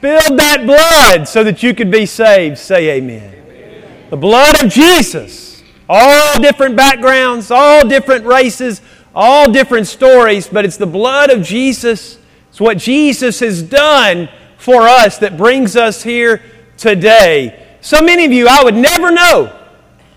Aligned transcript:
spilled 0.00 0.38
that 0.38 0.64
blood 0.64 1.28
so 1.28 1.44
that 1.44 1.62
you 1.62 1.74
could 1.74 1.90
be 1.90 2.06
saved. 2.06 2.56
Say 2.56 2.96
amen. 2.96 3.34
amen. 3.34 4.06
The 4.08 4.16
blood 4.16 4.64
of 4.64 4.72
Jesus. 4.72 5.62
All 5.90 6.40
different 6.40 6.74
backgrounds, 6.74 7.50
all 7.50 7.86
different 7.86 8.24
races, 8.24 8.80
all 9.14 9.52
different 9.52 9.86
stories, 9.86 10.48
but 10.48 10.64
it's 10.64 10.78
the 10.78 10.86
blood 10.86 11.28
of 11.28 11.42
Jesus. 11.42 12.16
It's 12.48 12.58
what 12.58 12.78
Jesus 12.78 13.40
has 13.40 13.62
done 13.62 14.30
for 14.56 14.88
us 14.88 15.18
that 15.18 15.36
brings 15.36 15.76
us 15.76 16.02
here 16.02 16.40
today. 16.78 17.76
So 17.82 18.00
many 18.00 18.24
of 18.24 18.32
you, 18.32 18.48
I 18.48 18.64
would 18.64 18.76
never 18.76 19.10
know. 19.10 19.54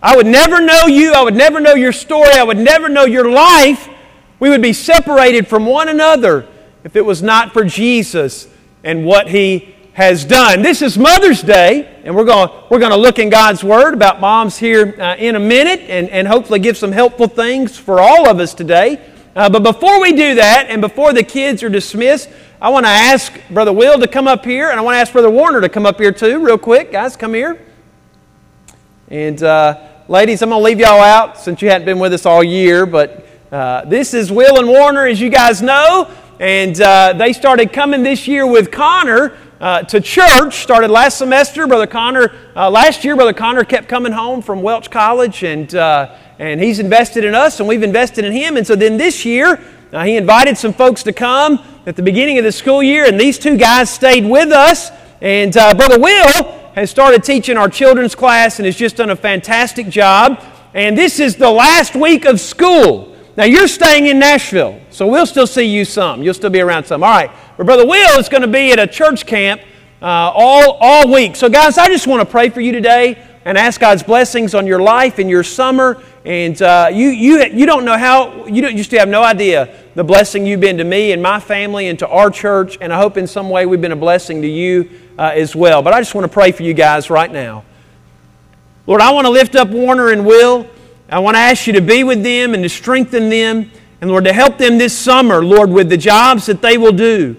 I 0.02 0.15
would 0.15 0.27
never 0.27 0.61
know 0.61 0.86
you. 0.88 1.11
I 1.11 1.23
would 1.23 1.36
never 1.36 1.59
know 1.59 1.73
your 1.73 1.91
story. 1.91 2.31
I 2.31 2.43
would 2.43 2.57
never 2.57 2.88
know 2.88 3.04
your 3.04 3.29
life. 3.29 3.89
We 4.39 4.50
would 4.50 4.61
be 4.61 4.71
separated 4.71 5.45
from 5.45 5.65
one 5.65 5.89
another 5.89 6.47
if 6.86 6.95
it 6.95 7.02
was 7.02 7.21
not 7.21 7.52
for 7.52 7.65
Jesus 7.65 8.47
and 8.84 9.05
what 9.05 9.29
He 9.29 9.73
has 9.93 10.25
done. 10.25 10.61
This 10.61 10.81
is 10.81 10.97
Mother's 10.97 11.41
Day, 11.41 12.01
and 12.04 12.15
we're 12.15 12.25
going 12.25 12.50
we're 12.69 12.79
going 12.79 12.91
to 12.91 12.97
look 12.97 13.19
in 13.19 13.29
God's 13.29 13.64
Word 13.64 13.93
about 13.93 14.19
moms 14.19 14.57
here 14.57 14.96
uh, 15.00 15.15
in 15.18 15.36
a 15.36 15.39
minute 15.39 15.82
and, 15.82 16.10
and 16.10 16.28
hopefully 16.28 16.60
give 16.60 16.78
some 16.78 16.91
helpful 16.91 17.27
things 17.27 17.77
for 17.77 18.00
all 18.01 18.27
of 18.27 18.39
us 18.39 18.54
today. 18.54 19.00
Uh, 19.36 19.50
but 19.50 19.64
before 19.64 20.01
we 20.01 20.11
do 20.11 20.36
that, 20.36 20.68
and 20.69 20.82
before 20.82 21.14
the 21.14 21.24
kids 21.24 21.64
are 21.64 21.69
dismissed, 21.69 22.29
I 22.61 22.69
want 22.69 22.86
to 22.86 22.91
ask 22.91 23.33
Brother 23.50 23.74
Will 23.74 24.00
to 24.00 24.07
come 24.07 24.27
up 24.27 24.46
here, 24.46 24.69
and 24.69 24.79
I 24.79 24.83
want 24.83 24.96
to 24.96 25.00
ask 25.00 25.11
Brother 25.11 25.29
Warner 25.29 25.61
to 25.61 25.69
come 25.69 25.86
up 25.86 26.00
here 26.00 26.11
too, 26.11 26.43
real 26.43 26.57
quick. 26.57 26.91
Guys, 26.91 27.15
come 27.15 27.33
here. 27.33 27.60
And 29.10 29.41
uh, 29.43 29.88
ladies, 30.07 30.41
I'm 30.41 30.50
going 30.50 30.60
to 30.60 30.63
leave 30.63 30.79
y'all 30.79 31.02
out 31.02 31.39
since 31.39 31.61
you 31.61 31.69
hadn't 31.69 31.86
been 31.86 32.00
with 32.00 32.13
us 32.13 32.25
all 32.25 32.44
year, 32.44 32.86
but 32.86 33.27
uh, 33.52 33.86
this 33.86 34.13
is 34.13 34.31
Will 34.31 34.58
and 34.59 34.67
Warner, 34.67 35.05
as 35.05 35.19
you 35.19 35.30
guys 35.30 35.61
know. 35.61 36.09
And 36.44 36.81
uh, 36.81 37.14
they 37.14 37.31
started 37.31 37.72
coming 37.72 38.03
this 38.03 38.28
year 38.28 38.45
with 38.45 38.70
Connor 38.70 39.38
uh, 39.61 39.83
to 39.83 40.02
church. 40.02 40.56
Started 40.56 40.92
last 40.92 41.17
semester. 41.17 41.66
Brother 41.67 41.88
Connor, 41.88 42.36
uh, 42.53 42.69
last 42.69 43.06
year, 43.06 43.16
Brother 43.16 43.31
Connor 43.31 43.63
kept 43.63 43.88
coming 43.88 44.11
home 44.11 44.41
from 44.41 44.61
Welch 44.61 44.91
College, 44.91 45.44
and, 45.44 45.73
uh, 45.73 46.14
and 46.39 46.59
he's 46.59 46.80
invested 46.80 47.23
in 47.23 47.33
us, 47.33 47.61
and 47.61 47.69
we've 47.69 47.81
invested 47.81 48.25
in 48.25 48.33
him. 48.33 48.58
And 48.58 48.67
so 48.67 48.75
then 48.75 48.97
this 48.97 49.23
year, 49.23 49.58
uh, 49.94 50.03
he 50.03 50.17
invited 50.17 50.58
some 50.58 50.73
folks 50.73 51.02
to 51.03 51.14
come 51.14 51.64
at 51.86 51.95
the 51.95 52.03
beginning 52.03 52.38
of 52.39 52.44
the 52.44 52.52
school 52.52 52.83
year, 52.83 53.05
and 53.05 53.17
these 53.17 53.39
two 53.39 53.55
guys 53.55 53.89
stayed 53.89 54.25
with 54.25 54.52
us. 54.52 54.91
And 55.21 55.55
uh, 55.55 55.73
Brother 55.75 55.97
Will 55.97 56.71
has 56.75 56.91
started 56.91 57.23
teaching 57.23 57.55
our 57.55 57.69
children's 57.69 58.16
class 58.16 58.59
and 58.59 58.66
has 58.66 58.75
just 58.75 58.97
done 58.97 59.11
a 59.11 59.16
fantastic 59.16 59.88
job. 59.88 60.44
And 60.73 60.97
this 60.97 61.21
is 61.21 61.38
the 61.38 61.49
last 61.49 61.95
week 61.95 62.25
of 62.25 62.41
school. 62.41 63.12
Now, 63.36 63.45
you're 63.45 63.67
staying 63.67 64.06
in 64.06 64.20
Nashville, 64.20 64.80
so 64.92 65.08
we'll 65.08 65.26
still 65.26 65.48
see 65.48 65.64
you 65.64 65.86
some. 65.86 66.22
You'll 66.22 66.36
still 66.36 66.52
be 66.52 66.62
around 66.62 66.86
some. 66.86 67.03
All 67.03 67.09
right. 67.09 67.31
But 67.58 67.66
Brother 67.66 67.86
Will 67.86 68.20
is 68.20 68.30
going 68.30 68.44
to 68.44 68.48
be 68.48 68.72
at 68.72 68.78
a 68.78 68.86
church 68.86 69.26
camp 69.26 69.59
uh, 70.03 70.06
all, 70.06 70.78
all 70.80 71.12
week. 71.12 71.36
So, 71.36 71.50
guys, 71.50 71.80
I 71.80 71.88
just 71.88 72.06
want 72.06 72.20
to 72.22 72.31
pray 72.31 72.50
for 72.50 72.61
you 72.61 72.72
today 72.72 73.17
and 73.44 73.58
ask 73.58 73.81
God's 73.81 74.04
blessings 74.04 74.54
on 74.54 74.67
your 74.67 74.81
life 74.81 75.17
and 75.17 75.31
your 75.31 75.42
summer. 75.42 76.04
And 76.26 76.61
uh, 76.61 76.89
you, 76.94 77.08
you, 77.09 77.44
you 77.45 77.66
don't 77.66 77.86
know 77.86 77.98
how, 77.98 78.45
you 78.45 78.61
don't, 78.61 78.78
just 78.78 78.92
have 78.92 79.09
no 79.09 79.23
idea 79.23 79.80
the 79.95 80.04
blessing 80.04 80.45
you've 80.45 80.61
been 80.61 80.78
to 80.78 80.84
me 80.84 81.11
and 81.11 81.22
my 81.22 81.39
family 81.39 81.88
and 81.88 81.98
to 82.00 82.08
our 82.08 82.30
church. 82.30 82.78
And 82.81 82.94
I 82.94 82.98
hope 82.98 83.17
in 83.17 83.26
some 83.26 83.50
way 83.50 83.66
we've 83.66 83.81
been 83.81 83.92
a 83.92 83.95
blessing 83.95 84.44
to 84.44 84.48
you 84.48 84.92
uh, 85.17 85.31
as 85.34 85.56
well. 85.56 85.81
But 85.81 85.94
I 85.94 86.00
just 86.00 86.14
want 86.14 86.26
to 86.26 86.31
pray 86.31 86.52
for 86.52 86.61
you 86.61 86.76
guys 86.76 87.09
right 87.09 87.31
now. 87.31 87.66
Lord, 88.86 89.02
I 89.02 89.11
want 89.11 89.26
to 89.26 89.31
lift 89.31 89.56
up 89.56 89.70
Warner 89.70 90.11
and 90.11 90.23
Will. 90.23 90.70
I 91.14 91.19
want 91.19 91.36
to 91.36 91.39
ask 91.42 91.67
you 91.67 91.73
to 91.73 91.81
be 91.81 92.03
with 92.03 92.23
them 92.23 92.56
and 92.56 92.64
to 92.64 92.69
strengthen 92.69 93.30
them. 93.30 93.69
And 94.02 94.09
Lord, 94.09 94.25
to 94.25 94.33
help 94.33 94.58
them 94.58 94.80
this 94.80 94.97
summer, 94.97 95.45
Lord, 95.45 95.70
with 95.70 95.88
the 95.88 95.95
jobs 95.95 96.47
that 96.47 96.64
they 96.64 96.75
will 96.75 96.92
do. 96.92 97.36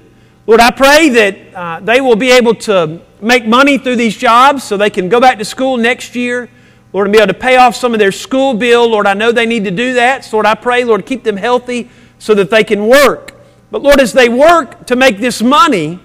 Lord, 0.47 0.61
I 0.61 0.71
pray 0.71 1.09
that 1.09 1.55
uh, 1.55 1.81
they 1.81 2.01
will 2.01 2.15
be 2.15 2.31
able 2.31 2.55
to 2.55 3.01
make 3.21 3.45
money 3.45 3.77
through 3.79 3.97
these 3.97 4.17
jobs 4.17 4.63
so 4.63 4.77
they 4.77 4.91
can 4.91 5.09
go 5.09 5.21
back 5.21 5.39
to 5.39 5.45
school 5.45 5.77
next 5.77 6.15
year. 6.15 6.49
Lord, 6.93 7.09
and 7.09 7.13
be 7.13 7.19
able 7.19 7.33
to 7.33 7.39
pay 7.39 7.57
off 7.57 7.75
some 7.75 7.93
of 7.93 7.99
their 7.99 8.13
school 8.13 8.55
bill. 8.55 8.89
Lord, 8.89 9.09
I 9.09 9.15
know 9.15 9.33
they 9.33 9.45
need 9.45 9.65
to 9.65 9.73
do 9.73 9.95
that. 9.95 10.25
So, 10.25 10.37
Lord, 10.37 10.47
I 10.47 10.55
pray, 10.55 10.85
Lord, 10.85 11.05
keep 11.05 11.25
them 11.25 11.37
healthy 11.37 11.91
so 12.21 12.33
that 12.37 12.51
they 12.51 12.63
can 12.63 12.87
work. 12.87 13.35
But, 13.73 13.83
Lord, 13.83 13.99
as 13.99 14.13
they 14.13 14.29
work 14.29 14.87
to 14.87 14.95
make 14.95 15.19
this 15.19 15.43
money, 15.43 15.99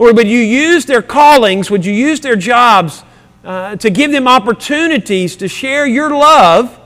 Lord, 0.00 0.16
would 0.16 0.26
you 0.26 0.40
use 0.40 0.84
their 0.84 1.02
callings, 1.02 1.70
would 1.70 1.86
you 1.86 1.92
use 1.92 2.18
their 2.18 2.34
jobs 2.34 3.04
uh, 3.44 3.76
to 3.76 3.88
give 3.88 4.10
them 4.10 4.26
opportunities 4.26 5.36
to 5.36 5.46
share 5.46 5.86
your 5.86 6.10
love 6.10 6.80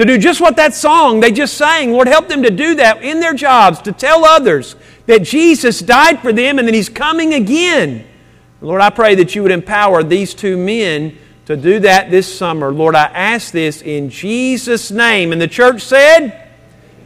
to 0.00 0.06
do 0.06 0.16
just 0.16 0.40
what 0.40 0.56
that 0.56 0.72
song 0.72 1.20
they 1.20 1.30
just 1.30 1.58
sang. 1.58 1.92
Lord, 1.92 2.08
help 2.08 2.26
them 2.26 2.42
to 2.42 2.50
do 2.50 2.74
that 2.76 3.02
in 3.02 3.20
their 3.20 3.34
jobs, 3.34 3.82
to 3.82 3.92
tell 3.92 4.24
others 4.24 4.74
that 5.04 5.22
Jesus 5.22 5.80
died 5.80 6.20
for 6.20 6.32
them 6.32 6.58
and 6.58 6.66
that 6.66 6.74
He's 6.74 6.88
coming 6.88 7.34
again. 7.34 8.06
Lord, 8.62 8.80
I 8.80 8.88
pray 8.88 9.14
that 9.16 9.34
you 9.34 9.42
would 9.42 9.52
empower 9.52 10.02
these 10.02 10.32
two 10.32 10.56
men 10.56 11.18
to 11.44 11.54
do 11.54 11.80
that 11.80 12.10
this 12.10 12.34
summer. 12.34 12.72
Lord, 12.72 12.94
I 12.94 13.04
ask 13.08 13.52
this 13.52 13.82
in 13.82 14.08
Jesus' 14.08 14.90
name. 14.90 15.32
And 15.32 15.40
the 15.40 15.46
church 15.48 15.82
said, 15.82 16.48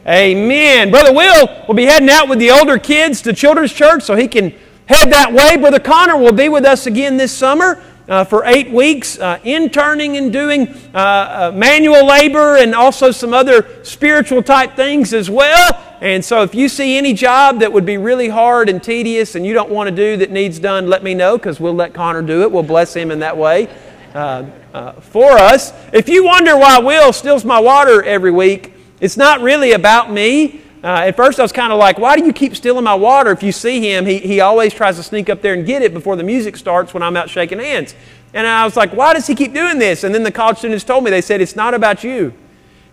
Amen. 0.07 0.93
Brother 0.93 1.13
Will 1.13 1.49
will 1.67 1.75
be 1.75 1.87
heading 1.87 2.11
out 2.11 2.29
with 2.29 2.39
the 2.39 2.53
older 2.53 2.79
kids 2.79 3.23
to 3.23 3.33
Children's 3.33 3.73
Church 3.73 4.05
so 4.05 4.15
he 4.15 4.29
can 4.29 4.55
head 4.87 5.11
that 5.11 5.33
way. 5.33 5.57
Brother 5.57 5.81
Connor 5.81 6.17
will 6.17 6.33
be 6.33 6.49
with 6.49 6.65
us 6.65 6.87
again 6.87 7.17
this 7.17 7.33
summer 7.33 7.83
uh, 8.09 8.25
for 8.25 8.45
eight 8.45 8.71
weeks, 8.71 9.19
uh, 9.19 9.39
interning 9.45 10.17
and 10.17 10.33
doing 10.33 10.69
uh, 10.95 10.99
uh, 10.99 11.53
manual 11.55 12.07
labor 12.07 12.57
and 12.57 12.75
also 12.75 13.11
some 13.11 13.33
other 13.33 13.83
spiritual 13.83 14.43
type 14.43 14.77
things 14.77 15.15
as 15.15 15.31
well. 15.31 15.81
And 16.01 16.23
so, 16.23 16.43
if 16.43 16.55
you 16.55 16.69
see 16.69 16.99
any 16.99 17.15
job 17.15 17.61
that 17.61 17.73
would 17.73 17.87
be 17.87 17.97
really 17.97 18.29
hard 18.29 18.69
and 18.69 18.83
tedious 18.83 19.37
and 19.37 19.47
you 19.47 19.55
don't 19.55 19.71
want 19.71 19.89
to 19.89 19.95
do 19.95 20.19
that 20.19 20.31
needs 20.31 20.59
done, 20.59 20.87
let 20.87 21.03
me 21.03 21.15
know 21.15 21.39
because 21.39 21.59
we'll 21.59 21.75
let 21.75 21.95
Connor 21.95 22.23
do 22.23 22.43
it. 22.43 22.53
We'll 22.53 22.63
bless 22.63 22.95
him 22.95 23.11
in 23.11 23.21
that 23.21 23.37
way 23.37 23.69
uh, 24.15 24.45
uh, 24.75 24.93
for 25.01 25.33
us. 25.33 25.73
If 25.93 26.09
you 26.09 26.25
wonder 26.25 26.57
why 26.57 26.79
Will 26.79 27.13
steals 27.13 27.45
my 27.45 27.59
water 27.59 28.03
every 28.03 28.31
week, 28.31 28.75
it's 29.01 29.17
not 29.17 29.41
really 29.41 29.73
about 29.73 30.13
me. 30.13 30.61
Uh, 30.85 31.07
at 31.07 31.17
first, 31.17 31.39
I 31.39 31.43
was 31.43 31.51
kind 31.51 31.73
of 31.73 31.79
like, 31.79 31.99
why 31.99 32.15
do 32.15 32.27
you 32.27 32.33
keep 32.35 32.55
stealing 32.55 32.85
my 32.85 32.95
water? 32.95 33.31
If 33.31 33.43
you 33.43 33.53
see 33.53 33.81
him, 33.91 34.05
he, 34.05 34.19
he 34.19 34.41
always 34.41 34.75
tries 34.75 34.97
to 34.97 35.03
sneak 35.03 35.31
up 35.31 35.41
there 35.41 35.55
and 35.55 35.65
get 35.65 35.81
it 35.81 35.95
before 35.95 36.15
the 36.15 36.23
music 36.23 36.59
starts 36.59 36.93
when 36.93 37.03
I'm 37.03 37.17
out 37.17 37.31
shaking 37.31 37.59
hands. 37.59 37.95
And 38.35 38.47
I 38.47 38.67
was 38.67 38.77
like, 38.77 38.93
why 38.93 39.15
does 39.15 39.27
he 39.27 39.35
keep 39.35 39.55
doing 39.55 39.79
this? 39.79 40.05
And 40.05 40.15
then 40.15 40.25
the 40.25 40.31
college 40.31 40.59
students 40.59 40.85
told 40.85 41.03
me, 41.03 41.11
they 41.11 41.23
said, 41.23 41.41
it's 41.41 41.57
not 41.57 41.73
about 41.73 42.05
you. 42.05 42.35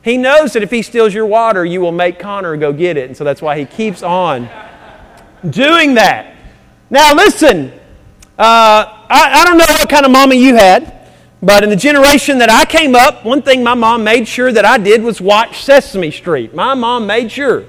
He 0.03 0.15
knows 0.15 0.53
that 0.53 0.63
if 0.63 0.71
he 0.71 0.81
steals 0.83 1.13
your 1.13 1.25
water, 1.25 1.65
you 1.65 1.81
will 1.81 1.91
make 1.91 2.17
Connor 2.17 2.55
go 2.55 2.71
get 2.71 2.95
it. 2.95 3.09
And 3.09 3.17
so 3.17 3.25
that's 3.25 3.41
why 3.41 3.59
he 3.59 3.65
keeps 3.65 4.03
on 4.03 4.49
doing 5.49 5.95
that. 5.95 6.37
Now, 6.89 7.13
listen, 7.13 7.73
uh, 8.39 8.85
I, 9.09 9.41
I 9.41 9.43
don't 9.43 9.57
know 9.57 9.65
what 9.67 9.89
kind 9.89 10.05
of 10.05 10.13
mommy 10.13 10.37
you 10.37 10.55
had. 10.55 10.97
But 11.43 11.63
in 11.63 11.69
the 11.69 11.75
generation 11.75 12.37
that 12.37 12.49
I 12.49 12.63
came 12.63 12.95
up, 12.95 13.25
one 13.25 13.41
thing 13.41 13.63
my 13.63 13.73
mom 13.73 14.05
made 14.05 14.29
sure 14.29 14.51
that 14.53 14.63
I 14.63 14.77
did 14.77 15.03
was 15.03 15.19
watch 15.19 15.63
Sesame 15.63 16.11
Street. 16.11 16.53
My 16.53 16.73
mom 16.73 17.05
made 17.05 17.29
sure 17.31 17.65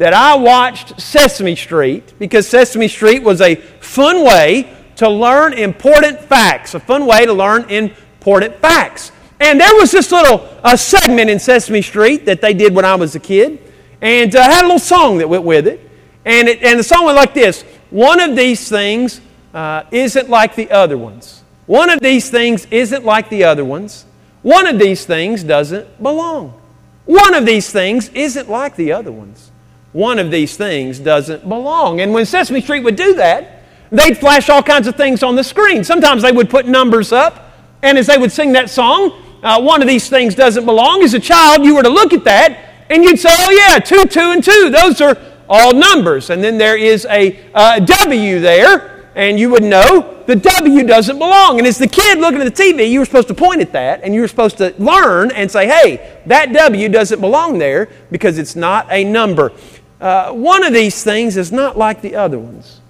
that 0.00 0.14
I 0.14 0.34
watched 0.34 0.98
Sesame 0.98 1.54
Street 1.54 2.14
because 2.18 2.48
Sesame 2.48 2.88
Street 2.88 3.22
was 3.22 3.42
a 3.42 3.54
fun 3.54 4.24
way 4.24 4.74
to 4.96 5.06
learn 5.06 5.52
important 5.52 6.18
facts, 6.18 6.72
a 6.72 6.80
fun 6.80 7.04
way 7.04 7.26
to 7.26 7.34
learn 7.34 7.68
important 7.68 8.56
facts. 8.62 9.12
And 9.40 9.60
there 9.60 9.74
was 9.74 9.90
this 9.90 10.10
little 10.10 10.48
uh, 10.64 10.74
segment 10.74 11.28
in 11.28 11.38
Sesame 11.38 11.82
Street 11.82 12.24
that 12.24 12.40
they 12.40 12.54
did 12.54 12.74
when 12.74 12.86
I 12.86 12.94
was 12.94 13.14
a 13.14 13.20
kid, 13.20 13.60
and 14.00 14.34
uh, 14.34 14.42
had 14.42 14.62
a 14.62 14.68
little 14.68 14.78
song 14.78 15.18
that 15.18 15.28
went 15.28 15.44
with 15.44 15.66
it. 15.66 15.86
And, 16.24 16.48
it, 16.48 16.62
and 16.62 16.78
the 16.78 16.82
song 16.82 17.04
went 17.04 17.16
like 17.16 17.34
this 17.34 17.60
One 17.90 18.20
of 18.20 18.34
these 18.34 18.70
things 18.70 19.20
uh, 19.52 19.82
isn't 19.90 20.30
like 20.30 20.54
the 20.54 20.70
other 20.70 20.96
ones. 20.96 21.44
One 21.66 21.90
of 21.90 22.00
these 22.00 22.30
things 22.30 22.66
isn't 22.70 23.04
like 23.04 23.28
the 23.28 23.44
other 23.44 23.66
ones. 23.66 24.06
One 24.40 24.66
of 24.66 24.78
these 24.78 25.04
things 25.04 25.44
doesn't 25.44 26.02
belong. 26.02 26.58
One 27.04 27.34
of 27.34 27.44
these 27.44 27.70
things 27.70 28.08
isn't 28.14 28.48
like 28.48 28.76
the 28.76 28.92
other 28.92 29.12
ones 29.12 29.49
one 29.92 30.18
of 30.18 30.30
these 30.30 30.56
things 30.56 30.98
doesn't 30.98 31.48
belong. 31.48 32.00
And 32.00 32.12
when 32.12 32.24
Sesame 32.26 32.60
Street 32.60 32.84
would 32.84 32.96
do 32.96 33.14
that, 33.14 33.64
they'd 33.90 34.16
flash 34.16 34.48
all 34.48 34.62
kinds 34.62 34.86
of 34.86 34.96
things 34.96 35.22
on 35.22 35.34
the 35.34 35.44
screen. 35.44 35.82
Sometimes 35.82 36.22
they 36.22 36.32
would 36.32 36.48
put 36.48 36.66
numbers 36.66 37.12
up, 37.12 37.52
and 37.82 37.98
as 37.98 38.06
they 38.06 38.18
would 38.18 38.32
sing 38.32 38.52
that 38.52 38.70
song, 38.70 39.12
uh, 39.42 39.60
one 39.60 39.82
of 39.82 39.88
these 39.88 40.08
things 40.08 40.34
doesn't 40.34 40.64
belong. 40.64 41.02
As 41.02 41.14
a 41.14 41.20
child, 41.20 41.64
you 41.64 41.74
were 41.74 41.82
to 41.82 41.88
look 41.88 42.12
at 42.12 42.24
that, 42.24 42.86
and 42.90 43.02
you'd 43.02 43.18
say, 43.18 43.30
oh, 43.32 43.50
yeah, 43.50 43.78
two, 43.78 44.04
two, 44.04 44.20
and 44.32 44.44
two. 44.44 44.70
Those 44.70 45.00
are 45.00 45.16
all 45.48 45.72
numbers. 45.72 46.30
And 46.30 46.42
then 46.44 46.58
there 46.58 46.76
is 46.76 47.06
a 47.06 47.40
uh, 47.54 47.80
W 47.80 48.40
there, 48.40 49.08
and 49.14 49.40
you 49.40 49.50
would 49.50 49.64
know 49.64 50.22
the 50.26 50.36
W 50.36 50.84
doesn't 50.84 51.18
belong. 51.18 51.58
And 51.58 51.66
as 51.66 51.78
the 51.78 51.88
kid 51.88 52.18
looking 52.18 52.40
at 52.40 52.54
the 52.54 52.62
TV, 52.62 52.88
you 52.88 53.00
were 53.00 53.04
supposed 53.04 53.28
to 53.28 53.34
point 53.34 53.60
at 53.60 53.72
that, 53.72 54.02
and 54.04 54.14
you 54.14 54.20
were 54.20 54.28
supposed 54.28 54.58
to 54.58 54.74
learn 54.78 55.32
and 55.32 55.50
say, 55.50 55.66
hey, 55.66 56.20
that 56.26 56.52
W 56.52 56.88
doesn't 56.88 57.20
belong 57.20 57.58
there 57.58 57.88
because 58.12 58.38
it's 58.38 58.54
not 58.54 58.86
a 58.90 59.02
number. 59.02 59.52
Uh, 60.00 60.32
one 60.32 60.64
of 60.64 60.72
these 60.72 61.04
things 61.04 61.36
is 61.36 61.52
not 61.52 61.76
like 61.76 62.00
the 62.00 62.16
other 62.16 62.38
ones. 62.38 62.80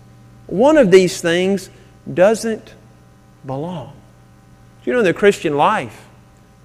One 0.46 0.76
of 0.76 0.90
these 0.90 1.20
things 1.20 1.70
doesn't 2.12 2.74
belong. 3.44 3.92
Do 4.84 4.90
You 4.90 4.92
know, 4.94 5.00
in 5.00 5.04
the 5.04 5.14
Christian 5.14 5.56
life, 5.56 6.06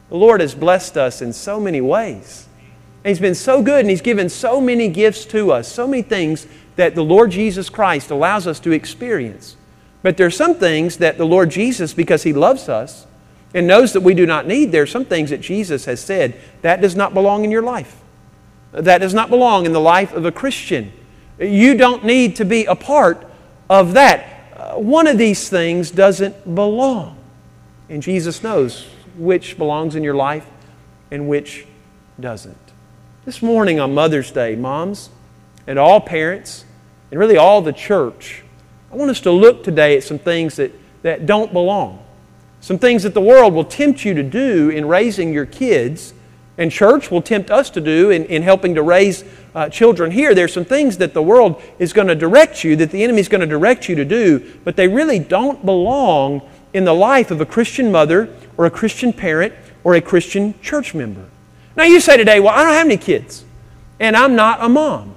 the 0.10 0.18
Lord 0.18 0.42
has 0.42 0.54
blessed 0.54 0.98
us 0.98 1.22
in 1.22 1.34
so 1.34 1.60
many 1.60 1.82
ways. 1.82 2.48
And 3.04 3.10
He's 3.10 3.20
been 3.20 3.36
so 3.36 3.62
good 3.62 3.82
and 3.82 3.90
He's 3.90 4.02
given 4.02 4.30
so 4.30 4.62
many 4.62 4.88
gifts 4.88 5.26
to 5.26 5.52
us, 5.52 5.72
so 5.72 5.88
many 5.88 6.04
things 6.04 6.48
that 6.76 6.96
the 6.96 7.04
Lord 7.04 7.32
Jesus 7.32 7.70
Christ 7.70 8.12
allows 8.12 8.46
us 8.46 8.60
to 8.62 8.72
experience. 8.72 9.58
But 10.04 10.18
there 10.18 10.28
are 10.28 10.32
some 10.32 10.56
things 10.56 10.98
that 10.98 11.18
the 11.18 11.26
Lord 11.26 11.50
Jesus, 11.50 11.94
because 11.94 12.24
He 12.24 12.34
loves 12.34 12.70
us 12.70 13.08
and 13.54 13.66
knows 13.66 13.94
that 13.94 14.02
we 14.02 14.14
do 14.14 14.26
not 14.26 14.46
need, 14.46 14.72
there 14.72 14.84
are 14.84 14.88
some 14.88 15.06
things 15.06 15.32
that 15.32 15.42
Jesus 15.42 15.86
has 15.86 16.00
said 16.00 16.40
that 16.62 16.82
does 16.82 16.96
not 16.96 17.14
belong 17.14 17.44
in 17.44 17.52
your 17.52 17.64
life. 17.64 18.02
That 18.76 18.98
does 18.98 19.14
not 19.14 19.30
belong 19.30 19.66
in 19.66 19.72
the 19.72 19.80
life 19.80 20.12
of 20.12 20.26
a 20.26 20.32
Christian. 20.32 20.92
You 21.40 21.76
don't 21.76 22.04
need 22.04 22.36
to 22.38 22.46
be 22.46 22.66
a 22.66 22.76
part 22.76 23.26
of 23.70 23.94
that. 23.94 24.52
Uh, 24.56 24.74
one 24.76 25.08
of 25.08 25.18
these 25.18 25.48
things 25.48 25.92
doesn't 25.92 26.56
belong. 26.56 27.18
And 27.90 28.04
Jesus 28.04 28.44
knows 28.44 28.88
which 29.18 29.58
belongs 29.58 29.96
in 29.96 30.04
your 30.04 30.16
life 30.16 30.46
and 31.10 31.30
which 31.30 31.66
doesn't. 32.20 32.58
This 33.24 33.42
morning 33.42 33.80
on 33.80 33.94
Mother's 33.94 34.30
Day, 34.32 34.56
moms 34.56 35.10
and 35.68 35.80
all 35.80 36.02
parents, 36.02 36.66
and 37.12 37.20
really 37.20 37.38
all 37.38 37.62
the 37.62 37.74
church, 37.74 38.44
I 38.92 38.98
want 38.98 39.10
us 39.10 39.22
to 39.22 39.32
look 39.32 39.64
today 39.64 39.96
at 39.96 40.04
some 40.04 40.20
things 40.20 40.58
that, 40.58 40.74
that 41.02 41.26
don't 41.26 41.54
belong. 41.54 42.04
Some 42.60 42.78
things 42.78 43.04
that 43.04 43.14
the 43.14 43.22
world 43.22 43.54
will 43.54 43.64
tempt 43.64 44.04
you 44.04 44.14
to 44.16 44.24
do 44.24 44.70
in 44.70 44.88
raising 44.88 45.32
your 45.32 45.46
kids, 45.46 46.14
and 46.58 46.72
church 46.72 47.12
will 47.12 47.22
tempt 47.22 47.52
us 47.52 47.70
to 47.72 47.82
do 47.82 48.12
in, 48.12 48.26
in 48.26 48.42
helping 48.42 48.76
to 48.76 48.82
raise 48.82 49.24
uh, 49.54 49.70
children 49.70 50.12
here. 50.12 50.34
There's 50.34 50.54
some 50.54 50.66
things 50.66 50.98
that 50.98 51.14
the 51.14 51.22
world 51.22 51.62
is 51.80 51.94
going 51.94 52.08
to 52.08 52.16
direct 52.16 52.64
you, 52.64 52.76
that 52.78 52.92
the 52.92 53.04
enemy 53.04 53.20
is 53.20 53.28
going 53.28 53.42
to 53.42 53.48
direct 53.48 53.90
you 53.90 53.96
to 53.96 54.06
do, 54.06 54.60
but 54.64 54.76
they 54.76 54.88
really 54.88 55.20
don't 55.20 55.66
belong 55.66 56.42
in 56.74 56.86
the 56.86 56.94
life 56.94 57.32
of 57.32 57.42
a 57.42 57.46
Christian 57.46 57.92
mother 57.92 58.34
or 58.58 58.66
a 58.66 58.72
Christian 58.72 59.12
parent 59.14 59.54
or 59.84 59.96
a 59.96 60.02
Christian 60.02 60.60
church 60.62 60.94
member. 60.94 61.26
Now, 61.76 61.84
you 61.84 62.00
say 62.00 62.18
today, 62.18 62.40
well, 62.40 62.54
I 62.54 62.64
don't 62.64 62.74
have 62.74 62.86
any 62.86 62.98
kids, 62.98 63.44
and 64.00 64.16
I'm 64.16 64.36
not 64.36 64.64
a 64.64 64.70
mom. 64.70 65.16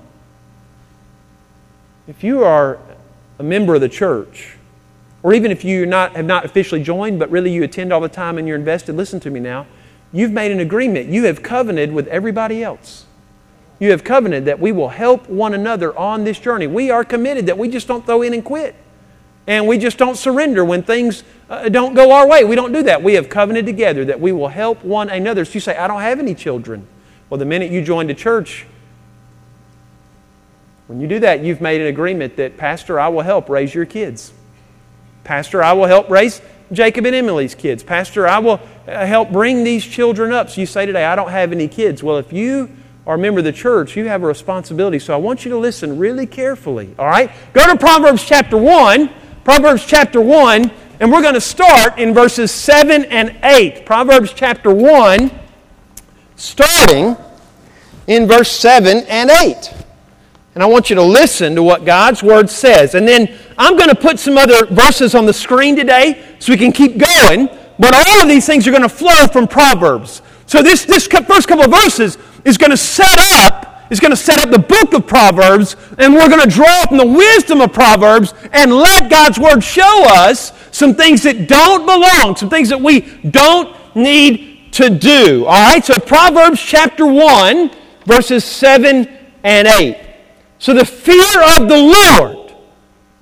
If 2.09 2.25
you 2.25 2.43
are 2.43 2.79
a 3.39 3.43
member 3.43 3.75
of 3.75 3.81
the 3.81 3.89
church, 3.89 4.57
or 5.23 5.35
even 5.35 5.51
if 5.51 5.65
you 5.65 5.87
not, 5.87 6.17
have 6.17 6.25
not 6.25 6.45
officially 6.45 6.83
joined, 6.83 7.19
but 7.19 7.31
really 7.31 7.53
you 7.53 7.63
attend 7.63 7.93
all 7.93 8.01
the 8.01 8.09
time 8.09 8.39
and 8.39 8.49
you're 8.49 8.57
invested, 8.57 8.97
listen 8.97 9.21
to 9.21 9.31
me 9.31 9.41
now. 9.41 9.67
You've 10.13 10.33
made 10.33 10.51
an 10.51 10.61
agreement. 10.61 11.09
You 11.09 11.25
have 11.25 11.43
covenanted 11.43 11.93
with 11.93 12.07
everybody 12.09 12.63
else. 12.63 13.05
You 13.79 13.91
have 13.91 14.03
covenanted 14.03 14.47
that 14.47 14.59
we 14.59 14.73
will 14.73 14.89
help 14.89 15.29
one 15.29 15.55
another 15.55 15.97
on 15.97 16.25
this 16.25 16.39
journey. 16.39 16.67
We 16.67 16.91
are 16.91 17.05
committed 17.05 17.47
that 17.47 17.59
we 17.59 17.69
just 17.69 17.87
don't 17.87 18.05
throw 18.05 18.23
in 18.23 18.35
and 18.35 18.45
quit. 18.45 18.75
And 19.47 19.67
we 19.67 19.79
just 19.79 19.97
don't 19.97 20.17
surrender 20.17 20.65
when 20.65 20.83
things 20.83 21.25
uh, 21.49 21.69
don't 21.69 21.95
go 21.95 22.13
our 22.13 22.29
way. 22.29 22.45
We 22.45 22.55
don't 22.55 22.73
do 22.73 22.83
that. 22.83 23.03
We 23.03 23.15
have 23.15 23.29
covenanted 23.29 23.67
together 23.67 24.05
that 24.07 24.21
we 24.21 24.33
will 24.33 24.49
help 24.49 24.85
one 24.85 25.09
another. 25.09 25.45
So 25.45 25.55
you 25.55 25.61
say, 25.61 25.77
I 25.77 25.89
don't 25.89 26.03
have 26.03 26.19
any 26.19 26.35
children. 26.35 26.87
Well, 27.31 27.39
the 27.39 27.47
minute 27.47 27.71
you 27.71 27.83
joined 27.83 28.11
a 28.11 28.15
church, 28.15 28.67
when 30.87 31.01
you 31.01 31.07
do 31.07 31.19
that, 31.21 31.45
you've 31.45 31.61
made 31.61 31.81
an 31.81 31.87
agreement 31.87 32.37
that, 32.37 32.57
Pastor, 32.57 32.99
I 32.99 33.09
will 33.09 33.23
help 33.23 33.49
raise 33.49 33.75
your 33.75 33.87
kids. 33.87 34.33
Pastor, 35.25 35.63
I 35.63 35.73
will 35.75 35.87
help 35.87 36.11
raise 36.11 36.41
Jacob 36.73 37.07
and 37.07 37.15
Emily's 37.15 37.55
kids. 37.55 37.83
Pastor, 37.83 38.27
I 38.27 38.39
will 38.39 38.61
uh, 38.87 39.07
help 39.07 39.31
bring 39.31 39.65
these 39.65 39.85
children 39.85 40.33
up. 40.33 40.51
So 40.51 40.61
you 40.61 40.67
say 40.67 40.87
today, 40.87 41.05
I 41.05 41.17
don't 41.17 41.31
have 41.31 41.53
any 41.53 41.69
kids. 41.69 42.03
Well, 42.03 42.19
if 42.19 42.33
you 42.33 42.71
are 43.07 43.15
a 43.15 43.19
member 43.19 43.39
of 43.39 43.45
the 43.45 43.53
church, 43.53 43.97
you 43.97 44.07
have 44.07 44.23
a 44.23 44.27
responsibility. 44.27 44.99
So 44.99 45.15
I 45.15 45.17
want 45.17 45.45
you 45.45 45.51
to 45.53 45.59
listen 45.59 45.99
really 45.99 46.27
carefully. 46.27 46.95
All 46.99 47.07
right? 47.07 47.31
Go 47.53 47.67
to 47.67 47.77
Proverbs 47.79 48.25
chapter 48.25 48.57
1. 48.57 49.11
Proverbs 49.49 49.87
chapter 49.87 50.21
1, 50.21 50.71
and 51.01 51.11
we're 51.11 51.23
going 51.23 51.33
to 51.33 51.41
start 51.41 51.99
in 51.99 52.13
verses 52.13 52.51
7 52.51 53.07
and 53.07 53.35
8. 53.43 53.87
Proverbs 53.87 54.35
chapter 54.35 54.71
1, 54.71 55.31
starting 56.37 57.17
in 58.07 58.29
verse 58.29 58.51
7 58.51 59.07
and 59.09 59.31
8. 59.31 59.73
And 60.59 60.63
I 60.65 60.67
want 60.67 60.91
you 60.91 60.97
to 60.97 61.03
listen 61.05 61.55
to 61.55 61.63
what 61.63 61.85
God's 61.85 62.21
Word 62.21 62.51
says. 62.51 62.97
And 62.97 63.07
then 63.07 63.33
I'm 63.57 63.77
going 63.77 63.91
to 63.91 63.95
put 63.95 64.19
some 64.19 64.37
other 64.37 64.67
verses 64.67 65.15
on 65.15 65.25
the 65.25 65.33
screen 65.33 65.77
today 65.77 66.21
so 66.41 66.53
we 66.53 66.59
can 66.59 66.73
keep 66.73 66.99
going. 66.99 67.49
But 67.79 67.95
all 67.95 68.23
of 68.23 68.27
these 68.27 68.45
things 68.45 68.67
are 68.67 68.73
going 68.73 68.83
to 68.83 68.89
flow 68.89 69.29
from 69.29 69.47
Proverbs. 69.47 70.21
So 70.47 70.61
this, 70.61 70.85
this 70.85 71.07
first 71.07 71.47
couple 71.47 71.65
of 71.65 71.71
verses 71.71 72.19
is 72.45 72.59
going 72.59 72.73
to 72.73 72.77
set 72.77 73.21
up, 73.45 73.87
is 73.93 74.01
going 74.01 74.11
to 74.11 74.17
set 74.17 74.41
up 74.41 74.51
the 74.51 74.59
book 74.59 74.95
of 74.95 75.07
Proverbs, 75.07 75.77
and 75.97 76.13
we're 76.13 76.29
going 76.29 76.43
to 76.43 76.53
draw 76.53 76.87
from 76.87 76.97
the 76.97 77.07
wisdom 77.07 77.61
of 77.61 77.73
Proverbs 77.73 78.35
and 78.53 78.73
let 78.73 79.09
God's 79.09 79.39
Word 79.39 79.63
show 79.63 80.07
us 80.09 80.53
some 80.73 80.93
things 80.93 81.23
that 81.23 81.47
don't 81.47 81.87
belong, 81.87 82.35
some 82.35 82.51
things 82.51 82.69
that 82.71 82.81
we 82.81 83.03
don't 83.31 83.77
need 83.95 84.73
to 84.73 84.91
do. 84.91 85.47
All 85.47 85.73
right, 85.73 85.85
so 85.85 85.95
Proverbs 86.01 86.61
chapter 86.61 87.07
1, 87.07 87.71
verses 88.07 88.43
7 88.45 89.07
and 89.45 89.69
8. 89.69 90.08
So 90.59 90.75
the 90.75 90.85
fear 90.85 91.43
of 91.57 91.69
the 91.69 91.77
Lord. 91.77 92.55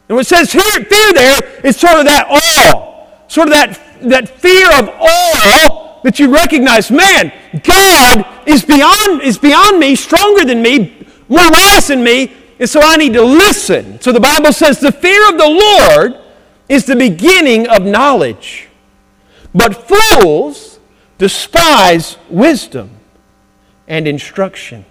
And 0.09 0.17
what 0.17 0.21
it 0.21 0.29
says 0.29 0.53
here, 0.53 0.63
fear 0.63 1.13
there 1.13 1.61
is 1.65 1.77
sort 1.77 1.99
of 1.99 2.05
that 2.07 2.27
awe, 2.29 3.07
sort 3.29 3.49
of 3.49 3.55
that, 3.55 4.01
that 4.03 4.29
fear 4.29 4.67
of 4.79 4.89
awe 4.89 6.01
that 6.03 6.19
you 6.19 6.33
recognize, 6.33 6.91
man, 6.91 7.33
God 7.65 8.25
is 8.47 8.65
beyond, 8.65 9.23
is 9.23 9.39
beyond 9.39 9.79
me, 9.81 9.97
stronger 9.97 10.45
than 10.45 10.63
me, 10.63 11.07
more 11.29 11.51
wise 11.51 11.89
than 11.89 12.05
me, 12.05 12.33
and 12.59 12.71
so 12.71 12.81
I 12.81 12.97
need 12.97 13.15
to 13.15 13.23
listen. 13.23 14.01
So 14.01 14.13
the 14.13 14.21
Bible 14.21 14.53
says 14.53 14.79
the 14.79 14.93
fear 14.93 15.29
of 15.29 15.37
the 15.37 15.49
Lord 15.49 16.23
is 16.69 16.87
the 16.87 16.97
beginning 16.97 17.67
of 17.69 17.83
knowledge. 17.83 18.69
But 19.55 19.89
fools 19.89 20.79
despise 21.19 22.17
wisdom 22.31 22.91
and 23.89 24.07
instruction. 24.07 24.85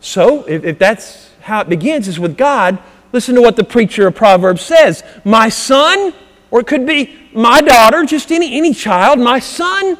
So, 0.00 0.44
if, 0.44 0.64
if 0.64 0.78
that's 0.78 1.27
how 1.48 1.60
it 1.60 1.68
begins 1.68 2.08
is 2.08 2.20
with 2.20 2.36
God. 2.36 2.78
Listen 3.12 3.34
to 3.34 3.42
what 3.42 3.56
the 3.56 3.64
preacher 3.64 4.06
of 4.06 4.14
Proverbs 4.14 4.62
says 4.62 5.02
My 5.24 5.48
son, 5.48 6.12
or 6.50 6.60
it 6.60 6.66
could 6.66 6.86
be 6.86 7.18
my 7.32 7.60
daughter, 7.60 8.04
just 8.04 8.30
any, 8.30 8.56
any 8.56 8.72
child, 8.72 9.18
my 9.18 9.38
son, 9.38 9.98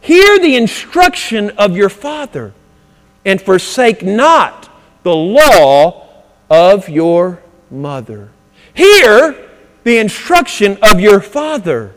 hear 0.00 0.38
the 0.38 0.56
instruction 0.56 1.50
of 1.50 1.76
your 1.76 1.88
father 1.88 2.54
and 3.24 3.40
forsake 3.40 4.02
not 4.02 4.70
the 5.02 5.14
law 5.14 6.06
of 6.48 6.88
your 6.88 7.42
mother. 7.70 8.30
Hear 8.74 9.36
the 9.84 9.98
instruction 9.98 10.78
of 10.82 11.00
your 11.00 11.20
father 11.20 11.94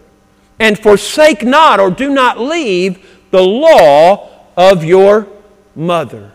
and 0.59 0.77
forsake 0.77 1.43
not 1.43 1.79
or 1.79 1.91
do 1.91 2.09
not 2.09 2.39
leave 2.39 3.05
the 3.31 3.41
law 3.41 4.29
of 4.57 4.83
your 4.83 5.27
mother. 5.75 6.31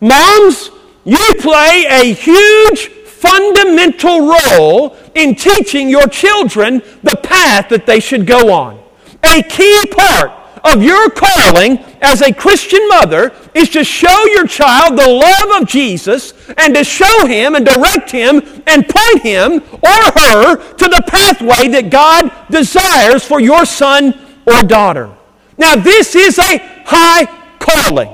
Moms, 0.00 0.70
you 1.04 1.18
play 1.38 1.86
a 1.88 2.12
huge 2.12 2.88
fundamental 2.88 4.36
role 4.36 4.96
in 5.14 5.34
teaching 5.34 5.88
your 5.88 6.06
children 6.06 6.82
the 7.02 7.16
path 7.22 7.68
that 7.68 7.86
they 7.86 8.00
should 8.00 8.26
go 8.26 8.52
on. 8.52 8.82
A 9.22 9.42
key 9.42 9.84
part 9.90 10.32
of 10.64 10.82
your 10.82 11.10
calling 11.10 11.78
as 12.00 12.22
a 12.22 12.32
Christian 12.32 12.86
mother 12.88 13.32
is 13.54 13.68
to 13.70 13.84
show 13.84 14.26
your 14.26 14.46
child 14.46 14.98
the 14.98 15.06
love 15.06 15.62
of 15.62 15.68
Jesus 15.68 16.32
and 16.56 16.74
to 16.74 16.84
show 16.84 17.26
him 17.26 17.54
and 17.54 17.66
direct 17.66 18.10
him 18.10 18.42
and 18.66 18.88
point 18.88 19.22
him 19.22 19.62
or 19.82 20.20
her 20.20 20.56
to 20.56 20.88
the 20.88 21.04
pathway 21.06 21.68
that 21.68 21.90
God 21.90 22.32
desires 22.50 23.24
for 23.24 23.40
your 23.40 23.64
son 23.66 24.18
or 24.46 24.62
daughter. 24.62 25.14
Now, 25.58 25.76
this 25.76 26.14
is 26.16 26.38
a 26.38 26.58
high 26.84 27.26
calling. 27.58 28.13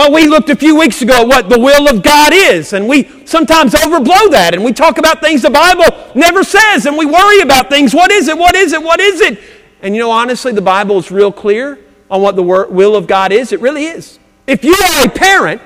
Oh, 0.00 0.12
we 0.12 0.28
looked 0.28 0.48
a 0.48 0.54
few 0.54 0.78
weeks 0.78 1.02
ago 1.02 1.22
at 1.22 1.26
what 1.26 1.48
the 1.48 1.58
will 1.58 1.88
of 1.88 2.04
God 2.04 2.32
is, 2.32 2.72
and 2.72 2.86
we 2.86 3.26
sometimes 3.26 3.74
overblow 3.74 4.30
that, 4.30 4.54
and 4.54 4.62
we 4.62 4.72
talk 4.72 4.96
about 4.98 5.20
things 5.20 5.42
the 5.42 5.50
Bible 5.50 6.12
never 6.14 6.44
says, 6.44 6.86
and 6.86 6.96
we 6.96 7.04
worry 7.04 7.40
about 7.40 7.68
things. 7.68 7.92
What 7.92 8.12
is 8.12 8.28
it? 8.28 8.38
What 8.38 8.54
is 8.54 8.72
it? 8.72 8.80
What 8.80 9.00
is 9.00 9.20
it? 9.20 9.40
And 9.82 9.96
you 9.96 10.00
know, 10.00 10.12
honestly, 10.12 10.52
the 10.52 10.62
Bible 10.62 10.98
is 10.98 11.10
real 11.10 11.32
clear 11.32 11.80
on 12.08 12.22
what 12.22 12.36
the 12.36 12.44
will 12.44 12.94
of 12.94 13.08
God 13.08 13.32
is. 13.32 13.50
It 13.50 13.60
really 13.60 13.86
is. 13.86 14.20
If 14.46 14.62
you 14.62 14.72
are 14.72 15.06
a 15.06 15.10
parent, 15.10 15.60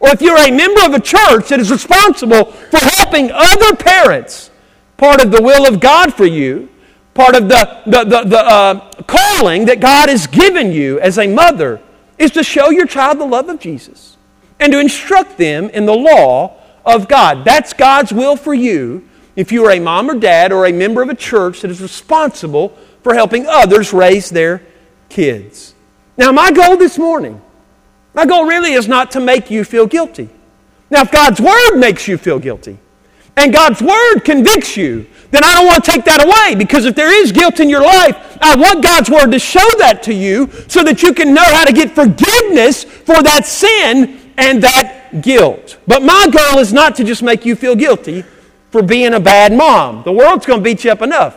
or 0.00 0.08
if 0.08 0.20
you're 0.20 0.36
a 0.36 0.50
member 0.50 0.84
of 0.84 0.92
a 0.92 1.00
church 1.00 1.50
that 1.50 1.60
is 1.60 1.70
responsible 1.70 2.46
for 2.46 2.78
helping 2.78 3.30
other 3.32 3.76
parents, 3.76 4.50
part 4.96 5.22
of 5.22 5.30
the 5.30 5.40
will 5.40 5.64
of 5.64 5.78
God 5.78 6.12
for 6.12 6.26
you, 6.26 6.68
part 7.14 7.36
of 7.36 7.48
the, 7.48 7.82
the, 7.86 8.02
the, 8.02 8.24
the 8.24 8.38
uh, 8.38 9.02
calling 9.04 9.64
that 9.66 9.78
God 9.78 10.08
has 10.08 10.26
given 10.26 10.72
you 10.72 10.98
as 10.98 11.20
a 11.20 11.28
mother, 11.28 11.80
is 12.18 12.30
to 12.32 12.42
show 12.42 12.70
your 12.70 12.86
child 12.86 13.18
the 13.18 13.24
love 13.24 13.48
of 13.48 13.60
Jesus 13.60 14.16
and 14.58 14.72
to 14.72 14.80
instruct 14.80 15.36
them 15.36 15.68
in 15.70 15.86
the 15.86 15.94
law 15.94 16.56
of 16.84 17.08
God. 17.08 17.44
That's 17.44 17.72
God's 17.72 18.12
will 18.12 18.36
for 18.36 18.54
you 18.54 19.08
if 19.34 19.52
you 19.52 19.64
are 19.66 19.72
a 19.72 19.80
mom 19.80 20.10
or 20.10 20.18
dad 20.18 20.52
or 20.52 20.66
a 20.66 20.72
member 20.72 21.02
of 21.02 21.08
a 21.08 21.14
church 21.14 21.60
that 21.60 21.70
is 21.70 21.80
responsible 21.80 22.76
for 23.02 23.14
helping 23.14 23.46
others 23.46 23.92
raise 23.92 24.30
their 24.30 24.62
kids. 25.08 25.74
Now, 26.16 26.32
my 26.32 26.50
goal 26.50 26.76
this 26.76 26.98
morning, 26.98 27.40
my 28.14 28.24
goal 28.24 28.46
really 28.46 28.72
is 28.72 28.88
not 28.88 29.10
to 29.12 29.20
make 29.20 29.50
you 29.50 29.62
feel 29.62 29.86
guilty. 29.86 30.30
Now, 30.90 31.02
if 31.02 31.10
God's 31.10 31.40
Word 31.40 31.76
makes 31.76 32.08
you 32.08 32.16
feel 32.16 32.38
guilty 32.38 32.78
and 33.36 33.52
God's 33.52 33.82
Word 33.82 34.20
convicts 34.20 34.76
you, 34.76 35.06
then 35.30 35.44
I 35.44 35.52
don't 35.54 35.66
want 35.66 35.84
to 35.84 35.90
take 35.90 36.04
that 36.04 36.24
away 36.24 36.54
because 36.54 36.84
if 36.84 36.94
there 36.94 37.12
is 37.12 37.32
guilt 37.32 37.60
in 37.60 37.68
your 37.68 37.82
life, 37.82 38.38
I 38.40 38.56
want 38.56 38.82
God's 38.82 39.10
Word 39.10 39.32
to 39.32 39.38
show 39.38 39.68
that 39.78 40.02
to 40.04 40.14
you 40.14 40.50
so 40.68 40.82
that 40.82 41.02
you 41.02 41.12
can 41.12 41.34
know 41.34 41.44
how 41.44 41.64
to 41.64 41.72
get 41.72 41.94
forgiveness 41.94 42.84
for 42.84 43.22
that 43.22 43.46
sin 43.46 44.32
and 44.38 44.62
that 44.62 45.20
guilt. 45.20 45.78
But 45.86 46.02
my 46.02 46.28
goal 46.30 46.60
is 46.60 46.72
not 46.72 46.96
to 46.96 47.04
just 47.04 47.22
make 47.22 47.44
you 47.44 47.56
feel 47.56 47.76
guilty 47.76 48.24
for 48.70 48.82
being 48.82 49.14
a 49.14 49.20
bad 49.20 49.52
mom. 49.52 50.02
The 50.02 50.12
world's 50.12 50.46
going 50.46 50.60
to 50.60 50.64
beat 50.64 50.84
you 50.84 50.90
up 50.90 51.02
enough. 51.02 51.36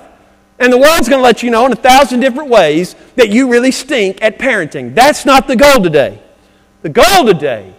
And 0.59 0.73
the 0.73 0.77
world's 0.77 1.07
going 1.07 1.19
to 1.19 1.23
let 1.23 1.41
you 1.41 1.51
know 1.51 1.65
in 1.65 1.71
a 1.71 1.75
thousand 1.75 2.19
different 2.19 2.49
ways 2.49 2.95
that 3.15 3.29
you 3.29 3.49
really 3.49 3.71
stink 3.71 4.21
at 4.21 4.37
parenting. 4.37 4.93
That's 4.93 5.25
not 5.25 5.47
the 5.47 5.55
goal 5.55 5.81
today. 5.81 6.21
The 6.81 6.89
goal 6.89 7.25
today 7.25 7.73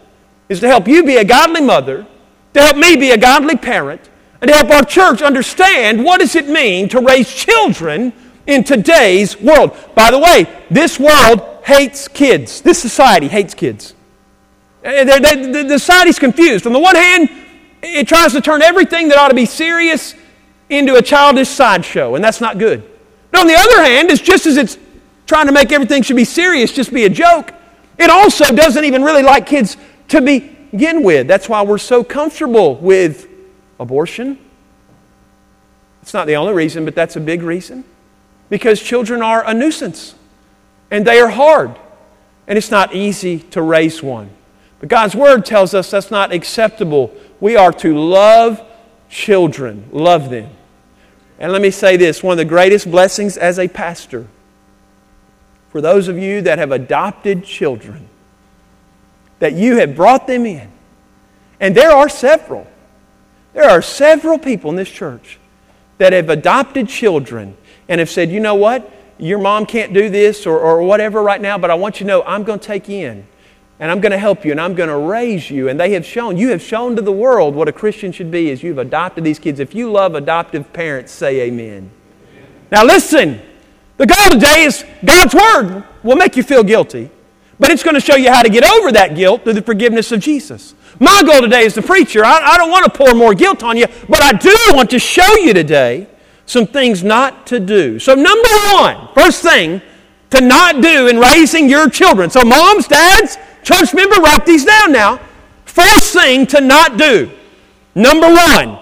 is 0.49 0.61
to 0.61 0.69
help 0.69 0.89
you 0.89 1.05
be 1.05 1.17
a 1.17 1.25
godly 1.25 1.61
mother, 1.61 2.07
to 2.55 2.61
help 2.61 2.77
me 2.77 2.97
be 2.97 3.11
a 3.11 3.19
godly 3.19 3.57
parent, 3.57 4.10
and 4.41 4.49
to 4.51 4.57
help 4.57 4.71
our 4.71 4.85
church 4.85 5.23
understand 5.23 6.05
what 6.05 6.21
does 6.21 6.35
it 6.35 6.49
mean 6.49 6.89
to 6.89 7.01
raise 7.01 7.33
children 7.33 8.13
in 8.47 8.65
today's 8.65 9.41
world. 9.41 9.77
By 9.95 10.11
the 10.11 10.19
way, 10.19 10.47
this 10.71 10.99
world 10.99 11.41
hates 11.65 12.09
kids. 12.09 12.61
This 12.63 12.81
society 12.81 13.29
hates 13.29 13.55
kids. 13.55 13.95
Eh, 14.83 15.05
the 15.05 15.79
society's 15.79 16.19
confused. 16.19 16.67
On 16.67 16.73
the 16.73 16.79
one 16.79 16.97
hand, 16.97 17.29
it 17.83 18.09
tries 18.09 18.33
to 18.33 18.41
turn 18.41 18.63
everything 18.63 19.09
that 19.09 19.19
ought 19.19 19.29
to 19.29 19.35
be 19.35 19.47
serious 19.47 20.15
into 20.69 20.95
a 20.95 21.03
childish 21.03 21.49
sideshow, 21.49 22.15
and 22.15 22.25
that's 22.25 22.41
not 22.41 22.59
good. 22.59 22.89
But 23.31 23.41
on 23.41 23.47
the 23.47 23.57
other 23.57 23.83
hand, 23.83 24.11
it's 24.11 24.23
just 24.23 24.47
as 24.47 24.57
it's 24.57 24.79
trying 25.27 25.47
to 25.47 25.53
make 25.53 25.71
everything 25.71 26.03
should 26.03 26.17
be 26.17 26.25
serious 26.25 26.73
just 26.73 26.93
be 26.93 27.05
a 27.05 27.09
joke, 27.09 27.55
it 27.99 28.11
also 28.11 28.53
doesn't 28.53 28.85
even 28.85 29.03
really 29.03 29.23
like 29.23 29.47
kids 29.47 29.77
to 30.09 30.21
begin 30.21 31.05
with. 31.05 31.29
That's 31.29 31.49
why 31.49 31.63
we're 31.63 31.79
so 31.79 32.03
comfortable 32.03 32.75
with 32.77 33.29
abortion. 33.81 34.39
It's 36.03 36.15
not 36.15 36.29
the 36.29 36.37
only 36.37 36.55
reason, 36.55 36.85
but 36.85 36.95
that's 36.95 37.17
a 37.17 37.21
big 37.21 37.43
reason. 37.43 37.83
Because 38.49 38.81
children 38.81 39.23
are 39.23 39.45
a 39.45 39.53
nuisance, 39.53 40.15
and 40.91 41.05
they 41.05 41.19
are 41.19 41.29
hard, 41.29 41.77
and 42.47 42.57
it's 42.57 42.71
not 42.71 42.95
easy 42.95 43.41
to 43.51 43.63
raise 43.63 44.03
one. 44.03 44.31
But 44.79 44.89
God's 44.89 45.17
Word 45.17 45.45
tells 45.45 45.75
us 45.75 45.91
that's 45.91 46.11
not 46.11 46.33
acceptable. 46.33 47.13
We 47.41 47.57
are 47.57 47.73
to 47.75 47.99
love 47.99 48.63
children, 49.09 49.89
love 49.93 50.31
them. 50.31 50.51
And 51.39 51.53
let 51.53 51.63
me 51.63 51.71
say 51.71 51.97
this 51.97 52.23
one 52.23 52.33
of 52.33 52.39
the 52.39 52.45
greatest 52.45 52.91
blessings 52.91 53.37
as 53.37 53.59
a 53.59 53.67
pastor 53.67 54.29
for 55.71 55.81
those 55.81 56.09
of 56.09 56.19
you 56.19 56.43
that 56.43 56.59
have 56.59 56.73
adopted 56.73 57.45
children, 57.45 58.09
that 59.39 59.55
you 59.55 59.77
have 59.77 59.95
brought 59.95 60.27
them 60.27 60.45
in. 60.45 60.71
And 61.61 61.75
there 61.75 61.93
are 61.93 62.09
several. 62.09 62.67
There 63.53 63.69
are 63.69 63.83
several 63.83 64.39
people 64.39 64.71
in 64.71 64.77
this 64.77 64.91
church 64.91 65.39
that 65.99 66.13
have 66.13 66.29
adopted 66.29 66.89
children 66.89 67.57
and 67.89 67.99
have 67.99 68.11
said, 68.11 68.31
you 68.31 68.41
know 68.41 68.55
what? 68.55 68.91
Your 69.19 69.39
mom 69.39 69.67
can't 69.67 69.93
do 69.93 70.09
this 70.09 70.47
or, 70.47 70.59
or 70.59 70.83
whatever 70.83 71.23
right 71.23 71.41
now, 71.41 71.59
but 71.59 71.71
I 71.71 71.75
want 71.75 72.01
you 72.01 72.05
to 72.05 72.09
know 72.09 72.23
I'm 72.23 72.43
going 72.43 72.59
to 72.59 72.67
take 72.67 72.89
you 72.89 73.07
in 73.07 73.27
and 73.79 73.91
I'm 73.91 74.01
going 74.01 74.13
to 74.13 74.19
help 74.19 74.45
you 74.45 74.53
and 74.53 74.61
I'm 74.61 74.75
going 74.75 74.89
to 74.89 74.97
raise 74.97 75.51
you. 75.51 75.69
And 75.69 75.81
they 75.81 75.93
have 75.93 76.07
shown, 76.07 76.37
you 76.37 76.51
have 76.51 76.63
shown 76.63 76.97
to 76.97 77.03
the 77.03 77.13
world 77.13 77.55
what 77.55 77.69
a 77.69 77.73
Christian 77.73 78.13
should 78.13 78.31
be 78.31 78.51
as 78.51 78.63
you've 78.63 78.79
adopted 78.79 79.25
these 79.25 79.39
kids. 79.39 79.59
If 79.59 79.75
you 79.75 79.91
love 79.91 80.15
adoptive 80.15 80.73
parents, 80.73 81.13
say 81.13 81.41
amen. 81.43 81.91
Now 82.71 82.85
listen, 82.85 83.41
the 83.97 84.07
goal 84.07 84.31
today 84.31 84.63
is 84.63 84.85
God's 85.05 85.35
Word 85.35 85.85
will 86.03 86.17
make 86.17 86.37
you 86.37 86.43
feel 86.43 86.63
guilty, 86.63 87.11
but 87.59 87.71
it's 87.71 87.83
going 87.83 87.95
to 87.95 88.01
show 88.01 88.17
you 88.17 88.31
how 88.31 88.43
to 88.43 88.49
get 88.49 88.65
over 88.65 88.93
that 88.93 89.15
guilt 89.15 89.45
through 89.45 89.55
the 89.55 89.63
forgiveness 89.63 90.13
of 90.13 90.21
Jesus. 90.21 90.75
My 91.01 91.23
goal 91.27 91.41
today 91.41 91.65
is 91.65 91.75
the 91.75 91.83
preacher, 91.83 92.25
I, 92.25 92.39
I 92.41 92.57
don't 92.57 92.71
want 92.71 92.85
to 92.85 92.91
pour 92.91 93.15
more 93.15 93.35
guilt 93.35 93.65
on 93.65 93.77
you, 93.77 93.87
but 94.09 94.23
I 94.23 94.33
do 94.33 94.55
want 94.69 94.91
to 94.91 94.99
show 95.01 95.35
you 95.39 95.53
today 95.53 96.07
some 96.47 96.67
things 96.67 97.03
not 97.03 97.47
to 97.49 97.59
do. 97.59 97.99
So, 97.99 98.15
number 98.15 98.49
one, 98.73 99.09
first 99.15 99.43
thing 99.43 99.83
to 100.31 100.41
not 100.41 100.81
do 100.81 101.09
in 101.09 101.19
raising 101.19 101.69
your 101.69 101.89
children. 101.91 102.31
So, 102.31 102.43
moms, 102.45 102.87
dads, 102.87 103.37
Church 103.63 103.95
member, 103.95 104.17
write 104.17 104.47
these 104.47 104.65
down 104.65 104.93
now. 104.93 105.21
First 105.65 106.13
thing 106.13 106.47
to 106.49 106.61
not 106.61 106.97
do. 106.97 107.31
Number 107.95 108.29
one, 108.29 108.79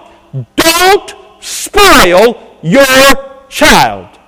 don't 0.56 1.14
spoil 1.40 2.58
your 2.62 3.46
child. 3.48 4.18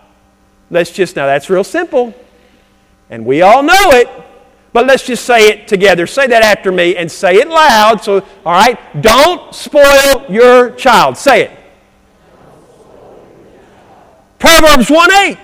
Let's 0.70 0.90
just, 0.90 1.16
now 1.16 1.26
that's 1.26 1.50
real 1.50 1.64
simple. 1.64 2.14
And 3.08 3.24
we 3.24 3.42
all 3.42 3.62
know 3.62 3.90
it. 3.90 4.08
But 4.72 4.86
let's 4.86 5.04
just 5.04 5.24
say 5.24 5.48
it 5.48 5.66
together. 5.66 6.06
Say 6.06 6.28
that 6.28 6.42
after 6.42 6.70
me 6.70 6.96
and 6.96 7.10
say 7.10 7.36
it 7.36 7.48
loud. 7.48 8.02
So, 8.02 8.24
all 8.46 8.52
right, 8.52 8.78
don't 9.02 9.54
spoil 9.54 10.26
your 10.28 10.70
child. 10.72 11.16
Say 11.16 11.42
it. 11.46 11.50
Proverbs 14.38 14.90
1 14.90 15.12
8 15.12 15.38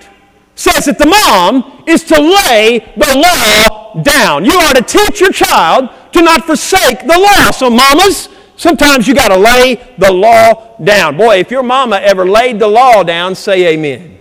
says 0.55 0.85
that 0.85 0.97
the 0.97 1.05
mom 1.05 1.83
is 1.85 2.03
to 2.05 2.19
lay 2.19 2.79
the 2.97 3.15
law 3.15 4.01
down. 4.01 4.43
You 4.43 4.57
are 4.57 4.73
to 4.73 4.81
teach 4.81 5.21
your 5.21 5.31
child 5.31 5.89
to 6.13 6.21
not 6.21 6.45
forsake 6.45 7.01
the 7.01 7.19
law. 7.19 7.51
So, 7.51 7.69
mamas, 7.69 8.29
sometimes 8.55 9.07
you 9.07 9.13
got 9.13 9.27
to 9.27 9.37
lay 9.37 9.75
the 9.97 10.11
law 10.11 10.77
down. 10.83 11.17
Boy, 11.17 11.39
if 11.39 11.51
your 11.51 11.63
mama 11.63 11.97
ever 11.97 12.27
laid 12.27 12.59
the 12.59 12.67
law 12.67 13.03
down, 13.03 13.35
say 13.35 13.73
amen. 13.73 14.17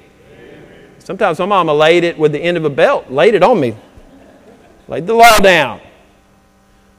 Sometimes 0.98 1.38
my 1.38 1.46
mama 1.46 1.72
laid 1.72 2.04
it 2.04 2.18
with 2.18 2.32
the 2.32 2.40
end 2.40 2.56
of 2.56 2.64
a 2.64 2.70
belt, 2.70 3.10
laid 3.10 3.34
it 3.34 3.42
on 3.42 3.60
me, 3.60 3.76
laid 4.88 5.07
the 5.07 5.14
law 5.14 5.38
down. 5.38 5.81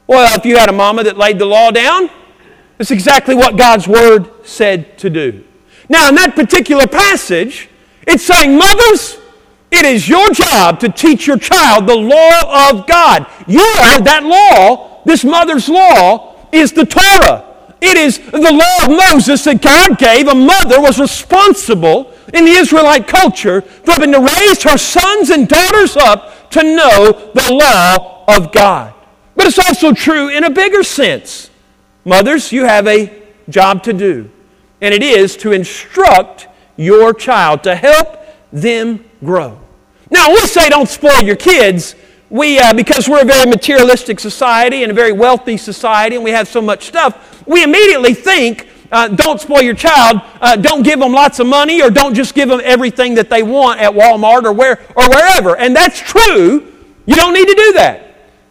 Well, 0.08 0.38
if 0.38 0.46
you 0.46 0.58
had 0.58 0.70
a 0.70 0.74
mama 0.74 1.04
that 1.04 1.18
laid 1.18 1.40
the 1.40 1.46
law 1.46 1.72
down, 1.72 2.10
that's 2.78 2.92
exactly 2.92 3.36
what 3.36 3.58
God's 3.58 3.88
Word 3.88 4.30
said 4.46 4.98
to 5.00 5.10
do. 5.10 5.44
Now, 5.90 6.10
in 6.10 6.16
that 6.16 6.36
particular 6.36 6.88
passage, 6.88 7.70
it's 8.06 8.24
saying, 8.24 8.58
mothers, 8.58 9.18
it 9.72 9.86
is 9.86 10.08
your 10.08 10.30
job 10.32 10.80
to 10.80 10.90
teach 10.90 11.28
your 11.28 11.38
child 11.38 11.88
the 11.88 11.96
law 11.96 12.70
of 12.70 12.88
God. 12.88 13.26
You 13.48 13.60
are 13.60 14.00
that 14.02 14.24
law, 14.24 15.02
this 15.06 15.24
mother's 15.24 15.68
law, 15.68 16.48
is 16.52 16.72
the 16.72 16.86
Torah. 16.86 17.44
It 17.82 17.98
is 17.98 18.18
the 18.18 18.52
law 18.52 18.86
of 18.86 19.12
Moses 19.12 19.44
that 19.44 19.62
God 19.62 19.98
gave. 19.98 20.28
A 20.28 20.36
mother 20.36 20.82
was 20.82 21.00
responsible 21.00 22.14
in 22.34 22.46
the 22.46 22.52
Israelite 22.52 23.08
culture 23.08 23.62
for 23.62 23.92
having 23.92 24.12
to 24.12 24.20
raise 24.20 24.64
her 24.64 24.78
sons 24.78 25.30
and 25.30 25.48
daughters 25.48 25.96
up 25.96 26.50
to 26.52 26.64
know 26.64 27.32
the 27.34 27.54
law 27.54 28.26
of 28.28 28.52
God. 28.52 28.94
But 29.36 29.48
it's 29.48 29.60
also 29.60 29.94
true 29.94 30.30
in 30.30 30.44
a 30.44 30.50
bigger 30.50 30.84
sense. 30.84 31.50
Mothers, 32.06 32.52
you 32.52 32.66
have 32.66 32.88
a 32.88 33.22
job 33.50 33.84
to 33.84 33.94
do, 33.94 34.30
and 34.82 34.94
it 34.94 35.04
is 35.04 35.38
to 35.38 35.52
instruct 35.52 36.48
your 36.76 37.14
child, 37.14 37.64
to 37.64 37.76
help 37.76 38.20
them 38.52 39.04
grow. 39.24 39.60
Now, 40.10 40.30
we 40.30 40.40
say 40.48 40.70
don't 40.70 40.88
spoil 40.88 41.22
your 41.22 41.36
kids. 41.36 41.96
We, 42.30 42.60
uh, 42.60 42.74
because 42.74 43.08
we're 43.08 43.22
a 43.22 43.26
very 43.26 43.50
materialistic 43.50 44.20
society 44.20 44.84
and 44.84 44.92
a 44.92 44.96
very 44.96 45.12
wealthy 45.12 45.58
society, 45.58 46.16
and 46.16 46.26
we 46.26 46.32
have 46.32 46.48
so 46.48 46.62
much 46.62 46.88
stuff, 46.88 47.44
we 47.48 47.64
immediately 47.64 48.14
think 48.14 48.68
uh, 48.92 49.10
don't 49.10 49.40
spoil 49.40 49.62
your 49.62 49.76
child. 49.76 50.22
Uh, 50.40 50.56
don't 50.56 50.84
give 50.84 51.00
them 51.00 51.12
lots 51.12 51.40
of 51.40 51.48
money, 51.48 51.82
or 51.82 51.90
don't 51.90 52.14
just 52.14 52.34
give 52.34 52.50
them 52.50 52.62
everything 52.64 53.16
that 53.16 53.30
they 53.30 53.44
want 53.44 53.80
at 53.80 53.92
Walmart 53.92 54.44
or 54.44 54.54
where 54.54 54.80
or 54.96 55.10
wherever. 55.10 55.58
And 55.58 55.76
that's 55.76 56.00
true. 56.00 56.74
You 57.06 57.16
don't 57.16 57.34
need 57.34 57.48
to 57.48 57.56
do 57.56 57.74
that. 57.74 58.04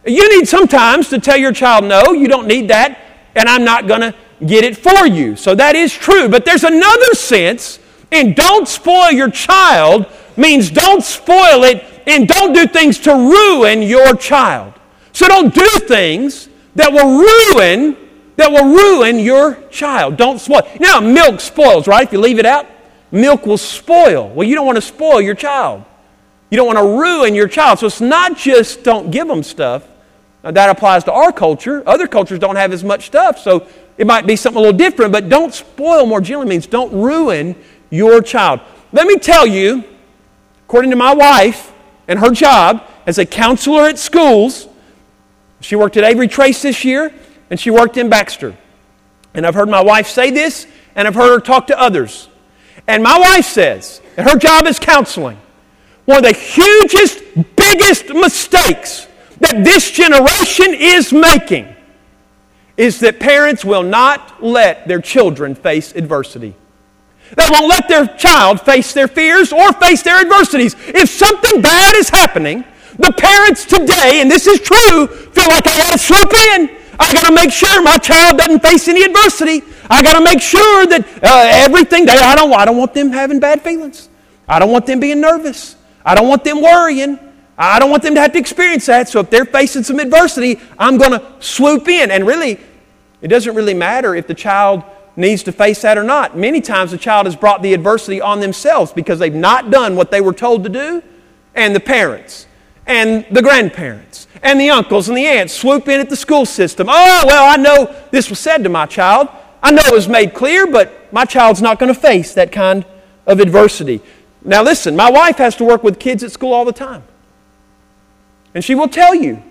You 0.05 0.37
need 0.37 0.47
sometimes 0.47 1.09
to 1.09 1.19
tell 1.19 1.37
your 1.37 1.51
child, 1.51 1.83
no, 1.83 2.13
you 2.13 2.27
don't 2.27 2.47
need 2.47 2.69
that, 2.69 2.99
and 3.35 3.49
I'm 3.49 3.63
not 3.63 3.87
going 3.87 4.01
to 4.01 4.15
get 4.45 4.63
it 4.63 4.77
for 4.77 5.05
you. 5.05 5.35
So 5.35 5.55
that 5.55 5.75
is 5.75 5.93
true. 5.93 6.29
But 6.29 6.45
there's 6.45 6.63
another 6.63 7.13
sense 7.13 7.79
and 8.11 8.35
don't 8.35 8.67
spoil 8.67 9.11
your 9.11 9.29
child 9.29 10.05
means 10.37 10.69
don't 10.69 11.03
spoil 11.03 11.63
it 11.63 11.83
and 12.07 12.27
don't 12.27 12.53
do 12.53 12.67
things 12.67 12.99
to 12.99 13.11
ruin 13.11 13.81
your 13.81 14.15
child. 14.15 14.73
So 15.11 15.27
don't 15.27 15.53
do 15.53 15.67
things 15.87 16.47
that 16.75 16.91
will 16.91 17.19
ruin 17.19 17.97
that 18.37 18.51
will 18.51 18.73
ruin 18.73 19.19
your 19.19 19.55
child. 19.69 20.15
Don't 20.15 20.39
spoil. 20.39 20.61
Now, 20.79 20.99
milk 20.99 21.39
spoils, 21.39 21.87
right? 21.87 22.07
If 22.07 22.13
you 22.13 22.19
leave 22.19 22.39
it 22.39 22.45
out, 22.45 22.67
milk 23.11 23.45
will 23.45 23.57
spoil. 23.57 24.29
Well, 24.29 24.47
you 24.47 24.55
don't 24.55 24.65
want 24.65 24.77
to 24.77 24.81
spoil 24.81 25.19
your 25.19 25.35
child. 25.35 25.83
You 26.49 26.57
don't 26.57 26.67
want 26.67 26.77
to 26.77 26.85
ruin 26.85 27.35
your 27.35 27.47
child. 27.47 27.79
So 27.79 27.87
it's 27.87 27.99
not 27.99 28.37
just 28.37 28.83
don't 28.83 29.11
give 29.11 29.27
them 29.27 29.43
stuff. 29.43 29.83
Now, 30.43 30.51
that 30.51 30.69
applies 30.69 31.03
to 31.05 31.11
our 31.11 31.31
culture. 31.31 31.83
Other 31.85 32.07
cultures 32.07 32.39
don't 32.39 32.55
have 32.55 32.71
as 32.71 32.83
much 32.83 33.07
stuff, 33.07 33.39
so 33.39 33.67
it 33.97 34.05
might 34.05 34.27
be 34.27 34.35
something 34.35 34.59
a 34.59 34.61
little 34.61 34.77
different, 34.77 35.11
but 35.11 35.29
don't 35.29 35.53
spoil 35.53 36.05
more 36.05 36.21
generally 36.21 36.47
means 36.47 36.67
don't 36.67 36.93
ruin 36.93 37.55
your 37.89 38.21
child. 38.21 38.61
Let 38.91 39.07
me 39.07 39.17
tell 39.17 39.47
you, 39.47 39.83
according 40.65 40.91
to 40.91 40.95
my 40.95 41.13
wife 41.13 41.73
and 42.07 42.19
her 42.19 42.29
job 42.29 42.83
as 43.07 43.17
a 43.17 43.25
counselor 43.25 43.87
at 43.87 43.97
schools, 43.97 44.67
she 45.59 45.75
worked 45.75 45.97
at 45.97 46.03
Avery 46.03 46.27
Trace 46.27 46.61
this 46.61 46.85
year 46.85 47.11
and 47.49 47.59
she 47.59 47.69
worked 47.69 47.97
in 47.97 48.09
Baxter. 48.09 48.55
And 49.33 49.45
I've 49.45 49.55
heard 49.55 49.69
my 49.69 49.83
wife 49.83 50.07
say 50.07 50.31
this 50.31 50.67
and 50.95 51.07
I've 51.07 51.15
heard 51.15 51.29
her 51.29 51.39
talk 51.39 51.67
to 51.67 51.79
others. 51.79 52.27
And 52.87 53.03
my 53.03 53.17
wife 53.19 53.45
says 53.45 54.01
that 54.15 54.29
her 54.29 54.37
job 54.37 54.65
is 54.65 54.79
counseling. 54.79 55.37
One 56.05 56.17
of 56.17 56.23
the 56.23 56.33
hugest, 56.33 57.21
biggest 57.55 58.09
mistakes 58.09 59.07
that 59.39 59.63
this 59.63 59.91
generation 59.91 60.73
is 60.73 61.11
making 61.11 61.75
is 62.77 62.99
that 63.01 63.19
parents 63.19 63.65
will 63.65 63.83
not 63.83 64.43
let 64.43 64.87
their 64.87 65.01
children 65.01 65.55
face 65.55 65.93
adversity 65.95 66.55
that 67.35 67.49
won't 67.51 67.67
let 67.67 67.87
their 67.87 68.07
child 68.17 68.61
face 68.61 68.93
their 68.93 69.07
fears 69.07 69.51
or 69.51 69.73
face 69.73 70.01
their 70.01 70.19
adversities. 70.21 70.75
If 70.87 71.09
something 71.09 71.61
bad 71.61 71.95
is 71.95 72.09
happening, 72.09 72.63
the 72.97 73.11
parents 73.11 73.65
today, 73.65 74.21
and 74.21 74.31
this 74.31 74.47
is 74.47 74.59
true, 74.59 75.07
feel 75.07 75.47
like 75.47 75.67
I 75.67 75.77
gotta 75.77 75.97
slip 75.97 76.33
in. 76.53 76.76
I 76.99 77.13
gotta 77.13 77.33
make 77.33 77.51
sure 77.51 77.81
my 77.83 77.97
child 77.97 78.37
doesn't 78.37 78.61
face 78.61 78.87
any 78.87 79.03
adversity. 79.03 79.61
I 79.89 80.01
gotta 80.01 80.23
make 80.23 80.41
sure 80.41 80.85
that 80.87 81.05
uh, 81.23 81.47
everything 81.65 82.05
they, 82.05 82.13
I 82.13 82.35
don't, 82.35 82.51
I 82.53 82.65
don't 82.65 82.77
want 82.77 82.93
them 82.93 83.11
having 83.11 83.39
bad 83.39 83.61
feelings. 83.61 84.09
I 84.47 84.59
don't 84.59 84.71
want 84.71 84.85
them 84.85 84.99
being 84.99 85.21
nervous. 85.21 85.75
I 86.05 86.15
don't 86.15 86.27
want 86.27 86.43
them 86.43 86.61
worrying. 86.61 87.19
I 87.57 87.79
don't 87.79 87.89
want 87.89 88.03
them 88.03 88.15
to 88.15 88.21
have 88.21 88.33
to 88.33 88.39
experience 88.39 88.85
that. 88.85 89.09
So 89.09 89.19
if 89.19 89.29
they're 89.29 89.45
facing 89.45 89.83
some 89.83 89.99
adversity, 89.99 90.59
I'm 90.77 90.97
going 90.97 91.11
to 91.11 91.25
swoop 91.39 91.87
in. 91.87 92.11
And 92.11 92.25
really, 92.25 92.59
it 93.21 93.27
doesn't 93.27 93.55
really 93.55 93.73
matter 93.73 94.15
if 94.15 94.27
the 94.27 94.35
child 94.35 94.83
needs 95.17 95.43
to 95.43 95.51
face 95.51 95.81
that 95.81 95.97
or 95.97 96.03
not. 96.03 96.37
Many 96.37 96.61
times 96.61 96.91
the 96.91 96.97
child 96.97 97.25
has 97.25 97.35
brought 97.35 97.61
the 97.61 97.73
adversity 97.73 98.21
on 98.21 98.39
themselves 98.39 98.93
because 98.93 99.19
they've 99.19 99.33
not 99.33 99.71
done 99.71 99.95
what 99.95 100.11
they 100.11 100.21
were 100.21 100.33
told 100.33 100.63
to 100.63 100.69
do, 100.69 101.03
and 101.55 101.75
the 101.75 101.79
parents, 101.79 102.46
and 102.87 103.25
the 103.31 103.41
grandparents, 103.41 104.27
and 104.41 104.59
the 104.59 104.69
uncles 104.69 105.09
and 105.09 105.17
the 105.17 105.25
aunts 105.25 105.53
swoop 105.53 105.87
in 105.87 105.99
at 105.99 106.09
the 106.09 106.15
school 106.15 106.45
system. 106.45 106.87
Oh, 106.89 107.23
well, 107.27 107.51
I 107.51 107.57
know 107.57 107.93
this 108.11 108.29
was 108.29 108.39
said 108.39 108.63
to 108.63 108.69
my 108.69 108.85
child. 108.85 109.27
I 109.61 109.71
know 109.71 109.81
it 109.85 109.93
was 109.93 110.07
made 110.07 110.33
clear, 110.33 110.67
but 110.67 111.11
my 111.11 111.25
child's 111.25 111.61
not 111.61 111.79
going 111.79 111.93
to 111.93 111.99
face 111.99 112.33
that 112.35 112.51
kind 112.51 112.85
of 113.25 113.39
adversity. 113.39 114.01
Now, 114.43 114.63
listen, 114.63 114.95
my 114.95 115.11
wife 115.11 115.37
has 115.37 115.55
to 115.57 115.65
work 115.65 115.83
with 115.83 115.99
kids 115.99 116.23
at 116.23 116.31
school 116.31 116.53
all 116.53 116.63
the 116.63 116.71
time. 116.71 117.03
And 118.53 118.63
she 118.63 118.75
will 118.75 118.87
tell 118.87 119.13
you 119.13 119.43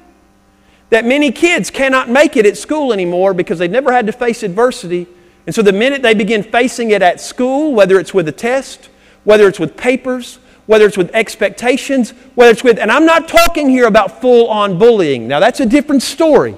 that 0.91 1.05
many 1.05 1.31
kids 1.31 1.71
cannot 1.71 2.09
make 2.09 2.37
it 2.37 2.47
at 2.47 2.57
school 2.57 2.93
anymore 2.93 3.35
because 3.35 3.59
they've 3.59 3.71
never 3.71 3.93
had 3.93 4.07
to 4.07 4.13
face 4.13 4.43
adversity. 4.43 5.07
And 5.45 5.55
so 5.55 5.61
the 5.63 5.73
minute 5.73 6.03
they 6.03 6.15
begin 6.15 6.43
facing 6.43 6.91
it 6.91 7.03
at 7.03 7.21
school, 7.21 7.75
whether 7.75 8.01
it's 8.01 8.15
with 8.15 8.29
a 8.29 8.33
test, 8.33 8.89
whether 9.25 9.49
it's 9.49 9.61
with 9.61 9.77
papers, 9.77 10.39
whether 10.67 10.87
it's 10.87 10.97
with 10.97 11.11
expectations, 11.15 12.11
whether 12.35 12.51
it's 12.51 12.65
with, 12.65 12.79
and 12.79 12.91
I'm 12.91 13.07
not 13.07 13.29
talking 13.29 13.69
here 13.69 13.87
about 13.87 14.21
full 14.21 14.49
on 14.49 14.79
bullying. 14.79 15.29
Now, 15.29 15.41
that's 15.41 15.61
a 15.61 15.67
different 15.67 16.03
story. 16.03 16.57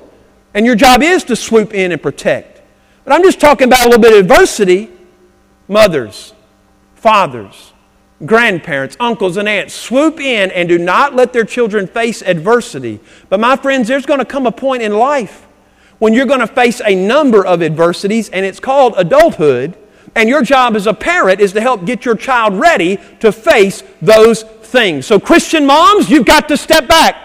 And 0.55 0.65
your 0.65 0.75
job 0.75 1.03
is 1.03 1.25
to 1.25 1.37
swoop 1.37 1.75
in 1.75 1.93
and 1.93 2.03
protect. 2.03 2.63
But 3.05 3.13
I'm 3.13 3.23
just 3.23 3.41
talking 3.41 3.69
about 3.69 3.83
a 3.83 3.85
little 3.85 4.01
bit 4.01 4.13
of 4.13 4.19
adversity. 4.21 4.91
Mothers, 5.69 6.33
fathers, 6.95 7.73
grandparents, 8.25 8.97
uncles, 8.99 9.37
and 9.37 9.47
aunts 9.47 9.75
swoop 9.75 10.19
in 10.19 10.51
and 10.51 10.69
do 10.69 10.79
not 10.79 11.15
let 11.15 11.33
their 11.35 11.45
children 11.45 11.87
face 11.87 12.23
adversity. 12.23 13.01
But, 13.29 13.41
my 13.41 13.57
friends, 13.57 13.89
there's 13.89 14.07
going 14.07 14.21
to 14.21 14.25
come 14.25 14.47
a 14.47 14.53
point 14.53 14.83
in 14.83 14.95
life 14.95 15.47
when 15.99 16.15
you're 16.15 16.27
going 16.27 16.41
to 16.41 16.47
face 16.47 16.81
a 16.85 16.95
number 16.95 17.45
of 17.45 17.63
adversities, 17.63 18.31
and 18.31 18.47
it's 18.47 18.61
called 18.61 18.95
adulthood. 18.97 19.77
And 20.15 20.29
your 20.29 20.43
job 20.43 20.77
as 20.77 20.87
a 20.87 20.95
parent 20.95 21.41
is 21.41 21.53
to 21.53 21.61
help 21.61 21.85
get 21.85 22.05
your 22.05 22.17
child 22.17 22.55
ready 22.55 22.99
to 23.21 23.33
face 23.33 23.83
those 24.01 24.43
things. 24.43 25.07
So, 25.07 25.19
Christian 25.19 25.67
moms, 25.67 26.11
you've 26.11 26.27
got 26.27 26.49
to 26.49 26.57
step 26.57 26.89
back 26.89 27.17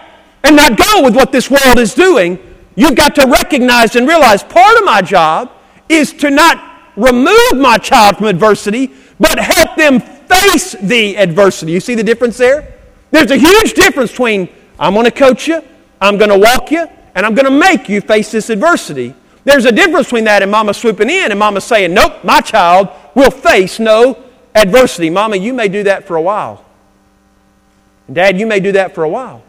and 0.42 0.56
not 0.56 0.76
go 0.76 1.02
with 1.02 1.14
what 1.14 1.32
this 1.32 1.50
world 1.50 1.78
is 1.78 1.94
doing. 1.94 2.38
You've 2.76 2.96
got 2.96 3.14
to 3.16 3.26
recognize 3.26 3.96
and 3.96 4.08
realize 4.08 4.42
part 4.42 4.76
of 4.76 4.84
my 4.84 5.00
job 5.00 5.52
is 5.88 6.12
to 6.14 6.30
not 6.30 6.92
remove 6.96 7.56
my 7.56 7.78
child 7.78 8.18
from 8.18 8.26
adversity, 8.26 8.92
but 9.18 9.38
help 9.38 9.76
them 9.76 10.00
face 10.00 10.72
the 10.72 11.16
adversity. 11.16 11.72
You 11.72 11.80
see 11.80 11.94
the 11.94 12.02
difference 12.02 12.36
there? 12.36 12.74
There's 13.10 13.30
a 13.30 13.36
huge 13.36 13.74
difference 13.74 14.10
between 14.10 14.48
I'm 14.78 14.94
going 14.94 15.04
to 15.04 15.10
coach 15.10 15.46
you, 15.46 15.62
I'm 16.00 16.18
going 16.18 16.30
to 16.30 16.38
walk 16.38 16.70
you, 16.70 16.86
and 17.14 17.24
I'm 17.24 17.34
going 17.34 17.46
to 17.46 17.50
make 17.50 17.88
you 17.88 18.00
face 18.00 18.32
this 18.32 18.50
adversity. 18.50 19.14
There's 19.44 19.66
a 19.66 19.72
difference 19.72 20.06
between 20.06 20.24
that 20.24 20.42
and 20.42 20.50
mama 20.50 20.72
swooping 20.74 21.10
in 21.10 21.30
and 21.30 21.38
mama 21.38 21.60
saying, 21.60 21.92
Nope, 21.92 22.24
my 22.24 22.40
child 22.40 22.88
will 23.14 23.30
face 23.30 23.78
no 23.78 24.22
adversity. 24.54 25.10
Mama, 25.10 25.36
you 25.36 25.52
may 25.52 25.68
do 25.68 25.82
that 25.84 26.06
for 26.06 26.16
a 26.16 26.22
while. 26.22 26.64
Dad, 28.12 28.38
you 28.38 28.46
may 28.46 28.60
do 28.60 28.72
that 28.72 28.94
for 28.94 29.04
a 29.04 29.08
while. 29.08 29.42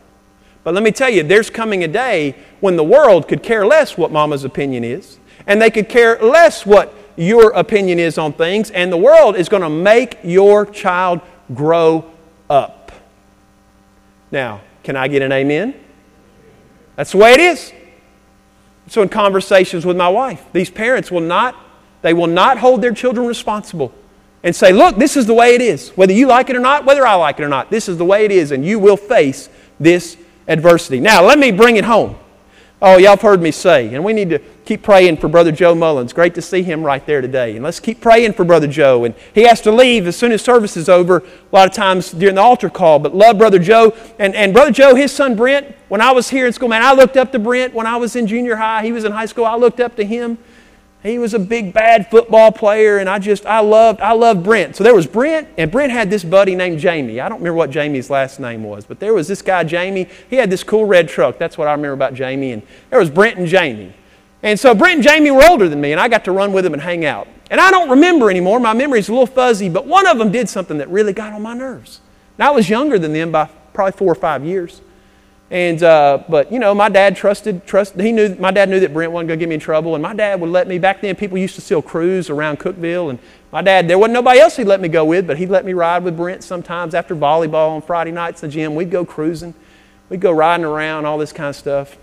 But 0.64 0.74
let 0.74 0.84
me 0.84 0.92
tell 0.92 1.10
you, 1.10 1.24
there's 1.24 1.50
coming 1.50 1.84
a 1.84 1.88
day 1.88 2.36
when 2.60 2.76
the 2.76 2.84
world 2.84 3.28
could 3.28 3.44
care 3.44 3.66
less 3.66 3.98
what 3.98 4.12
mama's 4.12 4.44
opinion 4.44 4.84
is, 4.84 5.20
and 5.46 5.62
they 5.62 5.70
could 5.70 5.88
care 5.88 6.18
less 6.20 6.66
what 6.66 6.94
your 7.16 7.52
opinion 7.52 8.00
is 8.00 8.18
on 8.18 8.34
things, 8.34 8.72
and 8.72 8.92
the 8.92 8.98
world 8.98 9.36
is 9.36 9.48
going 9.48 9.62
to 9.62 9.70
make 9.70 10.18
your 10.24 10.66
child 10.66 11.22
grow 11.54 12.12
up. 12.50 12.92
Now, 14.32 14.62
can 14.84 14.96
I 14.96 15.08
get 15.08 15.22
an 15.22 15.32
amen? 15.32 15.76
That's 16.96 17.12
the 17.12 17.18
way 17.18 17.34
it 17.34 17.40
is. 17.40 17.72
So 18.88 19.02
in 19.02 19.10
conversations 19.10 19.86
with 19.86 19.98
my 19.98 20.10
wife, 20.10 20.44
these 20.54 20.70
parents 20.70 21.12
will 21.12 21.22
not 21.22 21.56
they 22.02 22.14
will 22.14 22.28
not 22.28 22.60
hold 22.60 22.84
their 22.84 22.94
children 22.94 23.26
responsible 23.26 23.92
and 24.44 24.56
say, 24.56 24.72
"Look, 24.72 24.98
this 24.98 25.18
is 25.18 25.26
the 25.26 25.34
way 25.34 25.56
it 25.56 25.62
is. 25.62 25.90
Whether 25.96 26.14
you 26.14 26.28
like 26.28 26.52
it 26.52 26.56
or 26.56 26.60
not, 26.60 26.86
whether 26.86 27.06
I 27.06 27.16
like 27.16 27.40
it 27.40 27.44
or 27.44 27.50
not, 27.50 27.72
this 27.72 27.90
is 27.90 27.98
the 27.98 28.06
way 28.06 28.26
it 28.26 28.32
is 28.32 28.52
and 28.52 28.64
you 28.64 28.78
will 28.78 28.98
face 28.98 29.50
this 29.80 30.18
adversity." 30.48 31.00
Now, 31.00 31.24
let 31.24 31.40
me 31.40 31.52
bring 31.52 31.78
it 31.78 31.86
home. 31.86 32.16
Oh, 32.82 32.98
y'all 32.98 33.12
have 33.12 33.22
heard 33.22 33.42
me 33.42 33.52
say, 33.52 33.96
and 33.96 34.04
we 34.04 34.12
need 34.12 34.30
to 34.32 34.40
keep 34.66 34.84
praying 34.84 35.16
for 35.18 35.30
Brother 35.30 35.52
Joe 35.52 35.74
Mullins. 35.74 36.12
Great 36.12 36.36
to 36.36 36.42
see 36.42 36.62
him 36.62 36.84
right 36.84 37.06
there 37.06 37.22
today. 37.22 37.56
And 37.56 37.64
let's 37.64 37.80
keep 37.80 38.02
praying 38.02 38.34
for 38.34 38.44
Brother 38.44 38.68
Joe. 38.68 39.06
And 39.06 39.16
he 39.34 39.44
has 39.44 39.62
to 39.62 39.72
leave 39.72 40.08
as 40.08 40.18
soon 40.18 40.34
as 40.34 40.42
service 40.42 40.76
is 40.76 40.90
over, 40.90 41.20
a 41.20 41.24
lot 41.56 41.70
of 41.70 41.74
times 41.74 42.12
during 42.12 42.36
the 42.36 42.42
altar 42.42 42.70
call. 42.70 43.00
But 43.00 43.16
love 43.16 43.38
Brother 43.38 43.60
Joe. 43.60 43.96
And, 44.20 44.36
and 44.36 44.54
Brother 44.54 44.72
Joe, 44.72 44.94
his 44.94 45.14
son 45.14 45.38
Brent, 45.38 45.74
when 45.88 46.02
I 46.02 46.12
was 46.12 46.30
here 46.30 46.48
in 46.48 46.52
school, 46.52 46.68
man, 46.68 46.84
I 46.84 46.94
looked 46.94 47.16
up 47.16 47.32
to 47.32 47.40
Brent 47.40 47.74
when 47.74 47.88
I 47.88 47.96
was 47.96 48.18
in 48.18 48.28
junior 48.28 48.58
high. 48.58 48.84
He 48.84 48.92
was 48.92 49.06
in 49.06 49.14
high 49.14 49.28
school. 49.28 49.46
I 49.46 49.56
looked 49.56 49.80
up 49.80 49.96
to 49.96 50.04
him. 50.04 50.38
He 51.06 51.20
was 51.20 51.36
a 51.36 51.40
big 51.40 51.72
bad 51.72 52.10
football 52.10 52.52
player, 52.52 52.98
and 52.98 53.08
I 53.08 53.20
just 53.20 53.46
I 53.46 53.60
loved 53.60 54.02
I 54.02 54.14
loved 54.14 54.44
Brent. 54.44 54.76
So 54.76 54.84
there 54.84 54.96
was 54.96 55.06
Brent, 55.06 55.48
and 55.56 55.72
Brent 55.72 55.92
had 55.92 56.10
this 56.10 56.24
buddy 56.24 56.56
named 56.56 56.80
Jamie. 56.80 57.20
I 57.20 57.30
don't 57.30 57.38
remember 57.38 57.58
what 57.58 57.70
Jamie's 57.70 58.10
last 58.10 58.40
name 58.40 58.64
was, 58.64 58.86
but 58.86 59.00
there 59.00 59.14
was 59.14 59.28
this 59.28 59.44
guy 59.44 59.64
Jamie. 59.64 60.10
He 60.32 60.38
had 60.38 60.50
this 60.50 60.64
cool 60.64 60.86
red 60.86 61.08
truck. 61.08 61.38
That's 61.38 61.60
what 61.60 61.68
I 61.68 61.74
remember 61.74 61.94
about 61.94 62.16
Jamie. 62.16 62.54
And 62.54 62.64
there 62.90 62.98
was 62.98 63.12
Brent 63.12 63.38
and 63.38 63.48
Jamie. 63.48 63.94
And 64.42 64.60
so 64.60 64.74
Brent 64.74 64.96
and 64.96 65.04
Jamie 65.04 65.30
were 65.30 65.44
older 65.48 65.70
than 65.70 65.80
me, 65.80 65.92
and 65.92 66.02
I 66.02 66.08
got 66.08 66.26
to 66.26 66.32
run 66.32 66.54
with 66.54 66.64
them 66.64 66.74
and 66.74 66.82
hang 66.82 67.06
out. 67.06 67.28
And 67.52 67.62
I 67.62 67.70
don't 67.70 67.92
remember 67.92 68.32
anymore. 68.32 68.60
My 68.60 68.74
memory's 68.74 69.08
a 69.08 69.12
little 69.12 69.28
fuzzy, 69.28 69.70
but 69.70 69.86
one 69.86 70.08
of 70.08 70.18
them 70.18 70.32
did 70.32 70.50
something 70.50 70.80
that 70.80 70.90
really 70.90 71.14
got 71.14 71.34
on 71.34 71.44
my 71.44 71.54
nerves. 71.54 72.02
Now 72.40 72.52
I 72.52 72.56
was 72.56 72.68
younger 72.68 72.98
than 72.98 73.14
them 73.14 73.32
by 73.32 73.48
probably 73.74 73.92
four 73.92 74.12
or 74.12 74.16
five 74.16 74.44
years. 74.44 74.82
And 75.52 75.84
uh, 75.84 76.24
but 76.28 76.52
you 76.52 76.58
know, 76.58 76.74
my 76.74 76.90
dad 76.90 77.16
trusted 77.16 77.68
trust. 77.68 78.00
He 78.00 78.12
knew 78.12 78.36
my 78.36 78.50
dad 78.50 78.68
knew 78.68 78.80
that 78.80 78.94
Brent 78.94 79.12
wasn't 79.12 79.30
to 79.30 79.38
get 79.38 79.48
me 79.48 79.56
in 79.56 79.62
trouble, 79.62 79.94
and 79.94 80.02
my 80.02 80.16
dad 80.16 80.42
would 80.42 80.50
let 80.50 80.68
me. 80.68 80.80
Back 80.80 81.02
then, 81.02 81.16
people 81.16 81.38
used 81.38 81.54
to 81.56 81.62
still 81.62 81.84
cruise 81.84 82.32
around 82.32 82.60
Cookeville, 82.60 83.12
and 83.12 83.20
my 83.52 83.62
dad 83.62 83.88
there 83.88 84.00
wasn't 84.00 84.16
nobody 84.16 84.40
else 84.40 84.56
he'd 84.56 84.66
let 84.66 84.82
me 84.82 84.88
go 84.88 85.06
with, 85.06 85.28
but 85.28 85.38
he'd 85.38 85.50
let 85.50 85.64
me 85.64 85.74
ride 85.74 86.04
with 86.04 86.18
Brent 86.18 86.44
sometimes 86.44 86.96
after 86.96 87.16
volleyball 87.16 87.70
on 87.70 87.84
Friday 87.84 88.12
nights 88.12 88.42
in 88.42 88.50
the 88.50 88.54
gym. 88.56 88.74
We'd 88.74 88.90
go 88.90 89.06
cruising, 89.06 89.54
we'd 90.10 90.20
go 90.20 90.32
riding 90.32 90.66
around, 90.66 91.06
all 91.06 91.20
this 91.20 91.32
kind 91.32 91.50
of 91.50 91.56
stuff. 91.56 91.96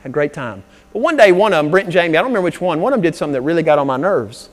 Had 0.00 0.10
a 0.10 0.12
great 0.12 0.32
time. 0.32 0.64
But 0.92 1.02
one 1.02 1.16
day, 1.16 1.30
one 1.30 1.52
of 1.52 1.64
them, 1.64 1.70
Brent 1.70 1.86
and 1.86 1.92
Jamie, 1.92 2.18
I 2.18 2.22
don't 2.22 2.30
remember 2.30 2.44
which 2.44 2.60
one. 2.60 2.80
One 2.80 2.92
of 2.92 2.96
them 2.96 3.02
did 3.02 3.14
something 3.14 3.34
that 3.34 3.42
really 3.42 3.62
got 3.62 3.78
on 3.78 3.86
my 3.86 3.96
nerves, 3.96 4.48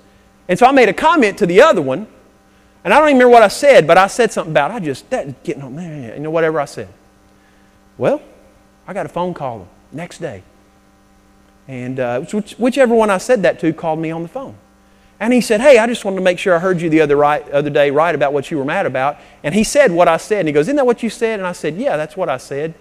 and 0.48 0.60
so 0.60 0.68
I 0.68 0.72
made 0.74 0.90
a 0.90 0.94
comment 0.94 1.40
to 1.40 1.48
the 1.48 1.64
other 1.64 1.82
one, 1.82 2.06
and 2.84 2.94
I 2.94 3.00
don't 3.00 3.10
even 3.10 3.18
remember 3.18 3.34
what 3.34 3.42
I 3.42 3.48
said, 3.48 3.88
but 3.88 3.98
I 3.98 4.06
said 4.06 4.32
something 4.32 4.54
about 4.54 4.70
I 4.70 4.80
just 4.80 5.10
that 5.10 5.44
getting 5.44 5.64
on 5.64 5.76
man, 5.76 6.14
you 6.14 6.20
know 6.20 6.30
whatever 6.30 6.60
I 6.60 6.66
said. 6.66 6.90
Well, 7.98 8.22
I 8.88 8.94
got 8.94 9.06
a 9.06 9.10
phone 9.10 9.34
call 9.34 9.68
next 9.92 10.20
day. 10.20 10.44
And 11.68 12.00
uh, 12.00 12.22
which, 12.22 12.54
whichever 12.54 12.94
one 12.94 13.10
I 13.10 13.18
said 13.18 13.44
that 13.44 13.60
to 13.60 13.74
called 13.74 14.00
me 14.00 14.12
on 14.12 14.24
the 14.24 14.30
phone. 14.30 14.56
And 15.20 15.32
he 15.32 15.40
said, 15.40 15.62
Hey, 15.62 15.78
I 15.78 15.88
just 15.88 16.04
wanted 16.04 16.18
to 16.18 16.22
make 16.22 16.40
sure 16.40 16.56
I 16.56 16.60
heard 16.60 16.82
you 16.82 16.90
the 16.90 17.00
other, 17.00 17.16
right, 17.16 17.48
other 17.52 17.70
day 17.70 17.92
right 17.92 18.14
about 18.14 18.34
what 18.34 18.52
you 18.52 18.58
were 18.58 18.66
mad 18.66 18.86
about. 18.86 19.18
And 19.44 19.56
he 19.56 19.64
said 19.64 19.92
what 19.92 20.08
I 20.08 20.18
said. 20.18 20.40
And 20.40 20.50
he 20.50 20.54
goes, 20.54 20.66
Isn't 20.66 20.76
that 20.76 20.86
what 20.86 21.02
you 21.02 21.10
said? 21.10 21.40
And 21.40 21.48
I 21.48 21.54
said, 21.54 21.78
Yeah, 21.78 21.96
that's 21.96 22.18
what 22.18 22.28
I 22.28 22.38
said. 22.38 22.74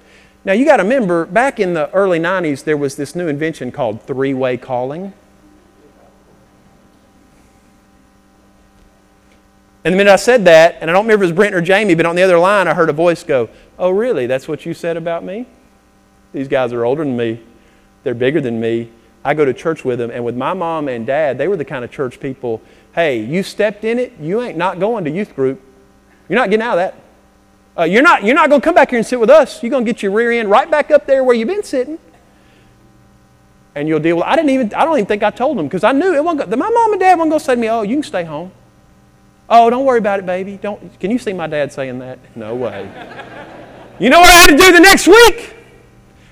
Now, 0.45 0.55
you 0.55 0.65
got 0.65 0.79
to 0.79 0.83
remember, 0.83 1.25
back 1.25 1.61
in 1.61 1.75
the 1.75 1.89
early 1.93 2.19
90s, 2.19 2.65
there 2.65 2.77
was 2.77 2.97
this 2.97 3.15
new 3.15 3.29
invention 3.29 3.71
called 3.71 4.03
three 4.03 4.35
way 4.35 4.57
calling. 4.57 5.13
And 9.85 9.95
the 9.95 9.97
minute 9.97 10.13
I 10.13 10.17
said 10.17 10.45
that, 10.45 10.79
and 10.81 10.91
I 10.91 10.93
don't 10.93 11.05
remember 11.05 11.25
if 11.25 11.31
it 11.31 11.33
was 11.33 11.37
Brent 11.37 11.55
or 11.55 11.61
Jamie, 11.61 11.95
but 11.95 12.07
on 12.07 12.15
the 12.15 12.23
other 12.23 12.39
line, 12.39 12.69
I 12.69 12.75
heard 12.75 12.89
a 12.89 12.93
voice 12.93 13.25
go, 13.25 13.49
Oh, 13.79 13.91
really? 13.91 14.27
That's 14.27 14.47
what 14.47 14.65
you 14.65 14.75
said 14.75 14.97
about 14.97 15.25
me? 15.25 15.47
These 16.33 16.49
guys 16.49 16.73
are 16.73 16.85
older 16.85 17.05
than 17.05 17.17
me, 17.17 17.41
they're 18.05 18.15
bigger 18.15 18.41
than 18.41 18.61
me. 18.61 18.91
I 19.25 19.35
go 19.35 19.45
to 19.45 19.55
church 19.55 19.85
with 19.85 20.01
them, 20.01 20.11
and 20.11 20.25
with 20.25 20.37
my 20.37 20.53
mom 20.53 20.89
and 20.89 21.07
dad, 21.07 21.39
they 21.39 21.47
were 21.47 21.57
the 21.57 21.65
kind 21.65 21.85
of 21.85 21.93
church 21.93 22.19
people 22.19 22.61
hey, 22.95 23.21
you 23.21 23.43
stepped 23.43 23.85
in 23.85 23.99
it, 23.99 24.13
you 24.21 24.41
ain't 24.43 24.57
not 24.57 24.79
going 24.79 25.05
to 25.05 25.11
youth 25.11 25.35
group. 25.35 25.61
You're 26.29 26.39
not 26.39 26.51
getting 26.51 26.65
out 26.65 26.79
of 26.79 26.93
that. 26.93 26.95
Uh, 27.79 27.85
you're 27.85 28.03
not, 28.03 28.23
you're 28.23 28.35
not 28.35 28.51
going 28.51 28.61
to 28.61 28.65
come 28.65 28.75
back 28.75 28.91
here 28.91 28.99
and 28.99 29.07
sit 29.07 29.19
with 29.19 29.31
us. 29.31 29.63
You're 29.63 29.71
going 29.71 29.85
to 29.85 29.91
get 29.91 30.03
your 30.03 30.13
rear 30.13 30.31
end 30.33 30.51
right 30.51 30.71
back 30.71 30.91
up 30.91 31.07
there 31.07 31.25
where 31.25 31.35
you've 31.35 31.49
been 31.49 31.63
sitting. 31.63 31.99
And 33.75 33.89
you'll 33.89 34.01
deal 34.01 34.17
with 34.17 34.27
I 34.27 34.37
didn't 34.37 34.51
even, 34.51 34.75
I 34.75 34.85
don't 34.85 34.99
even 34.99 35.07
think 35.07 35.23
I 35.23 35.31
told 35.31 35.57
them 35.57 35.67
because 35.67 35.83
I 35.83 35.93
knew 35.93 36.15
it 36.15 36.23
wasn't 36.23 36.51
my 36.51 36.69
mom 36.69 36.93
and 36.93 37.01
dad 37.01 37.19
weren't 37.19 37.31
going 37.31 37.41
to 37.41 37.45
say 37.45 37.55
to 37.55 37.61
me, 37.61 37.71
oh, 37.71 37.83
you 37.83 37.97
can 37.97 38.03
stay 38.03 38.25
home. 38.25 38.53
Oh, 39.55 39.69
don't 39.69 39.85
worry 39.85 39.99
about 39.99 40.19
it, 40.19 40.25
baby. 40.25 40.57
Don't, 40.57 40.99
can 40.99 41.11
you 41.11 41.19
see 41.19 41.35
my 41.35 41.47
dad 41.47 41.71
saying 41.75 41.99
that? 41.99 42.19
No 42.35 42.55
way. 42.55 42.85
you 44.01 44.09
know 44.09 44.19
what 44.19 44.31
I 44.31 44.33
had 44.33 44.47
to 44.47 44.57
do 44.57 44.73
the 44.73 44.81
next 44.81 45.07
week? 45.07 45.55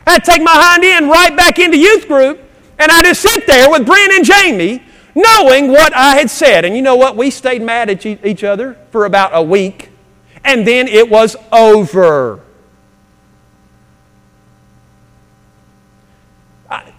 I 0.06 0.12
had 0.12 0.24
to 0.24 0.30
take 0.30 0.42
my 0.42 0.54
hind 0.54 0.82
end 0.82 1.10
right 1.10 1.36
back 1.36 1.58
into 1.58 1.76
youth 1.76 2.08
group, 2.08 2.42
and 2.78 2.90
I 2.90 3.02
just 3.02 3.20
sit 3.20 3.46
there 3.46 3.70
with 3.70 3.84
Brent 3.84 4.10
and 4.14 4.24
Jamie, 4.24 4.82
knowing 5.14 5.68
what 5.68 5.94
I 5.94 6.16
had 6.16 6.30
said. 6.30 6.64
And 6.64 6.74
you 6.74 6.80
know 6.80 6.96
what? 6.96 7.14
We 7.14 7.30
stayed 7.30 7.60
mad 7.60 7.90
at 7.90 8.06
each 8.06 8.42
other 8.42 8.78
for 8.90 9.04
about 9.04 9.32
a 9.34 9.42
week, 9.42 9.90
and 10.42 10.66
then 10.66 10.88
it 10.88 11.10
was 11.10 11.36
over. 11.52 12.40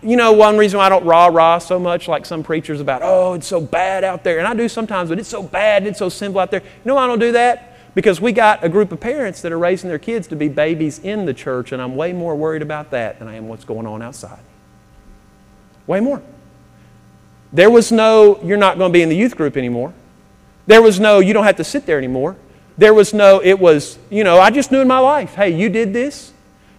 You 0.02 0.18
know, 0.18 0.34
one 0.34 0.58
reason 0.58 0.80
why 0.80 0.88
I 0.88 0.90
don't 0.90 1.06
rah 1.06 1.28
rah 1.28 1.60
so 1.60 1.80
much 1.80 2.08
like 2.08 2.26
some 2.26 2.44
preachers 2.44 2.82
about, 2.82 3.02
oh, 3.04 3.34
it's 3.34 3.48
so 3.48 3.62
bad 3.62 4.04
out 4.04 4.24
there. 4.24 4.40
And 4.40 4.48
I 4.48 4.54
do 4.54 4.68
sometimes, 4.68 5.10
but 5.10 5.20
it's 5.20 5.30
so 5.30 5.44
bad, 5.44 5.84
and 5.84 5.88
it's 5.88 6.00
so 6.00 6.10
simple 6.10 6.42
out 6.42 6.52
there. 6.52 6.62
You 6.62 6.68
know 6.86 6.98
I 6.98 7.08
don't 7.08 7.20
do 7.20 7.32
that? 7.34 7.78
Because 7.94 8.20
we 8.22 8.32
got 8.32 8.64
a 8.64 8.70
group 8.70 8.92
of 8.92 9.00
parents 9.00 9.42
that 9.42 9.52
are 9.52 9.60
raising 9.60 9.90
their 9.90 10.00
kids 10.00 10.28
to 10.30 10.36
be 10.36 10.48
babies 10.48 11.00
in 11.00 11.26
the 11.26 11.34
church, 11.34 11.72
and 11.72 11.82
I'm 11.82 11.96
way 11.96 12.14
more 12.14 12.36
worried 12.36 12.62
about 12.62 12.92
that 12.92 13.20
than 13.20 13.28
I 13.28 13.36
am 13.36 13.48
what's 13.48 13.66
going 13.66 13.86
on 13.86 14.02
outside. 14.02 14.40
Way 15.88 16.00
more. 16.00 16.22
There 17.54 17.70
was 17.70 17.92
no, 17.92 18.40
you're 18.44 18.58
not 18.58 18.78
going 18.78 18.92
to 18.92 18.94
be 18.94 19.02
in 19.02 19.10
the 19.10 19.16
youth 19.16 19.36
group 19.36 19.58
anymore. 19.58 19.94
There 20.68 20.82
was 20.82 21.00
no, 21.00 21.20
you 21.20 21.34
don't 21.34 21.44
have 21.44 21.58
to 21.58 21.64
sit 21.64 21.86
there 21.86 21.98
anymore. 21.98 22.38
There 22.78 22.94
was 22.94 23.14
no, 23.14 23.42
it 23.44 23.60
was, 23.60 24.00
you 24.10 24.24
know, 24.24 24.40
I 24.40 24.52
just 24.52 24.72
knew 24.72 24.80
in 24.80 24.88
my 24.88 25.00
life, 25.00 25.36
hey, 25.36 25.50
you 25.50 25.70
did 25.70 25.92
this. 25.92 26.34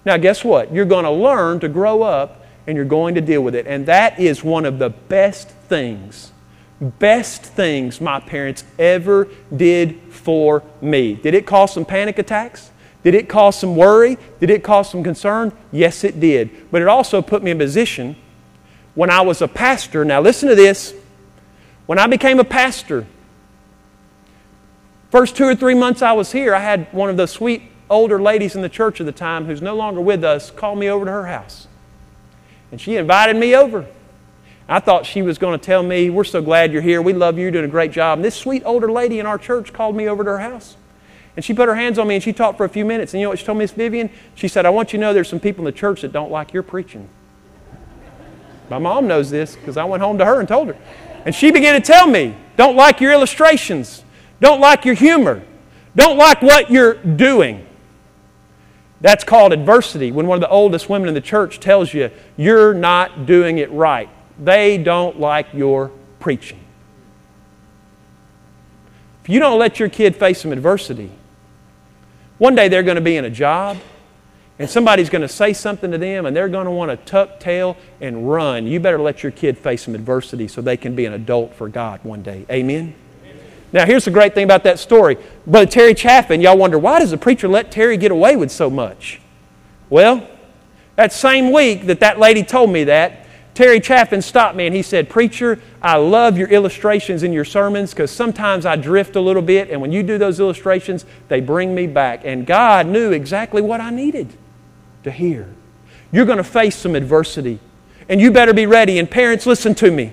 Now, 0.05 0.17
guess 0.17 0.43
what? 0.43 0.73
You're 0.73 0.87
going 0.87 1.05
to 1.05 1.11
learn 1.11 1.61
to 1.61 1.69
grow 1.69 2.03
up 2.03 2.42
and 2.67 2.77
you're 2.77 2.85
going 2.85 3.15
to 3.15 3.21
deal 3.21 3.43
with 3.43 3.55
it. 3.55 3.67
And 3.67 3.87
that 3.87 4.19
is 4.19 4.45
one 4.45 4.65
of 4.65 4.79
the 4.79 4.91
best 4.91 5.49
things, 5.49 6.33
best 6.81 7.43
things 7.45 8.01
my 8.01 8.21
parents 8.21 8.65
ever 8.79 9.29
did 9.55 10.01
for 10.11 10.63
me. 10.81 11.15
Did 11.15 11.35
it 11.35 11.47
cause 11.47 11.73
some 11.73 11.85
panic 11.85 12.19
attacks? 12.19 12.71
Did 13.03 13.15
it 13.15 13.29
cause 13.29 13.59
some 13.59 13.77
worry? 13.77 14.17
Did 14.39 14.51
it 14.51 14.63
cause 14.63 14.91
some 14.91 15.03
concern? 15.03 15.53
Yes, 15.73 16.05
it 16.05 16.21
did. 16.21 16.71
But 16.71 16.83
it 16.83 16.89
also 16.89 17.21
put 17.21 17.43
me 17.43 17.51
in 17.51 17.59
position 17.59 18.17
when 18.95 19.11
I 19.11 19.23
was 19.23 19.43
a 19.43 19.49
pastor. 19.49 20.05
Now, 20.05 20.21
listen 20.21 20.49
to 20.49 20.55
this. 20.55 20.95
When 21.87 21.99
I 21.99 22.07
became 22.07 22.39
a 22.39 22.45
pastor, 22.45 23.07
first 25.11 25.37
two 25.37 25.45
or 25.45 25.57
three 25.57 25.75
months 25.75 26.01
I 26.01 26.13
was 26.13 26.31
here, 26.31 26.55
I 26.55 26.61
had 26.61 26.93
one 26.93 27.11
of 27.11 27.17
the 27.17 27.27
sweet 27.27 27.63
older 27.91 28.23
ladies 28.23 28.55
in 28.55 28.63
the 28.63 28.69
church 28.69 29.01
at 29.01 29.07
the 29.07 29.13
time 29.13 29.47
who's 29.47 29.61
no 29.61 29.75
longer 29.75 30.01
with 30.01 30.23
us 30.23 30.51
call 30.51 30.77
me 30.77 30.89
over 30.89 31.05
to 31.05 31.11
her 31.11 31.27
house. 31.27 31.67
And 32.73 32.81
she 32.81 32.97
invited 32.97 33.37
me 33.37 33.55
over. 33.55 33.87
I 34.69 34.81
thought 34.81 35.05
she 35.05 35.23
was 35.23 35.39
going 35.39 35.59
to 35.59 35.65
tell 35.65 35.83
me, 35.83 36.11
We're 36.11 36.25
so 36.25 36.43
glad 36.43 36.73
you're 36.73 36.83
here. 36.83 37.01
We 37.03 37.13
love 37.13 37.37
you. 37.37 37.43
You're 37.43 37.51
doing 37.53 37.67
a 37.67 37.69
great 37.69 37.93
job. 37.93 38.19
And 38.19 38.25
this 38.25 38.35
sweet 38.35 38.63
older 38.65 38.91
lady 38.91 39.21
in 39.21 39.27
our 39.27 39.39
church 39.39 39.73
called 39.73 39.95
me 39.95 40.09
over 40.09 40.25
to 40.25 40.31
her 40.31 40.39
house. 40.41 40.77
And 41.37 41.45
she 41.45 41.55
put 41.55 41.69
her 41.69 41.75
hands 41.75 41.99
on 41.99 42.09
me 42.09 42.17
and 42.17 42.25
she 42.25 42.33
talked 42.33 42.59
for 42.59 42.65
a 42.65 42.69
few 42.69 42.85
minutes. 42.85 43.15
And 43.15 43.21
you 43.21 43.27
know 43.27 43.31
what 43.31 43.39
she 43.39 43.45
told 43.45 43.59
me, 43.59 43.65
Miss 43.65 43.73
Vivian? 43.73 44.11
She 44.35 44.49
said, 44.49 44.67
I 44.67 44.71
want 44.71 44.93
you 44.93 44.99
to 44.99 45.01
know 45.01 45.15
there's 45.15 45.29
some 45.29 45.41
people 45.41 45.67
in 45.67 45.73
the 45.73 45.79
church 45.79 46.03
that 46.03 46.13
don't 46.13 46.31
like 46.31 46.53
your 46.53 46.63
preaching. 46.63 47.09
My 48.69 48.79
mom 48.79 49.07
knows 49.07 49.31
this 49.31 49.57
because 49.57 49.77
I 49.77 49.85
went 49.85 50.03
home 50.03 50.19
to 50.19 50.25
her 50.25 50.41
and 50.41 50.49
told 50.49 50.69
her. 50.69 50.77
And 51.25 51.35
she 51.35 51.51
began 51.51 51.81
to 51.81 51.87
tell 51.87 52.07
me, 52.07 52.35
Don't 52.57 52.77
like 52.77 53.01
your 53.01 53.13
illustrations. 53.13 54.05
Don't 54.41 54.61
like 54.61 54.85
your 54.85 54.95
humor. 54.95 55.43
Don't 55.95 56.17
like 56.17 56.43
what 56.43 56.71
you're 56.71 56.95
doing. 56.95 57.67
That's 59.03 59.25
called 59.25 59.53
adversity 59.53 60.13
when 60.13 60.29
one 60.29 60.37
of 60.37 60.41
the 60.41 60.49
oldest 60.49 60.89
women 60.89 61.09
in 61.09 61.15
the 61.15 61.21
church 61.21 61.59
tells 61.59 61.93
you 61.93 62.11
you're 62.37 62.73
not 62.73 63.27
doing 63.27 63.59
it 63.59 63.71
right. 63.73 64.09
They 64.39 64.79
don't 64.79 65.19
like 65.19 65.53
your 65.53 65.91
preaching. 66.21 66.61
If 69.23 69.29
you 69.29 69.41
don't 69.41 69.59
let 69.59 69.81
your 69.81 69.89
kid 69.89 70.17
face 70.17 70.41
some 70.41 70.53
adversity, 70.53 71.11
one 72.39 72.55
day 72.55 72.69
they're 72.69 72.85
going 72.85 72.97
to 72.97 73.01
be 73.01 73.17
in 73.17 73.25
a 73.25 73.31
job 73.31 73.77
and 74.59 74.71
somebody's 74.71 75.11
going 75.11 75.23
to 75.23 75.29
say 75.29 75.53
something 75.53 75.91
to 75.91 75.99
them 75.99 76.25
and 76.25 76.37
they're 76.37 76.49
going 76.49 76.67
to 76.67 76.71
want 76.71 76.91
to 76.91 76.97
tuck 76.97 77.41
tail 77.41 77.77
and 78.01 78.31
run. 78.31 78.69
You 78.69 78.79
better 78.79 79.01
let 79.01 79.25
your 79.25 79.33
kid 79.33 79.59
face 79.59 79.83
some 79.83 79.97
adversity 79.97 80.47
so 80.47 80.63
they 80.63 80.77
can 80.77 80.95
be 80.95 81.07
an 81.07 81.13
adult 81.13 81.55
for 81.55 81.69
God 81.69 82.01
one 82.05 82.23
day. 82.23 82.47
Amen? 82.51 82.95
Now, 83.73 83.87
here's 83.87 84.05
the 84.05 84.11
great 84.11 84.35
thing 84.35 84.45
about 84.45 84.65
that 84.65 84.79
story. 84.79 85.17
Brother 85.47 85.71
Terry 85.71 85.95
Chaffin, 85.95 86.41
y'all 86.41 86.59
wonder, 86.59 86.79
why 86.79 86.99
does 86.99 87.11
the 87.11 87.17
preacher 87.17 87.49
let 87.49 87.73
Terry 87.73 87.97
get 87.97 88.11
away 88.11 88.37
with 88.37 88.51
so 88.51 88.69
much? 88.69 89.21
Well, 89.89 90.29
that 90.97 91.13
same 91.13 91.53
week 91.53 91.87
that 91.87 92.01
that 92.01 92.19
lady 92.19 92.43
told 92.43 92.71
me 92.71 92.85
that, 92.85 93.27
Terry 93.55 93.81
Chaffin 93.81 94.23
stopped 94.23 94.57
me 94.57 94.67
and 94.67 94.75
he 94.75 94.83
said, 94.83 95.11
Preacher, 95.11 95.61
I 95.83 95.97
love 95.97 96.39
your 96.39 96.49
illustrations 96.49 97.23
in 97.23 97.33
your 97.33 97.45
sermons 97.45 97.91
because 97.91 98.11
sometimes 98.11 98.65
I 98.65 98.77
drift 98.77 99.17
a 99.17 99.21
little 99.21 99.43
bit, 99.43 99.71
and 99.71 99.81
when 99.81 99.93
you 99.93 100.03
do 100.03 100.17
those 100.17 100.41
illustrations, 100.41 101.05
they 101.29 101.41
bring 101.41 101.75
me 101.75 101.87
back. 101.87 102.23
And 102.25 102.47
God 102.47 102.87
knew 102.87 103.13
exactly 103.13 103.61
what 103.61 103.81
I 103.81 103.91
needed 103.91 104.37
to 105.05 105.11
hear. 105.11 105.49
You're 106.13 106.25
going 106.25 106.39
to 106.39 106.45
face 106.45 106.77
some 106.77 106.95
adversity, 106.95 107.59
and 108.09 108.21
you 108.21 108.31
better 108.31 108.55
be 108.55 108.67
ready. 108.67 108.99
And 108.99 109.11
parents, 109.11 109.45
listen 109.45 109.75
to 109.77 109.91
me. 109.91 110.13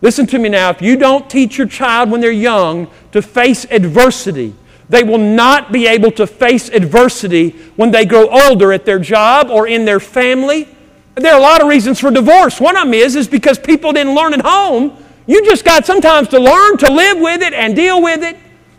Listen 0.00 0.26
to 0.28 0.38
me 0.38 0.48
now. 0.48 0.70
If 0.70 0.80
you 0.80 0.96
don't 0.96 1.28
teach 1.28 1.58
your 1.58 1.66
child 1.66 2.10
when 2.10 2.20
they're 2.20 2.30
young 2.30 2.88
to 3.12 3.20
face 3.20 3.66
adversity, 3.70 4.54
they 4.88 5.02
will 5.02 5.18
not 5.18 5.72
be 5.72 5.86
able 5.86 6.10
to 6.12 6.26
face 6.26 6.68
adversity 6.68 7.50
when 7.76 7.90
they 7.90 8.06
grow 8.06 8.28
older 8.28 8.72
at 8.72 8.84
their 8.84 8.98
job 8.98 9.50
or 9.50 9.66
in 9.66 9.84
their 9.84 10.00
family. 10.00 10.68
There 11.14 11.34
are 11.34 11.38
a 11.38 11.42
lot 11.42 11.60
of 11.60 11.68
reasons 11.68 11.98
for 12.00 12.10
divorce. 12.10 12.60
One 12.60 12.76
of 12.76 12.84
them 12.84 12.94
is, 12.94 13.16
is 13.16 13.28
because 13.28 13.58
people 13.58 13.92
didn't 13.92 14.14
learn 14.14 14.34
at 14.34 14.40
home. 14.40 14.96
You 15.26 15.44
just 15.44 15.64
got 15.64 15.84
sometimes 15.84 16.28
to 16.28 16.38
learn 16.38 16.78
to 16.78 16.90
live 16.90 17.18
with 17.18 17.42
it 17.42 17.52
and 17.52 17.74
deal 17.74 18.00
with 18.00 18.22
it 18.22 18.36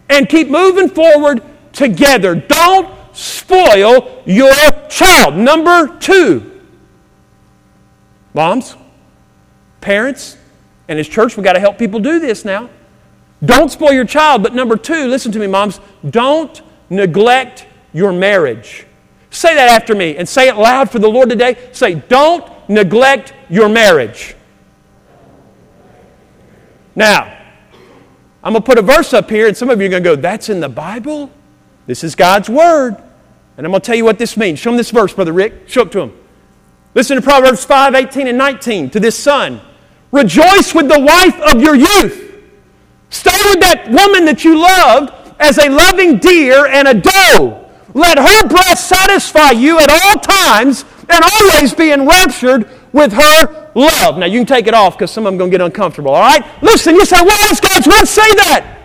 and 0.10 0.28
keep 0.28 0.50
moving 0.50 0.90
forward 0.90 1.44
together. 1.74 2.34
Don't 2.34 2.96
spoil 3.14 4.24
your 4.26 4.54
child. 4.90 5.36
Number 5.36 5.96
two, 6.00 6.62
moms, 8.34 8.76
parents, 9.82 10.38
and 10.90 11.00
as 11.00 11.08
church, 11.08 11.38
we've 11.38 11.44
got 11.44 11.54
to 11.54 11.60
help 11.60 11.78
people 11.78 12.00
do 12.00 12.20
this 12.20 12.44
now. 12.44 12.70
Don't 13.46 13.72
spoil 13.72 13.94
your 13.94 14.06
child. 14.06 14.44
But 14.44 14.54
number 14.54 14.76
two, 14.76 15.08
listen 15.08 15.32
to 15.32 15.40
me, 15.40 15.48
moms, 15.48 15.80
don't 16.10 16.62
neglect 16.90 17.68
your 17.94 18.12
marriage. 18.12 18.86
Say 19.30 19.54
that 19.54 19.70
after 19.70 19.94
me 19.94 20.18
and 20.18 20.28
say 20.28 20.50
it 20.50 20.58
loud 20.58 20.90
for 20.90 20.98
the 20.98 21.08
Lord 21.08 21.30
today. 21.30 21.70
Say, 21.72 21.94
don't 21.94 22.44
neglect 22.68 23.34
your 23.50 23.70
marriage. 23.70 24.36
Now, 26.96 27.38
I'm 28.44 28.54
going 28.54 28.64
to 28.64 28.66
put 28.66 28.80
a 28.80 28.82
verse 28.82 29.14
up 29.14 29.30
here, 29.30 29.48
and 29.48 29.56
some 29.56 29.70
of 29.70 29.80
you 29.80 29.88
are 29.88 29.90
going 29.90 30.04
to 30.04 30.10
go, 30.10 30.16
That's 30.16 30.50
in 30.50 30.60
the 30.60 30.70
Bible? 30.70 31.30
This 31.86 32.04
is 32.04 32.16
God's 32.16 32.50
Word. 32.50 32.98
And 33.58 33.66
I'm 33.66 33.72
going 33.72 33.82
to 33.82 33.86
tell 33.86 33.96
you 33.96 34.06
what 34.06 34.18
this 34.18 34.38
means. 34.38 34.58
Show 34.58 34.72
him 34.72 34.78
this 34.78 34.90
verse, 34.90 35.14
Brother 35.14 35.34
Rick. 35.34 35.68
Show 35.68 35.84
it 35.84 35.92
to 35.92 36.02
him. 36.02 36.14
Listen 36.96 37.18
to 37.18 37.22
Proverbs 37.22 37.64
5 37.64 37.94
18 37.94 38.28
and 38.28 38.38
19 38.38 38.90
to 38.92 39.00
this 39.00 39.18
son. 39.18 39.62
Rejoice 40.12 40.74
with 40.74 40.88
the 40.88 41.00
wife 41.00 41.40
of 41.54 41.62
your 41.62 41.76
youth. 41.76 42.34
Stay 43.10 43.38
with 43.46 43.60
that 43.62 43.88
woman 43.90 44.26
that 44.26 44.44
you 44.44 44.60
loved 44.60 45.14
as 45.40 45.58
a 45.58 45.70
loving 45.70 46.18
deer 46.18 46.68
and 46.68 46.88
a 46.88 46.94
doe. 46.94 47.70
Let 47.94 48.18
her 48.18 48.48
breast 48.48 48.88
satisfy 48.88 49.52
you 49.52 49.80
at 49.80 49.90
all 49.90 50.20
times 50.20 50.86
and 51.10 51.24
always 51.24 51.74
be 51.74 51.92
enraptured 51.92 52.70
with 52.94 53.14
her 53.14 53.72
love. 53.76 54.18
Now, 54.18 54.26
you 54.26 54.40
can 54.40 54.48
take 54.48 54.68
it 54.68 54.74
off 54.74 54.98
because 54.98 55.12
some 55.12 55.26
of 55.26 55.32
them 55.32 55.36
are 55.36 55.40
going 55.40 55.52
to 55.52 55.58
get 55.58 55.66
uncomfortable, 55.66 56.12
all 56.12 56.22
right? 56.22 56.44
Listen, 56.62 56.96
you 56.96 57.06
say, 57.06 57.22
why 57.22 57.38
does 57.48 57.60
God's 57.60 57.88
Word 57.88 58.06
say 58.06 58.34
that? 58.36 58.78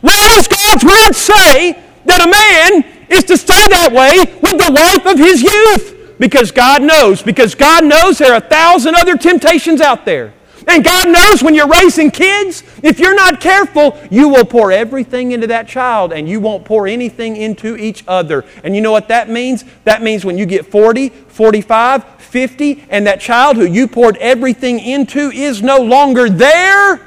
Why 0.00 0.34
does 0.34 0.48
God's 0.48 0.84
Word 0.84 1.12
say 1.14 1.82
that 2.04 2.20
a 2.20 2.30
man 2.30 3.06
is 3.08 3.24
to 3.24 3.36
stay 3.36 3.68
that 3.68 3.92
way 3.92 4.38
with 4.40 4.58
the 4.58 4.72
wife 4.72 5.06
of 5.06 5.18
his 5.18 5.42
youth? 5.42 6.18
Because 6.18 6.50
God 6.50 6.82
knows. 6.82 7.22
Because 7.22 7.54
God 7.54 7.84
knows 7.84 8.18
there 8.18 8.32
are 8.32 8.36
a 8.36 8.40
thousand 8.40 8.94
other 8.94 9.16
temptations 9.16 9.80
out 9.80 10.04
there. 10.04 10.34
And 10.66 10.84
God 10.84 11.08
knows 11.08 11.42
when 11.42 11.54
you're 11.54 11.68
raising 11.68 12.10
kids, 12.10 12.62
if 12.82 12.98
you're 12.98 13.14
not 13.14 13.40
careful, 13.40 13.98
you 14.10 14.28
will 14.28 14.44
pour 14.44 14.70
everything 14.70 15.32
into 15.32 15.46
that 15.48 15.68
child 15.68 16.12
and 16.12 16.28
you 16.28 16.40
won't 16.40 16.64
pour 16.64 16.86
anything 16.86 17.36
into 17.36 17.76
each 17.76 18.04
other. 18.06 18.44
And 18.62 18.74
you 18.74 18.80
know 18.80 18.92
what 18.92 19.08
that 19.08 19.28
means? 19.28 19.64
That 19.84 20.02
means 20.02 20.24
when 20.24 20.38
you 20.38 20.46
get 20.46 20.66
40, 20.66 21.08
45, 21.08 22.04
50, 22.18 22.84
and 22.90 23.06
that 23.06 23.20
child 23.20 23.56
who 23.56 23.64
you 23.64 23.88
poured 23.88 24.16
everything 24.18 24.78
into 24.78 25.30
is 25.30 25.62
no 25.62 25.78
longer 25.78 26.30
there, 26.30 27.00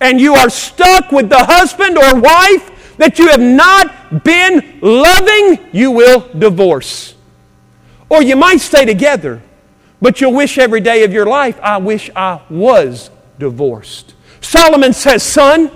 and 0.00 0.20
you 0.20 0.34
are 0.34 0.50
stuck 0.50 1.12
with 1.12 1.28
the 1.28 1.44
husband 1.44 1.96
or 1.96 2.20
wife 2.20 2.96
that 2.96 3.18
you 3.18 3.28
have 3.28 3.40
not 3.40 4.24
been 4.24 4.78
loving, 4.80 5.58
you 5.72 5.90
will 5.90 6.28
divorce. 6.38 7.14
Or 8.08 8.22
you 8.22 8.36
might 8.36 8.60
stay 8.60 8.84
together 8.84 9.42
but 10.02 10.20
you'll 10.20 10.34
wish 10.34 10.58
every 10.58 10.80
day 10.80 11.04
of 11.04 11.12
your 11.12 11.24
life, 11.24 11.58
I 11.62 11.78
wish 11.78 12.10
I 12.14 12.42
was 12.50 13.08
divorced. 13.38 14.14
Solomon 14.40 14.92
says, 14.92 15.22
Son, 15.22 15.70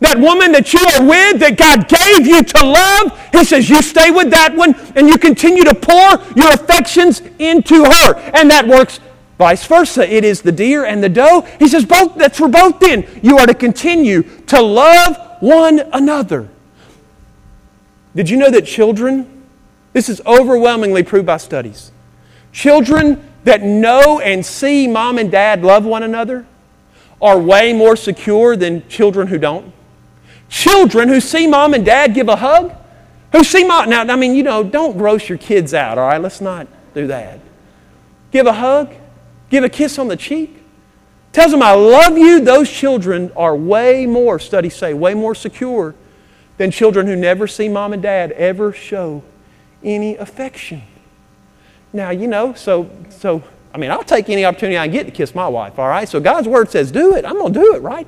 that 0.00 0.18
woman 0.18 0.52
that 0.52 0.72
you 0.74 0.80
are 0.80 1.08
with, 1.08 1.40
that 1.40 1.56
God 1.56 1.88
gave 1.88 2.26
you 2.26 2.42
to 2.42 2.66
love, 2.66 3.18
he 3.32 3.42
says, 3.42 3.70
you 3.70 3.80
stay 3.80 4.10
with 4.10 4.30
that 4.30 4.54
one 4.54 4.74
and 4.94 5.08
you 5.08 5.16
continue 5.16 5.64
to 5.64 5.74
pour 5.74 6.20
your 6.36 6.52
affections 6.52 7.22
into 7.38 7.82
her. 7.82 8.14
And 8.34 8.50
that 8.50 8.68
works 8.68 9.00
vice 9.38 9.66
versa. 9.66 10.06
It 10.12 10.24
is 10.24 10.42
the 10.42 10.52
deer 10.52 10.84
and 10.84 11.02
the 11.02 11.08
doe. 11.08 11.40
He 11.58 11.68
says, 11.68 11.86
both, 11.86 12.16
that's 12.16 12.36
for 12.36 12.48
both 12.48 12.80
then. 12.80 13.08
You 13.22 13.38
are 13.38 13.46
to 13.46 13.54
continue 13.54 14.22
to 14.46 14.60
love 14.60 15.16
one 15.40 15.80
another. 15.92 16.48
Did 18.14 18.28
you 18.28 18.36
know 18.36 18.50
that 18.50 18.66
children, 18.66 19.46
this 19.94 20.10
is 20.10 20.20
overwhelmingly 20.26 21.02
proved 21.02 21.26
by 21.26 21.38
studies, 21.38 21.92
children 22.52 23.33
that 23.44 23.62
know 23.62 24.20
and 24.20 24.44
see 24.44 24.88
mom 24.88 25.18
and 25.18 25.30
dad 25.30 25.62
love 25.62 25.84
one 25.84 26.02
another 26.02 26.46
are 27.20 27.38
way 27.38 27.72
more 27.72 27.96
secure 27.96 28.56
than 28.56 28.86
children 28.88 29.28
who 29.28 29.38
don't. 29.38 29.72
Children 30.48 31.08
who 31.08 31.20
see 31.20 31.46
mom 31.46 31.74
and 31.74 31.84
dad 31.84 32.14
give 32.14 32.28
a 32.28 32.36
hug, 32.36 32.74
who 33.32 33.44
see 33.44 33.64
mom, 33.64 33.88
now, 33.88 34.02
I 34.02 34.16
mean, 34.16 34.34
you 34.34 34.42
know, 34.42 34.62
don't 34.62 34.96
gross 34.96 35.28
your 35.28 35.38
kids 35.38 35.74
out, 35.74 35.98
all 35.98 36.08
right? 36.08 36.20
Let's 36.20 36.40
not 36.40 36.66
do 36.94 37.06
that. 37.06 37.40
Give 38.30 38.46
a 38.46 38.52
hug, 38.52 38.94
give 39.50 39.64
a 39.64 39.68
kiss 39.68 39.98
on 39.98 40.08
the 40.08 40.16
cheek, 40.16 40.62
tells 41.32 41.50
them, 41.50 41.62
I 41.62 41.72
love 41.72 42.16
you. 42.16 42.40
Those 42.40 42.70
children 42.70 43.32
are 43.36 43.56
way 43.56 44.06
more, 44.06 44.38
studies 44.38 44.76
say, 44.76 44.94
way 44.94 45.14
more 45.14 45.34
secure 45.34 45.94
than 46.56 46.70
children 46.70 47.06
who 47.06 47.16
never 47.16 47.46
see 47.46 47.68
mom 47.68 47.92
and 47.92 48.02
dad 48.02 48.32
ever 48.32 48.72
show 48.72 49.22
any 49.82 50.16
affection. 50.16 50.82
Now, 51.94 52.10
you 52.10 52.26
know, 52.26 52.52
so, 52.54 52.90
so 53.08 53.42
I 53.72 53.78
mean, 53.78 53.90
I'll 53.90 54.04
take 54.04 54.28
any 54.28 54.44
opportunity 54.44 54.76
I 54.76 54.88
get 54.88 55.06
to 55.06 55.12
kiss 55.12 55.34
my 55.34 55.48
wife, 55.48 55.78
all 55.78 55.88
right? 55.88 56.08
So 56.08 56.20
God's 56.20 56.46
word 56.46 56.70
says, 56.70 56.92
do 56.92 57.14
it. 57.14 57.24
I'm 57.24 57.34
going 57.34 57.52
to 57.52 57.58
do 57.58 57.74
it, 57.74 57.82
right? 57.82 58.06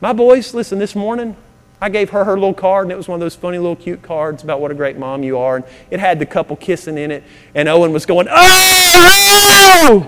My 0.00 0.12
boys, 0.12 0.54
listen, 0.54 0.78
this 0.78 0.94
morning, 0.94 1.36
I 1.80 1.88
gave 1.88 2.10
her 2.10 2.24
her 2.24 2.34
little 2.34 2.54
card, 2.54 2.84
and 2.84 2.92
it 2.92 2.96
was 2.96 3.08
one 3.08 3.16
of 3.16 3.20
those 3.20 3.34
funny 3.34 3.58
little 3.58 3.76
cute 3.76 4.02
cards 4.02 4.42
about 4.44 4.60
what 4.60 4.70
a 4.70 4.74
great 4.74 4.98
mom 4.98 5.22
you 5.22 5.38
are. 5.38 5.56
And 5.56 5.64
it 5.90 6.00
had 6.00 6.18
the 6.18 6.26
couple 6.26 6.54
kissing 6.54 6.98
in 6.98 7.10
it, 7.10 7.24
and 7.54 7.68
Owen 7.68 7.92
was 7.92 8.06
going, 8.06 8.28
oh! 8.30 10.06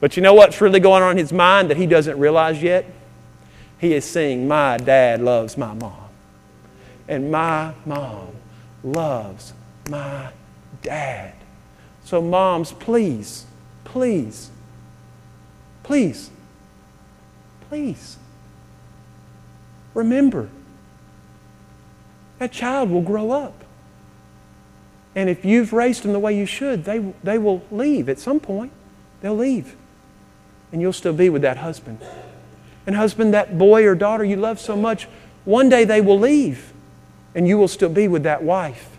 But 0.00 0.16
you 0.16 0.22
know 0.22 0.34
what's 0.34 0.60
really 0.60 0.80
going 0.80 1.04
on 1.04 1.12
in 1.12 1.16
his 1.16 1.32
mind 1.32 1.70
that 1.70 1.76
he 1.76 1.86
doesn't 1.86 2.18
realize 2.18 2.60
yet? 2.60 2.86
He 3.78 3.94
is 3.94 4.04
seeing, 4.04 4.48
My 4.48 4.76
dad 4.76 5.20
loves 5.20 5.56
my 5.56 5.74
mom. 5.74 6.08
And 7.06 7.30
my 7.30 7.74
mom 7.84 8.28
loves 8.82 9.52
my 9.88 10.32
dad. 10.82 11.34
So, 12.12 12.20
moms, 12.20 12.72
please, 12.72 13.46
please, 13.84 14.50
please, 15.82 16.28
please 17.70 18.18
remember 19.94 20.50
that 22.38 22.52
child 22.52 22.90
will 22.90 23.00
grow 23.00 23.30
up. 23.30 23.64
And 25.14 25.30
if 25.30 25.42
you've 25.42 25.72
raised 25.72 26.02
them 26.02 26.12
the 26.12 26.18
way 26.18 26.36
you 26.36 26.44
should, 26.44 26.84
they, 26.84 26.98
they 27.24 27.38
will 27.38 27.64
leave 27.70 28.10
at 28.10 28.18
some 28.18 28.40
point. 28.40 28.72
They'll 29.22 29.34
leave. 29.34 29.74
And 30.70 30.82
you'll 30.82 30.92
still 30.92 31.14
be 31.14 31.30
with 31.30 31.40
that 31.40 31.56
husband. 31.56 31.98
And, 32.86 32.94
husband, 32.94 33.32
that 33.32 33.56
boy 33.56 33.86
or 33.86 33.94
daughter 33.94 34.22
you 34.22 34.36
love 34.36 34.60
so 34.60 34.76
much, 34.76 35.08
one 35.46 35.70
day 35.70 35.86
they 35.86 36.02
will 36.02 36.20
leave. 36.20 36.74
And 37.34 37.48
you 37.48 37.56
will 37.56 37.68
still 37.68 37.88
be 37.88 38.06
with 38.06 38.24
that 38.24 38.42
wife. 38.42 38.98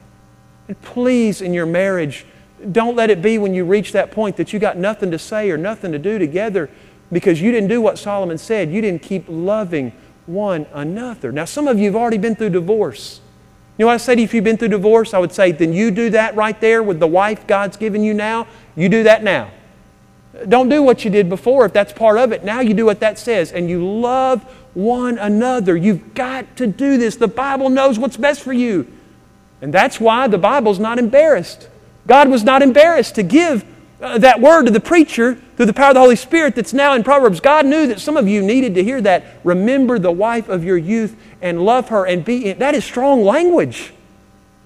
And 0.68 0.82
please, 0.82 1.44
in 1.44 1.54
your 1.54 1.68
marriage, 1.68 2.26
don't 2.72 2.96
let 2.96 3.10
it 3.10 3.22
be 3.22 3.38
when 3.38 3.54
you 3.54 3.66
reach 3.66 3.92
that 3.92 4.12
point 4.12 4.38
that 4.38 4.54
you 4.54 4.60
got 4.60 4.78
nothing 4.78 5.12
to 5.12 5.20
say 5.20 5.52
or 5.52 5.58
nothing 5.58 5.92
to 5.92 6.00
do 6.00 6.18
together 6.18 6.70
because 7.12 7.42
you 7.42 7.52
didn't 7.52 7.70
do 7.70 7.82
what 7.82 7.98
Solomon 7.98 8.38
said. 8.38 8.72
You 8.72 8.82
didn't 8.82 9.02
keep 9.02 9.26
loving 9.28 9.92
one 10.26 10.66
another. 10.74 11.32
Now, 11.32 11.46
some 11.46 11.68
of 11.68 11.78
you 11.78 11.86
have 11.86 11.96
already 11.96 12.18
been 12.18 12.36
through 12.36 12.52
divorce. 12.52 13.22
You 13.78 13.84
know 13.84 13.88
what 13.88 13.96
I 13.96 13.98
said 13.98 14.20
if 14.20 14.34
you've 14.34 14.44
been 14.44 14.58
through 14.58 14.70
divorce? 14.70 15.14
I 15.14 15.20
would 15.20 15.32
say, 15.32 15.52
then 15.52 15.74
you 15.74 15.92
do 15.92 16.10
that 16.12 16.36
right 16.36 16.60
there 16.62 16.84
with 16.84 17.00
the 17.00 17.08
wife 17.08 17.48
God's 17.48 17.76
given 17.76 18.04
you 18.04 18.14
now. 18.14 18.48
You 18.76 18.88
do 18.88 19.04
that 19.04 19.24
now. 19.24 19.52
Don't 20.48 20.70
do 20.70 20.82
what 20.82 21.06
you 21.06 21.12
did 21.12 21.30
before 21.30 21.66
if 21.66 21.74
that's 21.74 21.94
part 21.94 22.18
of 22.18 22.32
it. 22.32 22.44
Now 22.44 22.60
you 22.60 22.74
do 22.74 22.86
what 22.86 23.00
that 23.02 23.20
says, 23.20 23.52
and 23.52 23.70
you 23.70 23.86
love 23.86 24.44
one 24.74 25.18
another. 25.18 25.78
You've 25.78 26.14
got 26.14 26.56
to 26.58 26.68
do 26.68 26.98
this. 26.98 27.16
The 27.16 27.28
Bible 27.28 27.70
knows 27.70 28.00
what's 28.00 28.18
best 28.18 28.42
for 28.42 28.54
you. 28.54 28.88
And 29.62 29.74
that's 29.74 30.00
why 30.00 30.28
the 30.28 30.38
Bible's 30.38 30.80
not 30.80 30.98
embarrassed. 30.98 31.70
God 32.08 32.30
was 32.30 32.44
not 32.44 32.62
embarrassed 32.62 33.16
to 33.16 33.24
give 33.24 33.66
uh, 34.02 34.18
that 34.18 34.42
word 34.42 34.66
to 34.66 34.72
the 34.72 34.80
preacher 34.80 35.36
through 35.56 35.66
the 35.66 35.74
power 35.74 35.90
of 35.90 35.94
the 35.94 36.02
Holy 36.02 36.16
Spirit 36.16 36.56
that's 36.56 36.74
now 36.74 36.94
in 36.94 37.04
Proverbs. 37.04 37.40
God 37.40 37.66
knew 37.66 37.88
that 37.88 38.02
some 38.02 38.18
of 38.18 38.28
you 38.28 38.42
needed 38.42 38.76
to 38.76 38.84
hear 38.84 39.00
that. 39.02 39.24
Remember 39.44 39.98
the 39.98 40.12
wife 40.12 40.50
of 40.50 40.64
your 40.64 40.78
youth 40.78 41.16
and 41.42 41.64
love 41.64 41.90
her 41.90 42.06
and 42.06 42.26
be 42.26 42.50
in. 42.50 42.60
That 42.60 42.76
is 42.76 42.84
strong 42.84 43.24
language. 43.24 43.94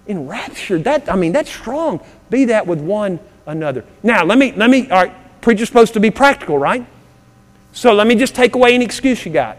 Enraptured. 0.07 0.85
That, 0.85 1.11
I 1.11 1.15
mean, 1.15 1.33
that's 1.33 1.51
strong. 1.51 1.99
Be 2.29 2.45
that 2.45 2.65
with 2.65 2.79
one 2.79 3.19
another. 3.45 3.85
Now, 4.01 4.23
let 4.23 4.37
me, 4.37 4.53
let 4.53 4.69
me, 4.69 4.89
all 4.89 5.03
right, 5.03 5.41
preacher's 5.41 5.67
supposed 5.67 5.93
to 5.93 5.99
be 5.99 6.09
practical, 6.09 6.57
right? 6.57 6.85
So 7.73 7.93
let 7.93 8.07
me 8.07 8.15
just 8.15 8.33
take 8.33 8.55
away 8.55 8.73
any 8.73 8.85
excuse 8.85 9.23
you 9.25 9.31
got. 9.31 9.57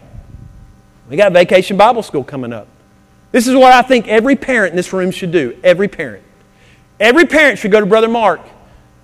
We 1.09 1.15
got 1.15 1.31
vacation 1.31 1.77
Bible 1.77 2.03
school 2.03 2.23
coming 2.23 2.51
up. 2.51 2.67
This 3.31 3.47
is 3.47 3.55
what 3.55 3.71
I 3.71 3.81
think 3.81 4.07
every 4.07 4.35
parent 4.35 4.71
in 4.71 4.75
this 4.75 4.91
room 4.91 5.11
should 5.11 5.31
do. 5.31 5.57
Every 5.63 5.87
parent. 5.87 6.23
Every 6.99 7.25
parent 7.25 7.59
should 7.59 7.71
go 7.71 7.79
to 7.79 7.85
Brother 7.85 8.09
Mark 8.09 8.41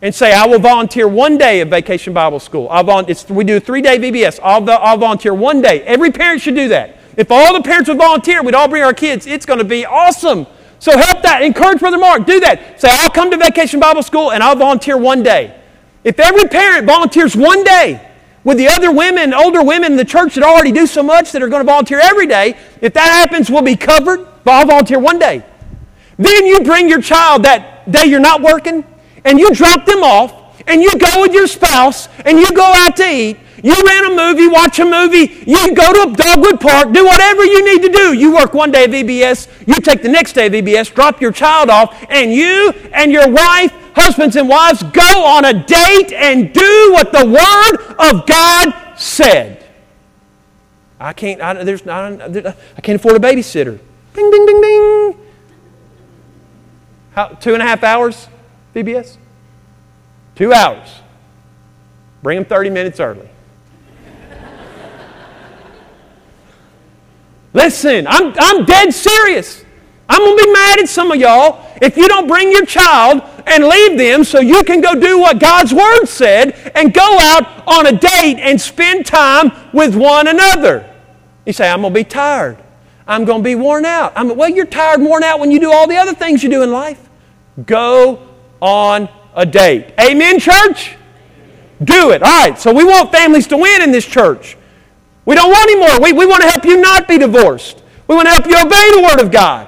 and 0.02 0.14
say, 0.14 0.34
I 0.34 0.46
will 0.46 0.60
volunteer 0.60 1.08
one 1.08 1.38
day 1.38 1.62
of 1.62 1.70
Vacation 1.70 2.14
Bible 2.14 2.40
School. 2.40 2.68
I'll 2.70 3.06
we 3.30 3.44
do 3.44 3.58
a 3.58 3.60
three 3.60 3.82
day 3.82 3.98
VBS. 3.98 4.40
I'll, 4.44 4.70
I'll 4.70 4.98
volunteer 4.98 5.34
one 5.34 5.62
day. 5.62 5.82
Every 5.84 6.12
parent 6.12 6.42
should 6.42 6.56
do 6.56 6.68
that. 6.70 6.98
If 7.16 7.32
all 7.32 7.54
the 7.54 7.62
parents 7.62 7.88
would 7.88 7.98
volunteer, 7.98 8.44
we'd 8.44 8.56
all 8.56 8.68
bring 8.68 8.84
our 8.84 8.94
kids. 8.94 9.26
It's 9.26 9.46
going 9.46 9.60
to 9.60 9.66
be 9.66 9.86
awesome. 9.86 10.46
So 10.80 10.98
help 10.98 11.24
that. 11.24 11.42
Encourage 11.42 11.80
Brother 11.80 11.98
Mark. 11.98 12.26
Do 12.26 12.42
that. 12.42 12.82
Say, 12.82 12.90
I'll 12.92 13.10
come 13.10 13.32
to 13.32 13.38
Vacation 13.38 13.80
Bible 13.80 14.04
School 14.04 14.32
and 14.32 14.44
I'll 14.44 14.58
volunteer 14.58 14.98
one 14.98 15.24
day. 15.24 15.58
If 16.04 16.20
every 16.20 16.48
parent 16.50 16.86
volunteers 16.86 17.36
one 17.36 17.64
day 17.64 18.12
with 18.44 18.58
the 18.58 18.68
other 18.68 18.92
women, 18.92 19.34
older 19.34 19.64
women 19.64 19.94
in 19.94 19.98
the 19.98 20.06
church 20.06 20.36
that 20.36 20.44
already 20.44 20.72
do 20.74 20.86
so 20.86 21.02
much 21.02 21.32
that 21.32 21.42
are 21.42 21.48
going 21.48 21.62
to 21.62 21.66
volunteer 21.66 22.00
every 22.00 22.28
day, 22.28 22.58
if 22.82 22.94
that 22.94 23.08
happens, 23.08 23.50
we'll 23.50 23.64
be 23.64 23.78
covered. 23.78 24.28
But 24.44 24.52
I'll 24.52 24.68
volunteer 24.68 25.00
one 25.00 25.18
day. 25.18 25.44
Then 26.18 26.46
you 26.46 26.60
bring 26.62 26.90
your 26.90 27.02
child 27.02 27.44
that 27.44 27.75
day 27.89 28.06
you're 28.06 28.19
not 28.19 28.41
working 28.41 28.84
and 29.24 29.39
you 29.39 29.54
drop 29.54 29.86
them 29.86 30.04
off 30.04 30.62
and 30.67 30.82
you 30.82 30.91
go 30.98 31.21
with 31.21 31.34
your 31.34 31.48
spouse 31.48 32.08
and 32.26 32.39
you 32.39 32.52
go 32.52 32.63
out 32.63 32.95
to 32.98 33.04
eat. 33.04 33.38
You 33.63 33.74
rent 33.74 34.06
a 34.06 34.15
movie, 34.15 34.48
watch 34.48 34.78
a 34.78 34.86
movie, 34.86 35.43
you 35.48 35.74
go 35.74 35.91
to 35.93 36.12
a 36.12 36.15
Dogwood 36.15 36.62
Park, 36.62 36.93
do 36.93 37.04
whatever 37.04 37.43
you 37.43 37.65
need 37.65 37.82
to 37.82 37.89
do. 37.89 38.13
You 38.13 38.34
work 38.34 38.54
one 38.54 38.69
day 38.69 38.86
of 38.86 38.91
VBS, 38.91 39.48
you 39.65 39.76
take 39.76 40.04
the 40.04 40.10
next 40.10 40.34
day 40.34 40.48
of 40.48 40.54
VBS, 40.54 40.93
drop 40.93 41.19
your 41.19 41.32
child 41.32 41.71
off, 41.71 42.06
and 42.10 42.32
you 42.32 42.71
and 42.93 43.12
your 43.12 43.28
wife, 43.28 43.71
husbands 43.95 44.36
and 44.36 44.48
wives, 44.48 44.84
go 44.84 45.26
on 45.26 45.45
a 45.45 45.65
date 45.65 46.13
and 46.13 46.54
do 46.54 46.91
what 46.91 47.12
the 47.12 47.26
Word 47.26 47.95
of 47.98 48.28
God 48.28 49.00
said. 49.00 49.65
I 51.00 51.13
can't, 51.13 51.41
I, 51.41 51.63
there's 51.63 51.86
not, 51.86 52.21
I 52.21 52.82
can't 52.82 52.98
afford 52.98 53.15
a 53.15 53.19
babysitter. 53.19 53.80
Ding, 54.13 54.32
ding, 54.32 54.45
ding, 54.45 54.62
ding. 54.62 55.25
How, 57.15 57.30
two 57.30 57.54
and 57.54 57.63
a 57.63 57.65
half 57.65 57.82
hours, 57.82 58.28
VBS? 58.75 59.15
Two 60.36 60.51
hours. 60.51 60.99
Bring 62.21 62.36
them 62.36 62.43
30 62.43 62.71
minutes 62.71 62.99
early. 62.99 63.30
Listen, 67.54 68.06
I'm, 68.06 68.34
I'm 68.38 68.65
dead 68.65 68.93
serious. 68.93 69.63
I'm 70.10 70.19
going 70.19 70.38
to 70.38 70.43
be 70.43 70.51
mad 70.51 70.80
at 70.80 70.89
some 70.89 71.10
of 71.10 71.17
y'all 71.17 71.65
if 71.82 71.95
you 71.95 72.10
don't 72.10 72.28
bring 72.28 72.51
your 72.51 72.65
child 72.65 73.21
and 73.47 73.65
leave 73.65 73.97
them 73.97 74.25
so 74.25 74.41
you 74.41 74.62
can 74.63 74.82
go 74.82 74.99
do 74.99 75.17
what 75.17 75.39
God's 75.39 75.73
Word 75.73 76.08
said 76.08 76.51
and 76.75 76.93
go 76.93 77.17
out 77.19 77.65
on 77.65 77.88
a 77.88 77.93
date 77.93 78.39
and 78.39 78.60
spend 78.60 79.06
time 79.06 79.54
with 79.71 79.95
one 79.95 80.28
another. 80.28 80.93
You 81.45 81.54
say, 81.54 81.69
I'm 81.69 81.80
going 81.80 81.93
to 81.93 81.99
be 81.99 82.04
tired. 82.04 82.58
I'm 83.08 83.23
going 83.23 83.39
to 83.39 83.43
be 83.43 83.56
worn 83.56 83.86
out. 83.86 84.12
I'm, 84.17 84.36
well, 84.36 84.49
you're 84.49 84.65
tired 84.65 84.99
worn 84.99 85.23
out 85.23 85.39
when 85.39 85.51
you 85.51 85.62
do 85.62 85.71
all 85.71 85.88
the 85.88 85.95
other 85.95 86.13
things 86.13 86.43
you 86.43 86.49
do 86.49 86.62
in 86.62 86.71
life. 86.71 87.05
Go 87.63 88.28
on 88.62 89.10
a 89.36 89.46
date. 89.46 89.94
Amen, 90.00 90.39
church? 90.39 90.96
Do 91.84 92.12
it. 92.12 92.24
All 92.24 92.48
right, 92.48 92.58
so 92.58 92.74
we 92.74 92.84
want 92.84 93.12
families 93.12 93.48
to 93.48 93.58
win 93.58 93.82
in 93.82 93.91
this 93.91 94.06
church. 94.06 94.58
We 95.26 95.36
don't 95.36 95.50
want 95.50 95.70
any 95.70 95.80
more. 95.80 96.02
We, 96.02 96.13
we 96.13 96.26
want 96.26 96.41
to 96.44 96.50
help 96.50 96.65
you 96.65 96.80
not 96.80 97.08
be 97.08 97.18
divorced. 97.18 97.84
We 98.08 98.15
want 98.15 98.28
to 98.28 98.32
help 98.32 98.46
you 98.46 98.58
obey 98.58 98.91
the 98.96 99.02
Word 99.02 99.26
of 99.26 99.32
God. 99.32 99.68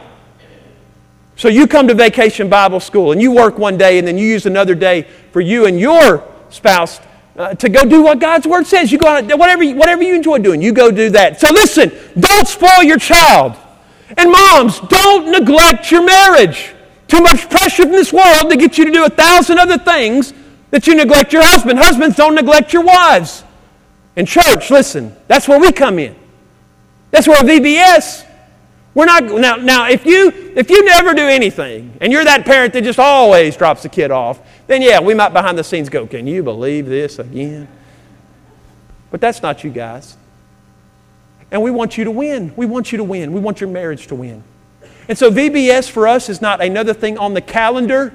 So 1.36 1.50
you 1.50 1.68
come 1.68 1.88
to 1.88 1.94
Vacation 1.94 2.50
Bible 2.50 2.80
School 2.80 3.12
and 3.12 3.22
you 3.22 3.32
work 3.32 3.58
one 3.58 3.78
day 3.78 4.00
and 4.00 4.08
then 4.08 4.18
you 4.18 4.26
use 4.26 4.46
another 4.46 4.74
day 4.74 5.04
for 5.32 5.42
you 5.42 5.66
and 5.66 5.80
your 5.80 6.24
spouse 6.50 7.00
uh, 7.36 7.54
to 7.56 7.70
go 7.70 7.86
do 7.86 8.04
what 8.04 8.20
God's 8.20 8.48
Word 8.48 8.66
says. 8.66 8.92
You 8.92 8.98
go 8.98 9.08
on, 9.08 9.30
whatever, 9.38 9.66
whatever 9.76 10.02
you 10.02 10.16
enjoy 10.16 10.40
doing, 10.40 10.62
you 10.62 10.74
go 10.74 10.90
do 10.92 11.10
that. 11.12 11.40
So 11.40 11.48
listen, 11.52 11.92
don't 12.20 12.48
spoil 12.48 12.84
your 12.84 12.98
child. 12.98 13.56
And 14.18 14.32
moms, 14.32 14.80
don't 14.80 15.32
neglect 15.32 15.92
your 15.92 16.04
marriage. 16.04 16.74
Too 17.08 17.22
much 17.22 17.50
pressure 17.50 17.84
from 17.84 17.92
this 17.92 18.12
world 18.12 18.50
to 18.50 18.58
get 18.58 18.78
you 18.78 18.86
to 18.86 18.92
do 18.92 19.06
a 19.06 19.10
thousand 19.10 19.60
other 19.60 19.78
things 19.78 20.34
that 20.72 20.88
you 20.88 20.96
neglect 20.96 21.32
your 21.32 21.44
husband. 21.44 21.80
Husbands 21.80 22.16
don't 22.18 22.36
neglect 22.36 22.74
your 22.74 22.84
wives. 22.84 23.44
In 24.16 24.26
church, 24.26 24.70
listen, 24.72 25.16
that's 25.28 25.48
where 25.48 25.60
we 25.60 25.72
come 25.72 26.00
in. 26.00 26.16
That's 27.12 27.28
where 27.28 27.38
VBS. 27.38 28.26
We're 28.94 29.06
not 29.06 29.26
now. 29.26 29.58
Now, 29.58 29.88
if 29.88 30.06
you 30.08 30.32
if 30.56 30.72
you 30.72 30.84
never 30.84 31.14
do 31.14 31.28
anything, 31.28 31.96
and 32.02 32.12
you're 32.12 32.26
that 32.26 32.46
parent 32.46 32.74
that 32.74 32.84
just 32.84 32.98
always 32.98 33.56
drops 33.56 33.84
the 33.84 33.90
kid 33.90 34.10
off, 34.10 34.40
then 34.66 34.82
yeah, 34.82 35.00
we 35.00 35.14
might 35.14 35.34
behind 35.34 35.56
the 35.56 35.64
scenes 35.64 35.88
go, 35.88 36.08
"Can 36.08 36.26
you 36.26 36.42
believe 36.42 36.88
this 36.88 37.20
again?" 37.20 37.68
But 39.12 39.22
that's 39.22 39.44
not 39.44 39.64
you 39.64 39.70
guys. 39.70 40.18
And 41.52 41.62
we 41.62 41.70
want 41.70 41.98
you 41.98 42.06
to 42.06 42.12
win. 42.12 42.54
We 42.56 42.66
want 42.66 42.92
you 42.92 42.98
to 42.98 43.04
win. 43.04 43.32
We 43.32 43.40
want 43.40 43.62
your 43.62 43.70
marriage 43.70 44.08
to 44.08 44.16
win. 44.16 44.44
And 45.08 45.18
so 45.18 45.32
VBS 45.32 45.90
for 45.90 46.08
us 46.08 46.30
is 46.30 46.42
not 46.42 46.62
another 46.62 46.94
thing 46.94 47.18
on 47.18 47.34
the 47.34 47.42
calendar. 47.42 48.14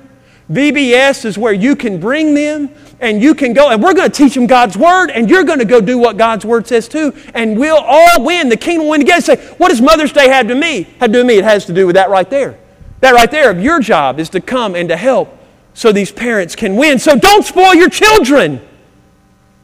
VBS 0.50 1.24
is 1.24 1.38
where 1.38 1.52
you 1.52 1.74
can 1.76 1.98
bring 1.98 2.35
them 2.35 2.70
and 3.00 3.22
you 3.22 3.35
can 3.35 3.52
go, 3.52 3.70
and 3.70 3.83
we're 3.83 3.94
going 3.94 4.11
to 4.11 4.16
teach 4.16 4.35
them 4.35 4.46
God's 4.46 4.76
Word, 4.76 5.11
and 5.11 5.28
you're 5.28 5.42
going 5.42 5.59
to 5.59 5.64
go 5.64 5.81
do 5.81 5.98
what 5.98 6.16
God's 6.16 6.44
Word 6.44 6.66
says 6.68 6.87
too, 6.87 7.12
and 7.35 7.59
we'll 7.59 7.76
all 7.76 8.24
win. 8.24 8.48
The 8.48 8.57
kingdom 8.57 8.85
will 8.85 8.92
win 8.92 9.00
together. 9.00 9.20
Say, 9.22 9.37
what 9.57 9.70
does 9.70 9.81
Mother's 9.81 10.12
Day 10.12 10.28
have 10.28 10.46
to 10.48 10.55
me? 10.55 10.85
Have 11.00 11.09
to 11.09 11.12
do 11.12 11.18
with 11.18 11.26
me? 11.26 11.38
It 11.38 11.44
has 11.44 11.64
to 11.66 11.72
do 11.72 11.87
with 11.87 11.96
that 11.96 12.11
right 12.11 12.28
there. 12.31 12.59
That 13.00 13.12
right 13.14 13.31
there, 13.31 13.59
your 13.59 13.81
job 13.81 14.20
is 14.20 14.28
to 14.31 14.40
come 14.40 14.76
and 14.76 14.88
to 14.88 14.96
help 14.96 15.37
so 15.74 15.90
these 15.90 16.12
parents 16.12 16.55
can 16.55 16.76
win. 16.76 16.98
So 16.98 17.16
don't 17.16 17.44
spoil 17.44 17.74
your 17.74 17.88
children 17.88 18.61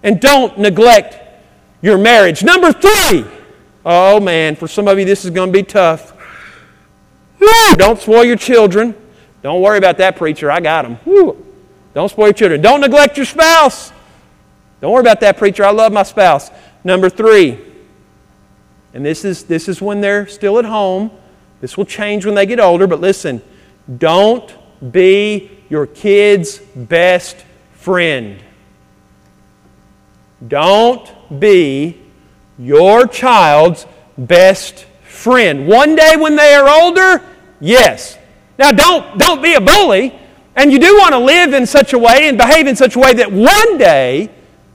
and 0.03 0.21
don't 0.21 0.59
neglect 0.59 1.17
your 1.81 1.99
marriage. 1.99 2.43
Number 2.43 2.73
three, 2.73 3.25
oh 3.85 4.19
man, 4.19 4.57
for 4.57 4.67
some 4.67 4.88
of 4.88 4.99
you 4.99 5.05
this 5.05 5.25
is 5.25 5.31
going 5.31 5.53
to 5.53 5.53
be 5.53 5.62
tough. 5.62 6.12
Don't 7.77 8.01
spoil 8.01 8.24
your 8.24 8.37
children. 8.37 8.94
Don't 9.42 9.61
worry 9.62 9.79
about 9.79 9.98
that, 9.98 10.16
preacher. 10.16 10.51
I 10.51 10.61
got 10.61 10.83
them. 10.83 10.98
Woo. 11.05 11.44
Don't 11.94 12.09
spoil 12.09 12.27
your 12.27 12.35
children. 12.35 12.61
Don't 12.61 12.81
neglect 12.81 13.16
your 13.16 13.27
spouse. 13.27 13.92
Don't 14.81 14.92
worry 14.92 15.01
about 15.01 15.20
that, 15.20 15.37
preacher. 15.37 15.64
I 15.64 15.70
love 15.70 15.92
my 15.92 16.03
spouse. 16.03 16.51
Number 16.85 17.09
three, 17.09 17.59
and 18.94 19.05
this 19.05 19.24
is, 19.24 19.44
this 19.44 19.68
is 19.68 19.83
when 19.83 20.01
they're 20.01 20.27
still 20.27 20.59
at 20.59 20.64
home. 20.64 21.11
This 21.61 21.77
will 21.77 21.85
change 21.85 22.24
when 22.24 22.35
they 22.35 22.46
get 22.46 22.61
older, 22.61 22.87
but 22.87 23.01
listen, 23.01 23.42
don't 23.98 24.55
be 24.92 25.51
your 25.68 25.87
kid's 25.87 26.59
best 26.59 27.44
friend. 27.72 28.40
Don't 30.46 31.40
be 31.40 32.01
your 32.59 33.07
child's 33.07 33.87
best 34.16 34.87
friend. 35.18 35.66
One 35.66 35.96
day 35.96 36.16
when 36.16 36.37
they 36.37 36.54
are 36.54 36.68
older, 36.68 37.22
yes. 37.61 38.16
Now 38.59 38.70
don't, 38.72 39.18
don't 39.18 39.42
be 39.42 39.54
a 39.54 39.61
bully. 39.61 40.18
And 40.57 40.72
you 40.72 40.78
do 40.78 40.96
want 40.98 41.12
to 41.12 41.18
live 41.18 41.52
in 41.52 41.66
such 41.66 41.92
a 41.92 41.98
way 41.98 42.28
and 42.28 42.37
behave 42.37 42.66
in 42.66 42.74
such 42.74 42.96
a 42.96 42.98
way 42.98 43.12
that 43.14 43.31
one 43.31 43.78
day 43.78 44.31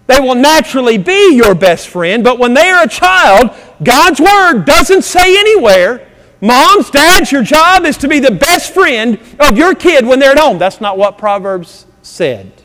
they 0.08 0.20
will 0.20 0.36
naturally 0.36 0.98
be 0.98 1.36
your 1.36 1.56
best 1.56 1.90
friend. 1.90 2.24
But 2.24 2.40
when 2.40 2.54
they 2.54 2.70
are 2.70 2.84
a 2.84 2.88
child, 2.88 3.52
God's 3.84 4.20
Word 4.20 4.66
doesn't 4.66 5.04
say 5.04 5.38
anywhere, 5.38 6.10
Moms, 6.44 6.90
dads, 6.90 7.32
your 7.32 7.44
job 7.44 7.86
is 7.86 7.96
to 8.00 8.10
be 8.10 8.20
the 8.20 8.32
best 8.32 8.74
friend 8.74 9.18
of 9.40 9.58
your 9.58 9.74
kid 9.74 10.06
when 10.06 10.20
they're 10.20 10.34
at 10.34 10.38
home. 10.38 10.58
That's 10.58 10.82
not 10.82 10.98
what 10.98 11.18
Proverbs 11.18 11.86
said. 12.02 12.63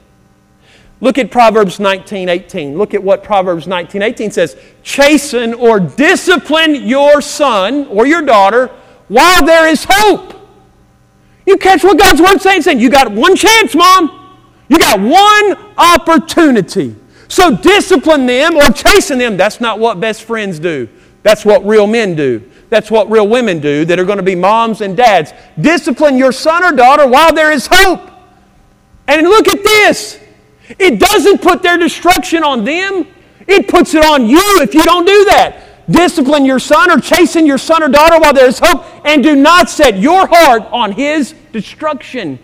Look 1.01 1.19
at 1.19 1.31
Proverbs 1.31 1.79
19:18. 1.79 2.77
Look 2.77 2.93
at 2.95 3.03
what 3.03 3.23
Proverbs 3.23 3.67
19:18 3.67 4.33
says. 4.33 4.57
Chasten 4.83 5.55
or 5.55 5.79
discipline 5.79 6.75
your 6.75 7.21
son 7.21 7.87
or 7.91 8.07
your 8.07 8.23
daughter 8.23 8.71
while 9.07 9.45
there 9.45 9.69
is 9.69 9.87
hope. 9.89 10.35
You 11.47 11.57
catch 11.57 11.85
what 11.85 11.99
God's 11.99 12.21
word 12.21 12.41
saying? 12.41 12.63
Saying 12.63 12.81
you 12.81 12.91
got 12.91 13.11
one 13.11 13.37
chance, 13.37 13.75
mom. 13.75 14.11
You 14.69 14.79
got 14.79 15.01
one 15.01 15.57
opportunity. 15.79 16.95
So 17.29 17.57
discipline 17.57 18.27
them 18.27 18.57
or 18.57 18.71
chasten 18.71 19.19
them. 19.19 19.37
That's 19.37 19.61
not 19.61 19.79
what 19.79 20.01
best 20.01 20.25
friends 20.25 20.59
do. 20.59 20.89
That's 21.23 21.45
what 21.45 21.65
real 21.67 21.87
men 21.87 22.17
do. 22.17 22.43
That's 22.71 22.91
what 22.91 23.11
real 23.11 23.29
women 23.29 23.61
do 23.61 23.85
that 23.87 23.99
are 23.99 24.05
going 24.05 24.19
to 24.19 24.23
be 24.23 24.35
moms 24.35 24.81
and 24.81 24.97
dads. 24.97 25.33
Discipline 25.61 26.19
your 26.19 26.33
son 26.33 26.65
or 26.65 26.73
daughter 26.73 27.07
while 27.07 27.33
there 27.33 27.51
is 27.51 27.69
hope. 27.71 28.11
And 29.07 29.27
look 29.27 29.49
at 29.49 29.63
this. 29.63 30.19
It 30.79 31.01
doesn't 31.01 31.41
put 31.41 31.63
their 31.63 31.79
destruction 31.79 32.43
on 32.43 32.65
them, 32.65 33.07
it 33.47 33.69
puts 33.69 33.95
it 33.95 34.05
on 34.05 34.27
you 34.27 34.61
if 34.61 34.75
you 34.75 34.83
don't 34.83 35.07
do 35.07 35.25
that. 35.27 35.65
Discipline 35.91 36.45
your 36.45 36.59
son 36.59 36.91
or 36.91 37.01
chasten 37.01 37.47
your 37.47 37.57
son 37.57 37.83
or 37.83 37.89
daughter 37.89 38.19
while 38.21 38.35
there 38.35 38.47
is 38.47 38.59
hope, 38.63 38.85
and 39.07 39.23
do 39.23 39.35
not 39.35 39.71
set 39.71 39.99
your 39.99 40.27
heart 40.27 40.63
on 40.71 40.93
his 40.93 41.35
destruction. 41.53 42.39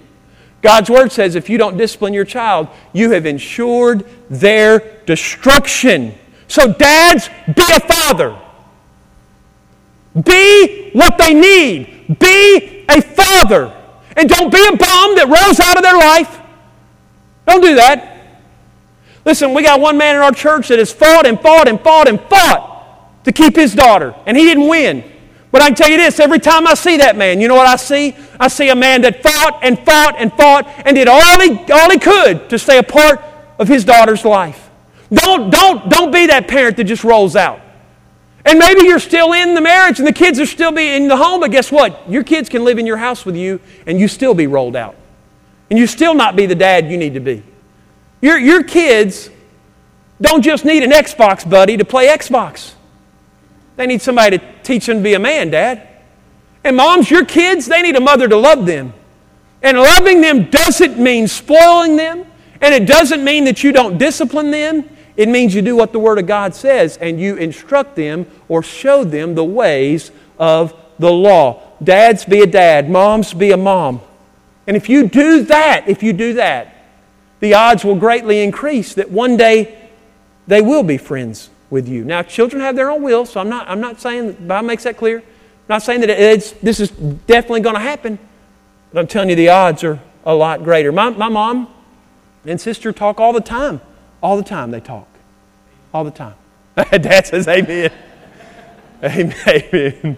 God's 0.63 0.89
word 0.89 1.13
says 1.13 1.35
if 1.35 1.51
you 1.51 1.59
don't 1.59 1.77
discipline 1.77 2.15
your 2.15 2.25
child, 2.25 2.69
you 2.95 3.11
have 3.11 3.27
ensured 3.27 4.09
their 4.31 5.03
destruction. 5.05 6.15
So, 6.49 6.73
dads, 6.73 7.29
be 7.55 7.65
a 7.71 7.81
father. 7.81 8.39
Be 10.15 10.91
what 10.93 11.19
they 11.19 11.35
need. 11.35 12.19
Be 12.19 12.87
a 12.89 13.03
father. 13.03 13.79
And 14.17 14.29
don't 14.29 14.51
be 14.51 14.65
a 14.67 14.77
bomb 14.77 15.17
that 15.17 15.27
rolls 15.27 15.61
out 15.61 15.77
of 15.77 15.83
their 15.83 15.99
life. 15.99 16.41
Don't 17.47 17.61
do 17.61 17.75
that. 17.75 18.14
Listen, 19.25 19.55
we 19.55 19.63
got 19.63 19.81
one 19.81 19.97
man 19.97 20.17
in 20.17 20.23
our 20.23 20.33
church 20.33 20.69
that 20.69 20.79
has 20.79 20.93
fought 20.93 21.27
and 21.27 21.41
fought 21.41 21.69
and 21.69 21.81
fought 21.81 22.09
and 22.09 22.21
fought 22.23 23.25
to 23.25 23.33
keep 23.33 23.57
his 23.57 23.75
daughter, 23.75 24.15
and 24.27 24.37
he 24.37 24.45
didn't 24.45 24.69
win. 24.69 25.03
But 25.51 25.63
I 25.63 25.67
can 25.67 25.77
tell 25.77 25.89
you 25.89 25.97
this 25.97 26.19
every 26.19 26.41
time 26.41 26.67
I 26.67 26.75
see 26.75 26.97
that 26.97 27.17
man, 27.17 27.41
you 27.41 27.47
know 27.47 27.55
what 27.55 27.69
I 27.69 27.77
see? 27.77 28.17
I 28.41 28.49
see 28.49 28.71
a 28.71 28.75
man 28.75 29.03
that 29.03 29.23
fought 29.23 29.61
and 29.63 29.79
fought 29.79 30.17
and 30.19 30.33
fought 30.33 30.67
and 30.85 30.97
did 30.97 31.07
all 31.07 31.41
he, 31.41 31.73
all 31.73 31.91
he 31.91 31.99
could 31.99 32.51
to 32.51 32.59
stay 32.59 32.79
a 32.79 32.83
part 32.83 33.23
of 33.59 33.69
his 33.69 33.85
daughter's 33.85 34.25
life. 34.25 34.69
Don't, 35.13 35.51
don't, 35.51 35.89
don't 35.89 36.11
be 36.11 36.27
that 36.27 36.49
parent 36.49 36.77
that 36.79 36.85
just 36.85 37.05
rolls 37.05 37.37
out. 37.37 37.61
And 38.45 38.59
maybe 38.59 38.83
you're 38.83 38.99
still 38.99 39.33
in 39.33 39.55
the 39.55 39.61
marriage 39.61 40.01
and 40.01 40.09
the 40.09 40.13
kids 40.13 40.41
are 40.41 40.47
still 40.47 40.73
be 40.73 40.89
in 40.97 41.07
the 41.07 41.17
home, 41.17 41.41
but 41.41 41.53
guess 41.53 41.71
what? 41.71 42.11
Your 42.11 42.25
kids 42.25 42.49
can 42.49 42.65
live 42.65 42.79
in 42.79 42.85
your 42.85 42.97
house 42.97 43.25
with 43.25 43.37
you 43.37 43.61
and 43.87 43.99
you 44.01 44.09
still 44.09 44.35
be 44.35 44.49
rolled 44.49 44.75
out. 44.75 44.97
And 45.71 45.79
you 45.79 45.87
still 45.87 46.15
not 46.15 46.35
be 46.35 46.47
the 46.47 46.55
dad 46.55 46.91
you 46.91 46.99
need 46.99 47.15
to 47.15 47.21
be. 47.21 47.43
Your, 48.25 48.39
your 48.39 48.65
kids 48.65 49.29
don't 50.19 50.41
just 50.41 50.65
need 50.65 50.83
an 50.83 50.93
Xbox 50.93 51.49
buddy 51.49 51.77
to 51.77 51.85
play 51.85 52.09
Xbox. 52.09 52.73
They 53.77 53.87
need 53.87 54.01
somebody 54.01 54.39
to 54.39 54.45
teach 54.63 54.87
them 54.87 54.97
to 54.97 55.03
be 55.03 55.13
a 55.13 55.19
man, 55.19 55.51
Dad. 55.51 55.87
And 56.65 56.75
moms, 56.75 57.11
your 57.11 57.27
kids, 57.27 57.67
they 57.67 57.83
need 57.83 57.97
a 57.97 58.01
mother 58.01 58.27
to 58.27 58.37
love 58.39 58.65
them. 58.65 58.95
And 59.63 59.77
loving 59.77 60.23
them 60.23 60.49
doesn't 60.49 60.99
mean 60.99 61.29
spoiling 61.29 61.97
them, 61.97 62.25
and 62.63 62.73
it 62.73 62.87
doesn't 62.87 63.23
mean 63.23 63.45
that 63.45 63.63
you 63.63 63.73
don't 63.73 63.99
discipline 63.99 64.51
them. 64.51 64.89
It 65.19 65.29
means 65.29 65.55
you 65.55 65.61
do 65.61 65.77
what 65.77 65.93
the 65.93 65.99
Word 65.99 66.19
of 66.19 66.27
God 66.27 66.55
says 66.55 66.97
and 66.97 67.21
you 67.21 67.37
instruct 67.37 67.95
them 67.95 68.27
or 68.49 68.63
show 68.63 69.05
them 69.05 69.35
the 69.35 69.45
ways 69.45 70.13
of 70.39 70.73
the 70.99 71.13
law. 71.13 71.61
Dads, 71.83 72.25
be 72.25 72.41
a 72.41 72.47
dad. 72.47 72.89
Moms, 72.89 73.35
be 73.35 73.51
a 73.51 73.59
mom. 73.59 74.01
And 74.67 74.79
if 74.79 74.89
you 74.89 75.09
do 75.09 75.43
that, 75.43 75.85
if 75.89 76.03
you 76.03 76.15
do 76.15 76.33
that, 76.33 76.74
the 77.45 77.53
odds 77.53 77.85
will 77.85 77.95
greatly 77.95 78.43
increase 78.43 78.95
that 78.95 79.11
one 79.11 79.37
day 79.37 79.91
they 80.47 80.63
will 80.63 80.83
be 80.83 80.97
friends 80.97 81.51
with 81.69 81.87
you. 81.87 82.03
Now, 82.03 82.23
children 82.23 82.63
have 82.63 82.75
their 82.75 82.91
own 82.91 83.03
will, 83.03 83.27
so 83.27 83.39
I'm 83.39 83.51
not, 83.51 83.69
I'm 83.69 83.83
not 83.83 84.01
saying, 84.01 84.29
the 84.29 84.33
Bible 84.33 84.67
makes 84.67 84.85
that 84.85 84.97
clear. 84.97 85.19
I'm 85.19 85.25
not 85.69 85.83
saying 85.83 86.01
that 86.01 86.09
it's, 86.09 86.53
this 86.53 86.81
is 86.81 86.89
definitely 86.91 87.61
going 87.61 87.75
to 87.75 87.83
happen, 87.83 88.19
but 88.95 89.01
I'm 89.01 89.07
telling 89.07 89.29
you 89.29 89.37
the 89.37 89.51
odds 89.51 89.85
are 89.85 90.01
a 90.25 90.35
lot 90.35 90.65
greater. 90.65 90.91
My, 90.91 91.11
my 91.11 91.29
mom 91.29 91.69
and 92.47 92.59
sister 92.59 92.95
talk 92.95 93.21
all 93.21 93.35
the 93.35 93.43
time. 93.43 93.83
All 94.23 94.39
the 94.39 94.43
time 94.43 94.71
they 94.71 94.81
talk. 94.81 95.07
All 95.93 96.03
the 96.03 96.11
time. 96.11 96.37
Dad 96.77 97.27
says 97.27 97.47
amen. 97.47 97.93
amen. 99.03 99.35
Amen. 99.47 100.17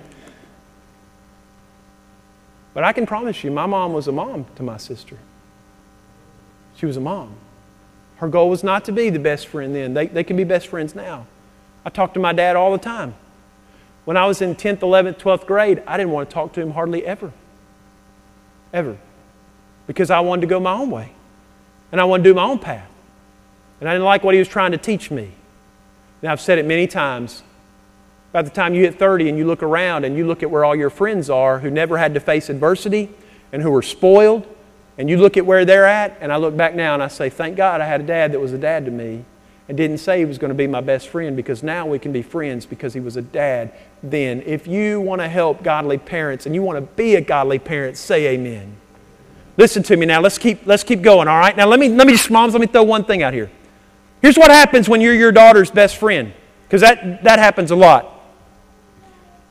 But 2.72 2.84
I 2.84 2.92
can 2.92 3.04
promise 3.04 3.42
you, 3.42 3.50
my 3.50 3.66
mom 3.66 3.94
was 3.94 4.06
a 4.06 4.12
mom 4.12 4.46
to 4.54 4.62
my 4.62 4.76
sister. 4.76 5.16
She 6.76 6.86
was 6.86 6.96
a 6.96 7.00
mom. 7.00 7.34
Her 8.16 8.28
goal 8.28 8.48
was 8.48 8.64
not 8.64 8.84
to 8.86 8.92
be 8.92 9.10
the 9.10 9.18
best 9.18 9.46
friend 9.46 9.74
then. 9.74 9.94
They, 9.94 10.06
they 10.06 10.24
can 10.24 10.36
be 10.36 10.44
best 10.44 10.68
friends 10.68 10.94
now. 10.94 11.26
I 11.84 11.90
talk 11.90 12.14
to 12.14 12.20
my 12.20 12.32
dad 12.32 12.56
all 12.56 12.72
the 12.72 12.78
time. 12.78 13.14
When 14.04 14.16
I 14.16 14.26
was 14.26 14.40
in 14.40 14.54
10th, 14.54 14.78
11th, 14.78 15.18
12th 15.18 15.46
grade, 15.46 15.82
I 15.86 15.96
didn't 15.96 16.12
want 16.12 16.30
to 16.30 16.34
talk 16.34 16.52
to 16.54 16.60
him 16.60 16.70
hardly 16.70 17.04
ever. 17.04 17.32
Ever. 18.72 18.96
Because 19.86 20.10
I 20.10 20.20
wanted 20.20 20.42
to 20.42 20.46
go 20.46 20.60
my 20.60 20.72
own 20.72 20.90
way. 20.90 21.12
And 21.92 22.00
I 22.00 22.04
wanted 22.04 22.24
to 22.24 22.30
do 22.30 22.34
my 22.34 22.44
own 22.44 22.58
path. 22.58 22.88
And 23.80 23.88
I 23.88 23.92
didn't 23.92 24.04
like 24.04 24.24
what 24.24 24.34
he 24.34 24.38
was 24.38 24.48
trying 24.48 24.72
to 24.72 24.78
teach 24.78 25.10
me. 25.10 25.32
And 26.22 26.30
I've 26.30 26.40
said 26.40 26.58
it 26.58 26.66
many 26.66 26.86
times. 26.86 27.42
By 28.32 28.42
the 28.42 28.50
time 28.50 28.74
you 28.74 28.82
hit 28.82 28.98
30 28.98 29.28
and 29.28 29.38
you 29.38 29.46
look 29.46 29.62
around 29.62 30.04
and 30.04 30.16
you 30.16 30.26
look 30.26 30.42
at 30.42 30.50
where 30.50 30.64
all 30.64 30.74
your 30.74 30.90
friends 30.90 31.28
are 31.28 31.58
who 31.58 31.70
never 31.70 31.98
had 31.98 32.14
to 32.14 32.20
face 32.20 32.48
adversity 32.48 33.10
and 33.52 33.62
who 33.62 33.70
were 33.70 33.82
spoiled, 33.82 34.46
and 34.98 35.10
you 35.10 35.18
look 35.18 35.36
at 35.36 35.44
where 35.44 35.64
they're 35.64 35.86
at, 35.86 36.16
and 36.20 36.32
I 36.32 36.36
look 36.36 36.56
back 36.56 36.74
now 36.74 36.94
and 36.94 37.02
I 37.02 37.08
say, 37.08 37.28
Thank 37.28 37.56
God 37.56 37.80
I 37.80 37.86
had 37.86 38.00
a 38.00 38.04
dad 38.04 38.32
that 38.32 38.40
was 38.40 38.52
a 38.52 38.58
dad 38.58 38.84
to 38.86 38.90
me 38.90 39.24
and 39.68 39.76
didn't 39.76 39.98
say 39.98 40.18
he 40.18 40.24
was 40.24 40.38
going 40.38 40.50
to 40.50 40.54
be 40.54 40.66
my 40.66 40.80
best 40.80 41.08
friend 41.08 41.36
because 41.36 41.62
now 41.62 41.86
we 41.86 41.98
can 41.98 42.12
be 42.12 42.22
friends 42.22 42.66
because 42.66 42.94
he 42.94 43.00
was 43.00 43.16
a 43.16 43.22
dad 43.22 43.72
then. 44.02 44.42
If 44.46 44.66
you 44.66 45.00
want 45.00 45.20
to 45.20 45.28
help 45.28 45.62
godly 45.62 45.98
parents 45.98 46.46
and 46.46 46.54
you 46.54 46.62
want 46.62 46.76
to 46.76 46.82
be 46.94 47.16
a 47.16 47.20
godly 47.20 47.58
parent, 47.58 47.96
say 47.96 48.28
amen. 48.28 48.76
Listen 49.56 49.82
to 49.84 49.96
me 49.96 50.06
now. 50.06 50.20
Let's 50.20 50.38
keep, 50.38 50.66
let's 50.66 50.84
keep 50.84 51.02
going, 51.02 51.28
all 51.28 51.38
right? 51.38 51.56
Now, 51.56 51.66
let 51.66 51.80
me, 51.80 51.88
let 51.88 52.06
me 52.06 52.12
just, 52.12 52.30
moms, 52.30 52.52
let 52.52 52.60
me 52.60 52.66
throw 52.66 52.82
one 52.82 53.04
thing 53.04 53.22
out 53.22 53.32
here. 53.32 53.50
Here's 54.22 54.36
what 54.36 54.50
happens 54.50 54.88
when 54.88 55.00
you're 55.00 55.14
your 55.14 55.32
daughter's 55.32 55.70
best 55.70 55.96
friend, 55.96 56.32
because 56.64 56.82
that, 56.82 57.24
that 57.24 57.38
happens 57.38 57.70
a 57.70 57.76
lot. 57.76 58.12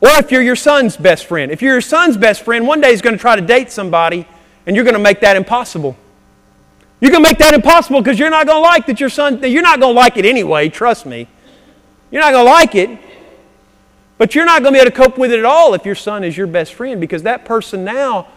Or 0.01 0.09
if 0.19 0.31
you're 0.31 0.41
your 0.41 0.55
son's 0.55 0.95
best 0.95 1.25
friend. 1.25 1.51
If 1.51 1.61
you're 1.61 1.73
your 1.73 1.81
son's 1.81 2.17
best 2.17 2.43
friend, 2.43 2.67
one 2.67 2.81
day 2.81 2.91
he's 2.91 3.01
going 3.01 3.15
to 3.15 3.21
try 3.21 3.35
to 3.35 3.41
date 3.41 3.71
somebody, 3.71 4.27
and 4.65 4.75
you're 4.75 4.85
going 4.85 4.95
to 4.95 4.99
make 4.99 5.21
that 5.21 5.35
impossible. 5.35 5.95
You're 6.99 7.11
going 7.11 7.23
to 7.23 7.29
make 7.29 7.39
that 7.39 7.53
impossible 7.53 8.01
because 8.01 8.17
you're 8.17 8.29
not 8.29 8.47
going 8.47 8.57
to 8.57 8.67
like 8.67 8.85
that 8.87 8.99
your 8.99 9.09
son, 9.09 9.41
you're 9.43 9.61
not 9.61 9.79
going 9.79 9.93
to 9.93 9.99
like 9.99 10.17
it 10.17 10.25
anyway, 10.25 10.69
trust 10.69 11.05
me. 11.05 11.27
You're 12.09 12.21
not 12.21 12.31
going 12.31 12.45
to 12.45 12.51
like 12.51 12.75
it. 12.75 12.99
But 14.17 14.33
you're 14.33 14.45
not 14.45 14.61
going 14.61 14.73
to 14.73 14.77
be 14.77 14.81
able 14.81 14.91
to 14.91 14.97
cope 14.97 15.17
with 15.17 15.31
it 15.31 15.39
at 15.39 15.45
all 15.45 15.73
if 15.73 15.85
your 15.85 15.95
son 15.95 16.23
is 16.23 16.37
your 16.37 16.47
best 16.47 16.73
friend 16.73 17.01
because 17.01 17.23
that 17.23 17.43
person 17.43 17.83
now, 17.83 18.27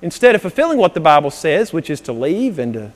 instead 0.00 0.34
of 0.34 0.40
fulfilling 0.40 0.78
what 0.78 0.94
the 0.94 1.00
Bible 1.00 1.30
says, 1.30 1.72
which 1.72 1.90
is 1.90 2.00
to 2.02 2.12
leave 2.12 2.58
and 2.58 2.72
to 2.72 2.92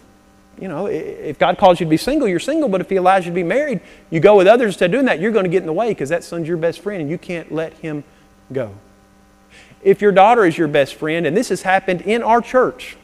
you 0.60 0.68
know, 0.68 0.86
if 0.86 1.38
God 1.38 1.56
calls 1.56 1.80
you 1.80 1.86
to 1.86 1.90
be 1.90 1.96
single, 1.96 2.28
you're 2.28 2.38
single, 2.38 2.68
but 2.68 2.82
if 2.82 2.90
He 2.90 2.96
allows 2.96 3.24
you 3.24 3.30
to 3.30 3.34
be 3.34 3.42
married, 3.42 3.80
you 4.10 4.20
go 4.20 4.36
with 4.36 4.46
others 4.46 4.74
instead 4.74 4.86
of 4.86 4.92
doing 4.92 5.06
that, 5.06 5.18
you're 5.18 5.32
going 5.32 5.44
to 5.44 5.50
get 5.50 5.62
in 5.62 5.66
the 5.66 5.72
way 5.72 5.88
because 5.88 6.10
that 6.10 6.22
son's 6.22 6.46
your 6.46 6.58
best 6.58 6.80
friend 6.80 7.00
and 7.00 7.10
you 7.10 7.16
can't 7.16 7.50
let 7.50 7.72
him 7.74 8.04
go. 8.52 8.74
If 9.82 10.02
your 10.02 10.12
daughter 10.12 10.44
is 10.44 10.58
your 10.58 10.68
best 10.68 10.94
friend, 10.94 11.26
and 11.26 11.36
this 11.36 11.48
has 11.48 11.62
happened 11.62 12.02
in 12.02 12.22
our 12.22 12.40
church, 12.40 12.96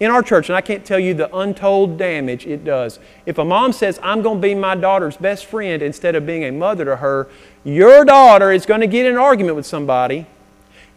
in 0.00 0.10
our 0.10 0.22
church, 0.22 0.48
and 0.48 0.56
I 0.56 0.60
can't 0.60 0.84
tell 0.84 0.98
you 0.98 1.12
the 1.12 1.34
untold 1.36 1.98
damage 1.98 2.46
it 2.46 2.64
does. 2.64 2.98
If 3.26 3.38
a 3.38 3.44
mom 3.44 3.72
says, 3.72 3.98
I'm 4.02 4.22
going 4.22 4.38
to 4.38 4.42
be 4.42 4.54
my 4.54 4.74
daughter's 4.74 5.16
best 5.16 5.46
friend 5.46 5.82
instead 5.82 6.14
of 6.14 6.24
being 6.24 6.44
a 6.44 6.52
mother 6.52 6.84
to 6.84 6.96
her, 6.96 7.28
your 7.64 8.04
daughter 8.04 8.52
is 8.52 8.64
going 8.64 8.80
to 8.80 8.86
get 8.86 9.06
in 9.06 9.12
an 9.12 9.18
argument 9.18 9.56
with 9.56 9.66
somebody 9.66 10.26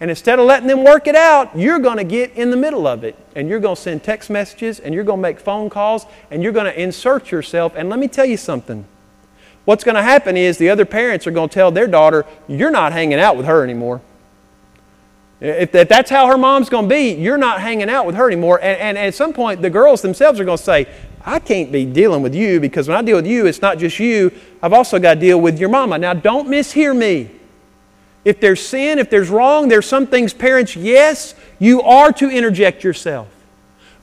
And 0.02 0.10
instead 0.10 0.40
of 0.40 0.48
letting 0.48 0.68
them 0.68 0.84
work 0.84 1.06
it 1.06 1.16
out, 1.16 1.56
you're 1.56 1.78
going 1.78 1.98
to 1.98 2.04
get 2.04 2.32
in 2.34 2.50
the 2.50 2.58
middle 2.58 2.88
of 2.88 3.04
it. 3.04 3.16
And 3.36 3.48
you're 3.48 3.60
going 3.60 3.76
to 3.76 3.82
send 3.82 4.04
text 4.04 4.32
messages 4.32 4.80
and 4.80 4.96
you're 4.96 5.04
going 5.04 5.20
to 5.20 5.22
make 5.22 5.40
phone 5.40 5.70
calls 5.70 6.08
and 6.32 6.42
you're 6.42 6.52
going 6.52 6.66
to 6.66 6.82
insert 6.82 7.32
yourself. 7.32 7.74
And 7.76 7.88
let 7.88 8.00
me 8.00 8.08
tell 8.08 8.26
you 8.26 8.38
something. 8.38 8.86
What's 9.66 9.84
going 9.84 9.96
to 9.96 10.02
happen 10.02 10.38
is 10.38 10.58
the 10.58 10.72
other 10.72 10.86
parents 10.86 11.28
are 11.28 11.32
going 11.32 11.50
to 11.50 11.54
tell 11.54 11.70
their 11.70 11.86
daughter, 11.86 12.26
You're 12.48 12.72
not 12.72 12.94
hanging 12.94 13.20
out 13.20 13.38
with 13.38 13.46
her 13.46 13.64
anymore. 13.64 14.02
If, 15.42 15.72
that's 15.72 16.10
how 16.12 16.28
her 16.28 16.38
mom's 16.38 16.70
going 16.70 16.88
to 16.88 16.96
be, 16.96 17.14
you're 17.16 17.38
not 17.38 17.60
hanging 17.60 17.90
out 17.90 18.06
with 18.06 18.16
her 18.16 18.28
anymore. 18.28 18.60
And, 18.62 18.78
and 18.80 18.98
at 18.98 19.16
some 19.16 19.34
point, 19.34 19.62
the 19.62 19.72
girls 19.72 20.04
themselves 20.04 20.40
are 20.40 20.46
going 20.46 20.60
to 20.60 20.64
say, 20.64 20.88
I 21.26 21.40
can't 21.40 21.72
be 21.72 21.84
dealing 21.84 22.22
with 22.22 22.36
you 22.36 22.60
because 22.60 22.88
when 22.88 22.96
I 22.96 23.02
deal 23.02 23.16
with 23.16 23.26
you, 23.26 23.48
it's 23.48 23.62
not 23.62 23.80
just 23.80 24.00
you. 24.00 24.32
I've 24.62 24.74
also 24.74 25.00
got 25.00 25.16
to 25.16 25.20
deal 25.20 25.42
with 25.42 25.60
your 25.60 25.70
mama. 25.70 25.98
Now, 25.98 26.14
don't 26.14 26.48
mishear 26.48 26.96
me. 26.96 27.32
If 28.24 28.40
there's 28.40 28.64
sin, 28.64 29.00
if 29.00 29.10
there's 29.10 29.30
wrong, 29.30 29.68
there's 29.68 29.88
some 29.88 30.06
things, 30.06 30.32
parents, 30.32 30.76
yes, 30.76 31.34
you 31.58 31.82
are 31.82 32.12
to 32.14 32.30
interject 32.30 32.84
yourself. 32.84 33.28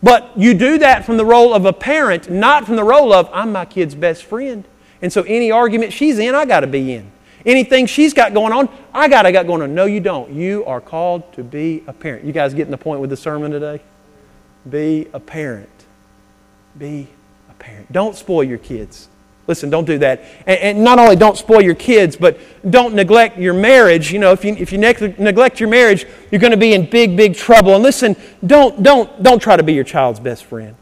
But 0.03 0.32
you 0.36 0.55
do 0.55 0.78
that 0.78 1.05
from 1.05 1.16
the 1.18 1.24
role 1.24 1.55
of 1.55 1.66
a 1.66 1.72
parent, 1.72 2.28
not 2.28 2.66
from 2.66 2.74
the 2.74 2.84
role 2.84 3.12
of, 3.12 3.28
I'm 3.32 3.53
my 3.53 3.64
kid's 3.64 3.95
best 3.95 4.24
friend. 4.24 4.64
And 5.01 5.12
so 5.12 5.22
any 5.22 5.53
argument 5.53 5.93
she's 5.93 6.18
in, 6.18 6.34
I 6.34 6.47
got 6.47 6.61
to 6.61 6.66
be 6.66 6.93
in. 6.93 7.12
Anything 7.47 7.86
she's 7.86 8.12
got 8.12 8.34
going 8.34 8.53
on, 8.53 8.68
I 8.93 9.09
got 9.09 9.22
to 9.22 9.32
got 9.32 9.47
going 9.47 9.62
on. 9.62 9.74
No, 9.74 9.84
you 9.84 10.01
don't. 10.01 10.32
You 10.32 10.64
are 10.64 10.80
called 10.80 11.32
to 11.34 11.45
be 11.45 11.84
a 11.86 11.93
parent. 11.93 12.24
You 12.24 12.32
guys 12.32 12.55
getting 12.55 12.70
the 12.70 12.78
point 12.78 13.01
with 13.01 13.11
the 13.11 13.16
sermon 13.16 13.51
today? 13.51 13.80
Be 14.68 15.09
a 15.12 15.20
parent. 15.20 15.68
Be 16.76 17.09
a 17.51 17.55
parent. 17.55 17.91
Don't 17.93 18.16
spoil 18.16 18.45
your 18.45 18.59
kids. 18.59 19.09
Listen, 19.47 19.70
don't 19.70 19.86
do 19.86 19.97
that. 19.99 20.22
And, 20.47 20.59
and, 20.61 20.84
not 20.84 20.99
only 20.99 21.16
don't 21.16 21.36
spoil 21.36 21.62
your 21.62 21.74
kids, 21.74 22.16
but 22.16 22.39
don't 22.70 22.95
neglect 22.95 23.39
your 23.39 23.55
marriage. 23.55 24.12
You 24.12 24.18
know, 24.18 24.32
if 24.32 24.45
you, 24.45 24.55
if 24.55 24.72
you 24.72 24.78
ne- 24.78 25.14
neglect 25.18 25.59
your 25.59 25.70
marriage, 25.70 26.07
you're 26.30 26.41
going 26.41 26.51
to 26.51 26.59
be 26.59 26.74
in 26.74 26.89
big, 26.89 27.16
big 27.16 27.34
trouble. 27.34 27.74
And 27.74 27.82
listen, 27.82 28.14
don't, 28.47 28.82
don't, 28.82 29.22
don't 29.22 29.41
try 29.41 29.57
to 29.57 29.62
be 29.62 29.72
your 29.72 29.84
child's 29.84 30.20
best 30.20 30.45
friend. 30.45 30.76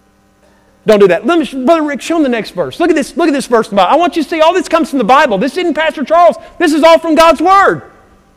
Don't 0.86 1.00
do 1.00 1.08
that. 1.08 1.26
Let 1.26 1.40
me, 1.40 1.64
Brother 1.64 1.82
Rick, 1.82 2.00
show 2.00 2.14
them 2.14 2.22
the 2.22 2.28
next 2.28 2.52
verse. 2.52 2.78
Look 2.78 2.90
at 2.90 2.96
this, 2.96 3.16
look 3.16 3.26
at 3.28 3.32
this 3.32 3.46
verse. 3.46 3.72
I 3.72 3.96
want 3.96 4.14
you 4.14 4.22
to 4.22 4.28
see 4.28 4.40
all 4.40 4.54
this 4.54 4.68
comes 4.68 4.88
from 4.88 4.98
the 4.98 5.04
Bible. 5.04 5.36
This 5.36 5.56
isn't 5.56 5.74
Pastor 5.74 6.04
Charles. 6.04 6.36
This 6.58 6.72
is 6.72 6.84
all 6.84 6.98
from 6.98 7.16
God's 7.16 7.42
Word. 7.42 7.90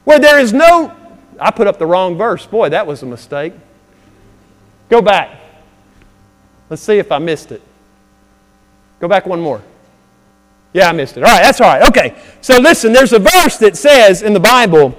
Where 0.03 0.17
there 0.17 0.39
is 0.39 0.51
no, 0.51 0.95
I 1.39 1.51
put 1.51 1.67
up 1.67 1.77
the 1.77 1.85
wrong 1.85 2.17
verse. 2.17 2.47
Boy, 2.47 2.69
that 2.69 2.87
was 2.87 3.03
a 3.03 3.05
mistake. 3.05 3.53
Go 4.89 4.99
back. 4.99 5.39
Let's 6.71 6.81
see 6.81 6.97
if 6.97 7.11
I 7.11 7.19
missed 7.19 7.51
it. 7.51 7.61
Go 8.99 9.07
back 9.07 9.27
one 9.27 9.39
more. 9.39 9.61
Yeah, 10.73 10.89
I 10.89 10.91
missed 10.91 11.17
it. 11.17 11.23
All 11.23 11.29
right, 11.29 11.43
that's 11.43 11.61
all 11.61 11.67
right. 11.67 11.87
Okay. 11.87 12.19
So 12.41 12.57
listen, 12.57 12.93
there's 12.93 13.13
a 13.13 13.19
verse 13.19 13.57
that 13.57 13.77
says 13.77 14.23
in 14.23 14.33
the 14.33 14.39
Bible, 14.39 14.97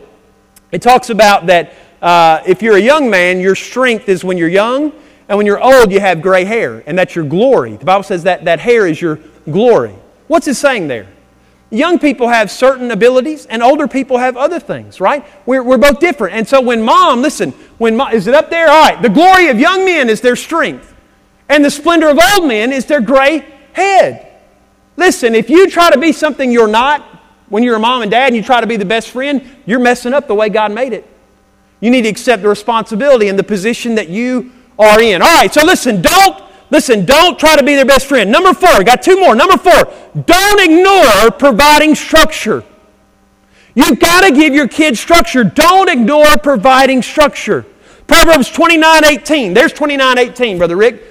it 0.71 0.83
talks 0.83 1.11
about 1.11 1.47
that 1.47 1.75
uh, 2.01 2.43
if 2.47 2.63
you're 2.63 2.77
a 2.77 2.81
young 2.81 3.11
man, 3.11 3.41
your 3.41 3.57
strength 3.57 4.09
is 4.09 4.23
when 4.23 4.39
you're 4.39 4.49
young, 4.49 4.93
and 5.31 5.37
when 5.37 5.47
you're 5.47 5.63
old, 5.63 5.93
you 5.93 6.01
have 6.01 6.21
gray 6.21 6.45
hair, 6.45 6.83
and 6.89 6.99
that's 6.99 7.15
your 7.15 7.25
glory. 7.25 7.77
The 7.77 7.85
Bible 7.85 8.03
says 8.03 8.25
that 8.25 8.47
that 8.47 8.59
hair 8.59 8.85
is 8.89 9.01
your 9.01 9.21
glory. 9.49 9.95
What's 10.27 10.49
it 10.49 10.55
saying 10.55 10.89
there? 10.89 11.07
Young 11.71 12.01
people 12.01 12.27
have 12.27 12.51
certain 12.51 12.91
abilities, 12.91 13.47
and 13.47 13.63
older 13.63 13.87
people 13.87 14.19
have 14.19 14.37
other 14.37 14.59
things, 14.59 15.01
right? 15.01 15.25
We're, 15.47 15.63
we're 15.63 15.79
both 15.79 16.01
different. 16.01 16.35
And 16.35 16.49
so 16.49 16.61
when 16.61 16.83
mom, 16.83 17.23
listen, 17.23 17.53
when 17.79 17.97
mom, 17.97 18.13
is 18.13 18.27
it 18.27 18.35
up 18.35 18.51
there? 18.51 18.69
All 18.69 18.83
right, 18.83 19.01
the 19.01 19.09
glory 19.09 19.47
of 19.51 19.61
young 19.61 19.85
men 19.85 20.11
is 20.11 20.21
their 20.21 20.35
strength, 20.35 20.93
and 21.49 21.65
the 21.65 21.71
splendor 21.71 22.09
of 22.09 22.19
old 22.19 22.49
men 22.49 22.73
is 22.73 22.87
their 22.87 23.01
gray 23.01 23.47
head. 23.73 24.33
Listen, 24.97 25.37
if 25.37 25.49
you 25.49 25.71
try 25.71 25.91
to 25.91 25.99
be 25.99 26.11
something 26.11 26.51
you're 26.51 26.67
not, 26.67 27.03
when 27.51 27.63
you're 27.63 27.77
a 27.77 27.81
mom 27.81 28.03
and 28.03 28.11
dad 28.11 28.27
and 28.27 28.37
you 28.37 28.43
try 28.43 28.61
to 28.61 28.67
be 28.67 28.77
the 28.77 28.85
best 28.85 29.11
friend, 29.11 29.49
you're 29.65 29.79
messing 29.79 30.13
up 30.13 30.27
the 30.27 30.35
way 30.35 30.49
God 30.49 30.73
made 30.73 30.93
it. 30.93 31.07
You 31.79 31.93
need 31.93 32.03
to 32.03 32.09
accept 32.09 32.43
the 32.43 32.49
responsibility 32.49 33.29
and 33.29 33.39
the 33.39 33.45
position 33.45 33.95
that 33.95 34.09
you 34.09 34.51
are 34.81 35.01
in. 35.01 35.23
All 35.23 35.37
right, 35.37 35.53
so 35.53 35.65
listen, 35.65 36.03
don't 36.03 36.43
listen, 36.71 37.05
don't 37.05 37.39
try 37.39 37.57
to 37.57 37.63
be 37.63 37.75
their 37.75 37.85
best 37.85 38.07
friend. 38.07 38.33
Number 38.33 38.55
4, 38.55 38.83
got 38.83 39.03
two 39.03 39.21
more. 39.21 39.37
Number 39.37 39.57
4, 39.57 39.73
don't 40.27 40.61
ignore 40.61 41.31
providing 41.31 41.95
structure. 41.95 42.65
You've 43.75 44.01
got 44.01 44.27
to 44.27 44.33
give 44.33 44.55
your 44.55 44.69
kids 44.69 44.99
structure. 44.99 45.45
Don't 45.45 45.89
ignore 45.89 46.37
providing 46.39 47.03
structure. 47.03 47.65
Proverbs 48.07 48.51
29 48.51 49.05
18. 49.05 49.55
There's 49.55 49.73
29 49.73 50.19
18, 50.19 50.59
Brother 50.59 50.77
Rick. 50.77 51.05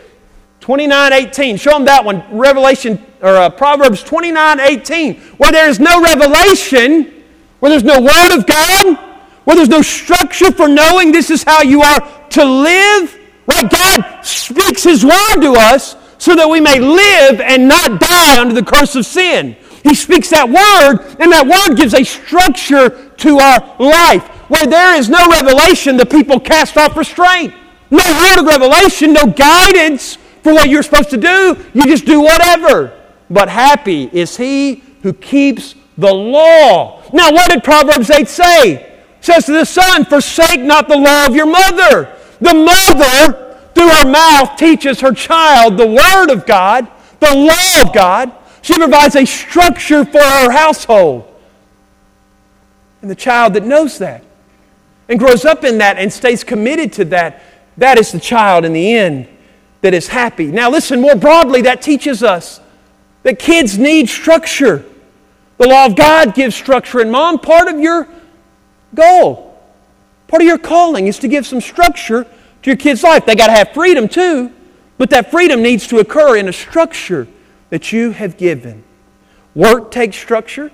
29 0.59 1.13
18. 1.13 1.57
Show 1.57 1.71
them 1.71 1.85
that 1.85 2.03
one. 2.03 2.23
Revelation, 2.37 3.03
or 3.21 3.35
uh, 3.37 3.49
Proverbs 3.49 4.03
29 4.03 4.59
18. 4.59 5.15
Where 5.37 5.51
there 5.51 5.69
is 5.69 5.79
no 5.79 6.01
revelation, 6.01 7.23
where 7.59 7.69
there's 7.69 7.83
no 7.83 8.01
Word 8.01 8.37
of 8.37 8.45
God, 8.45 8.97
where 9.45 9.55
there's 9.55 9.69
no 9.69 9.81
structure 9.81 10.51
for 10.51 10.67
knowing 10.67 11.11
this 11.11 11.29
is 11.29 11.43
how 11.43 11.61
you 11.61 11.81
are 11.81 12.27
to 12.31 12.43
live. 12.43 13.18
Right? 13.49 13.69
God 13.69 14.21
speaks 14.23 14.83
His 14.83 15.03
Word 15.03 15.41
to 15.41 15.53
us 15.57 15.95
so 16.17 16.35
that 16.35 16.49
we 16.49 16.59
may 16.59 16.79
live 16.79 17.41
and 17.41 17.67
not 17.67 17.99
die 17.99 18.39
under 18.39 18.53
the 18.53 18.63
curse 18.63 18.95
of 18.95 19.05
sin. 19.05 19.55
He 19.83 19.95
speaks 19.95 20.29
that 20.29 20.47
Word, 20.47 21.15
and 21.19 21.31
that 21.31 21.47
Word 21.47 21.77
gives 21.77 21.93
a 21.93 22.03
structure 22.03 23.09
to 23.09 23.39
our 23.39 23.75
life. 23.79 24.27
Where 24.49 24.65
there 24.65 24.95
is 24.95 25.09
no 25.09 25.25
revelation, 25.27 25.95
the 25.95 26.05
people 26.05 26.39
cast 26.39 26.75
off 26.77 26.97
restraint. 26.97 27.53
No 27.91 28.03
word 28.03 28.41
of 28.41 28.45
revelation, 28.45 29.13
no 29.13 29.25
guidance 29.25 30.17
for 30.43 30.53
what 30.53 30.69
you're 30.69 30.83
supposed 30.83 31.09
to 31.11 31.17
do. 31.17 31.57
You 31.73 31.83
just 31.85 32.05
do 32.05 32.21
whatever. 32.21 32.93
But 33.29 33.49
happy 33.49 34.09
is 34.11 34.37
he 34.37 34.83
who 35.01 35.13
keeps 35.13 35.75
the 35.97 36.13
law. 36.13 37.03
Now, 37.13 37.31
what 37.31 37.49
did 37.49 37.63
Proverbs 37.63 38.09
8 38.09 38.27
say? 38.27 38.73
It 38.73 39.05
says 39.21 39.45
to 39.45 39.51
the 39.53 39.65
son, 39.65 40.05
Forsake 40.05 40.61
not 40.61 40.87
the 40.87 40.97
law 40.97 41.25
of 41.25 41.35
your 41.35 41.45
mother. 41.45 42.15
The 42.41 42.53
mother, 42.53 43.57
through 43.73 43.89
her 43.89 44.09
mouth, 44.09 44.57
teaches 44.57 45.01
her 45.01 45.11
child 45.11 45.77
the 45.77 45.87
word 45.87 46.31
of 46.31 46.45
God, 46.45 46.87
the 47.19 47.35
law 47.35 47.81
of 47.81 47.93
God. 47.93 48.31
She 48.61 48.75
provides 48.75 49.15
a 49.15 49.25
structure 49.25 50.05
for 50.05 50.21
her 50.21 50.51
household. 50.51 51.25
And 53.01 53.09
the 53.09 53.15
child 53.15 53.53
that 53.53 53.65
knows 53.65 53.97
that 53.99 54.23
and 55.07 55.17
grows 55.17 55.45
up 55.45 55.63
in 55.63 55.77
that 55.79 55.97
and 55.97 56.11
stays 56.11 56.43
committed 56.43 56.93
to 56.93 57.05
that, 57.05 57.41
that 57.77 57.97
is 57.97 58.11
the 58.11 58.19
child 58.19 58.65
in 58.65 58.73
the 58.73 58.93
end 58.93 59.27
that 59.81 59.93
is 59.93 60.07
happy. 60.07 60.47
Now, 60.47 60.69
listen, 60.69 61.01
more 61.01 61.15
broadly, 61.15 61.61
that 61.63 61.81
teaches 61.81 62.21
us 62.23 62.59
that 63.23 63.39
kids 63.39 63.77
need 63.77 64.09
structure. 64.09 64.85
The 65.57 65.67
law 65.67 65.85
of 65.85 65.95
God 65.95 66.33
gives 66.33 66.55
structure. 66.55 66.99
And, 66.99 67.11
mom, 67.11 67.39
part 67.39 67.67
of 67.67 67.79
your 67.79 68.07
goal, 68.93 69.48
part 70.29 70.41
of 70.41 70.47
your 70.47 70.57
calling 70.57 71.07
is 71.07 71.19
to 71.19 71.27
give 71.27 71.45
some 71.45 71.59
structure 71.59 72.23
to 72.23 72.69
your 72.69 72.77
kids' 72.77 73.03
life. 73.03 73.25
They 73.25 73.35
got 73.35 73.47
to 73.47 73.53
have 73.53 73.73
freedom 73.73 74.07
too, 74.07 74.53
but 74.97 75.09
that 75.09 75.31
freedom 75.31 75.61
needs 75.61 75.87
to 75.87 75.97
occur 75.97 76.37
in 76.37 76.47
a 76.47 76.53
structure 76.53 77.27
that 77.71 77.91
you 77.91 78.11
have 78.11 78.37
given. 78.37 78.83
Work 79.55 79.91
takes 79.91 80.15
structure, 80.15 80.71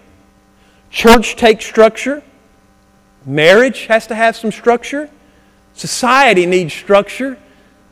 church 0.91 1.38
takes 1.38 1.66
structure, 1.66 2.22
marriage 3.26 3.86
has 3.86 4.06
to 4.08 4.16
have 4.16 4.36
some 4.36 4.51
structure, 4.51 5.10
society 5.74 6.45
needs 6.45 6.74
structure. 6.74 7.38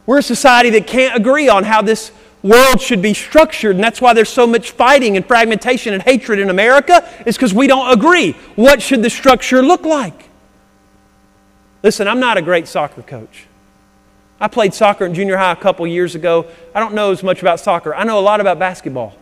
We're 0.05 0.19
a 0.19 0.23
society 0.23 0.69
that 0.71 0.85
can't 0.85 1.15
agree 1.15 1.47
on 1.47 1.63
how 1.63 1.81
this 1.81 2.11
world 2.43 2.81
should 2.81 3.01
be 3.01 3.13
structured, 3.13 3.75
and 3.75 3.83
that's 3.83 4.01
why 4.01 4.13
there's 4.13 4.29
so 4.29 4.45
much 4.45 4.71
fighting 4.71 5.15
and 5.15 5.25
fragmentation 5.25 5.93
and 5.93 6.03
hatred 6.03 6.39
in 6.39 6.49
America, 6.49 7.09
is 7.25 7.37
because 7.37 7.53
we 7.53 7.67
don't 7.67 7.97
agree. 7.97 8.33
What 8.55 8.81
should 8.81 9.01
the 9.01 9.09
structure 9.09 9.61
look 9.61 9.85
like? 9.85 10.29
Listen, 11.83 12.07
I'm 12.07 12.21
not 12.21 12.37
a 12.37 12.41
great 12.41 12.67
soccer 12.67 13.01
coach. 13.01 13.45
I 14.39 14.47
played 14.47 14.73
soccer 14.73 15.05
in 15.05 15.13
junior 15.13 15.37
high 15.37 15.51
a 15.51 15.55
couple 15.55 15.85
years 15.85 16.15
ago. 16.15 16.47
I 16.73 16.79
don't 16.79 16.93
know 16.95 17.11
as 17.11 17.21
much 17.21 17.41
about 17.41 17.59
soccer. 17.59 17.93
I 17.93 18.05
know 18.05 18.17
a 18.17 18.21
lot 18.21 18.41
about 18.41 18.57
basketball. 18.57 19.15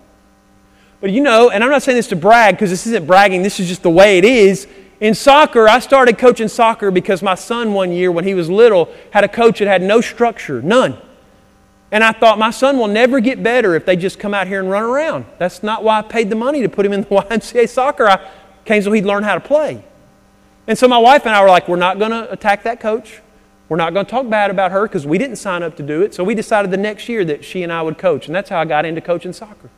But 1.01 1.09
you 1.12 1.22
know, 1.22 1.49
and 1.49 1.64
I'm 1.64 1.72
not 1.72 1.82
saying 1.82 1.95
this 1.95 2.07
to 2.09 2.16
brag 2.16 2.55
because 2.55 2.70
this 2.70 2.86
isn't 2.86 3.07
bragging, 3.07 3.41
this 3.41 3.59
is 3.59 3.68
just 3.68 3.82
the 3.82 3.89
way 3.89 4.20
it 4.20 4.26
is. 4.26 4.68
In 4.99 5.16
soccer, 5.16 5.68
I 5.68 5.80
started 5.80 6.20
coaching 6.20 6.47
soccer 6.47 6.91
because 6.91 7.24
my 7.24 7.34
son, 7.34 7.74
one 7.74 7.91
year 7.91 8.12
when 8.12 8.24
he 8.24 8.36
was 8.36 8.51
little, 8.51 8.93
had 9.09 9.24
a 9.24 9.28
coach 9.28 9.57
that 9.57 9.68
had 9.68 9.82
no 9.82 9.99
structure, 9.99 10.62
none. 10.62 10.95
And 11.91 12.03
I 12.03 12.12
thought, 12.12 12.38
my 12.38 12.51
son 12.51 12.78
will 12.78 12.88
never 12.88 13.20
get 13.20 13.41
better 13.41 13.74
if 13.74 13.86
they 13.86 13.95
just 13.95 14.20
come 14.20 14.36
out 14.36 14.47
here 14.47 14.59
and 14.59 14.70
run 14.70 14.84
around. 14.84 15.26
That's 15.39 15.64
not 15.64 15.84
why 15.84 15.97
I 15.97 16.01
paid 16.03 16.30
the 16.30 16.36
money 16.36 16.62
to 16.62 16.70
put 16.70 16.86
him 16.86 16.93
in 16.93 17.01
the 17.01 17.07
YMCA 17.09 17.68
soccer. 17.68 18.07
I 18.07 18.32
came 18.64 18.84
so 18.84 18.91
he'd 18.91 19.05
learn 19.05 19.24
how 19.24 19.34
to 19.34 19.41
play. 19.41 19.84
And 20.68 20.78
so 20.78 20.88
my 20.88 20.97
wife 20.97 21.26
and 21.26 21.36
I 21.36 21.41
were 21.41 21.49
like, 21.49 21.68
we're 21.68 21.76
not 21.76 21.99
going 21.99 22.12
to 22.12 22.32
attack 22.32 22.64
that 22.64 22.80
coach. 22.80 23.22
We're 23.68 23.78
not 23.78 23.93
going 23.93 24.05
to 24.05 24.09
talk 24.09 24.30
bad 24.30 24.51
about 24.51 24.72
her 24.72 24.84
because 24.88 25.07
we 25.07 25.18
didn't 25.18 25.38
sign 25.38 25.64
up 25.64 25.78
to 25.78 25.84
do 25.84 26.01
it. 26.01 26.14
So 26.14 26.24
we 26.24 26.36
decided 26.36 26.72
the 26.72 26.78
next 26.78 27.07
year 27.07 27.24
that 27.26 27.45
she 27.45 27.64
and 27.64 27.72
I 27.72 27.82
would 27.82 27.97
coach. 27.97 28.28
And 28.28 28.36
that's 28.36 28.49
how 28.49 28.59
I 28.59 28.66
got 28.66 28.86
into 28.86 29.01
coaching 29.01 29.34
soccer. 29.34 29.70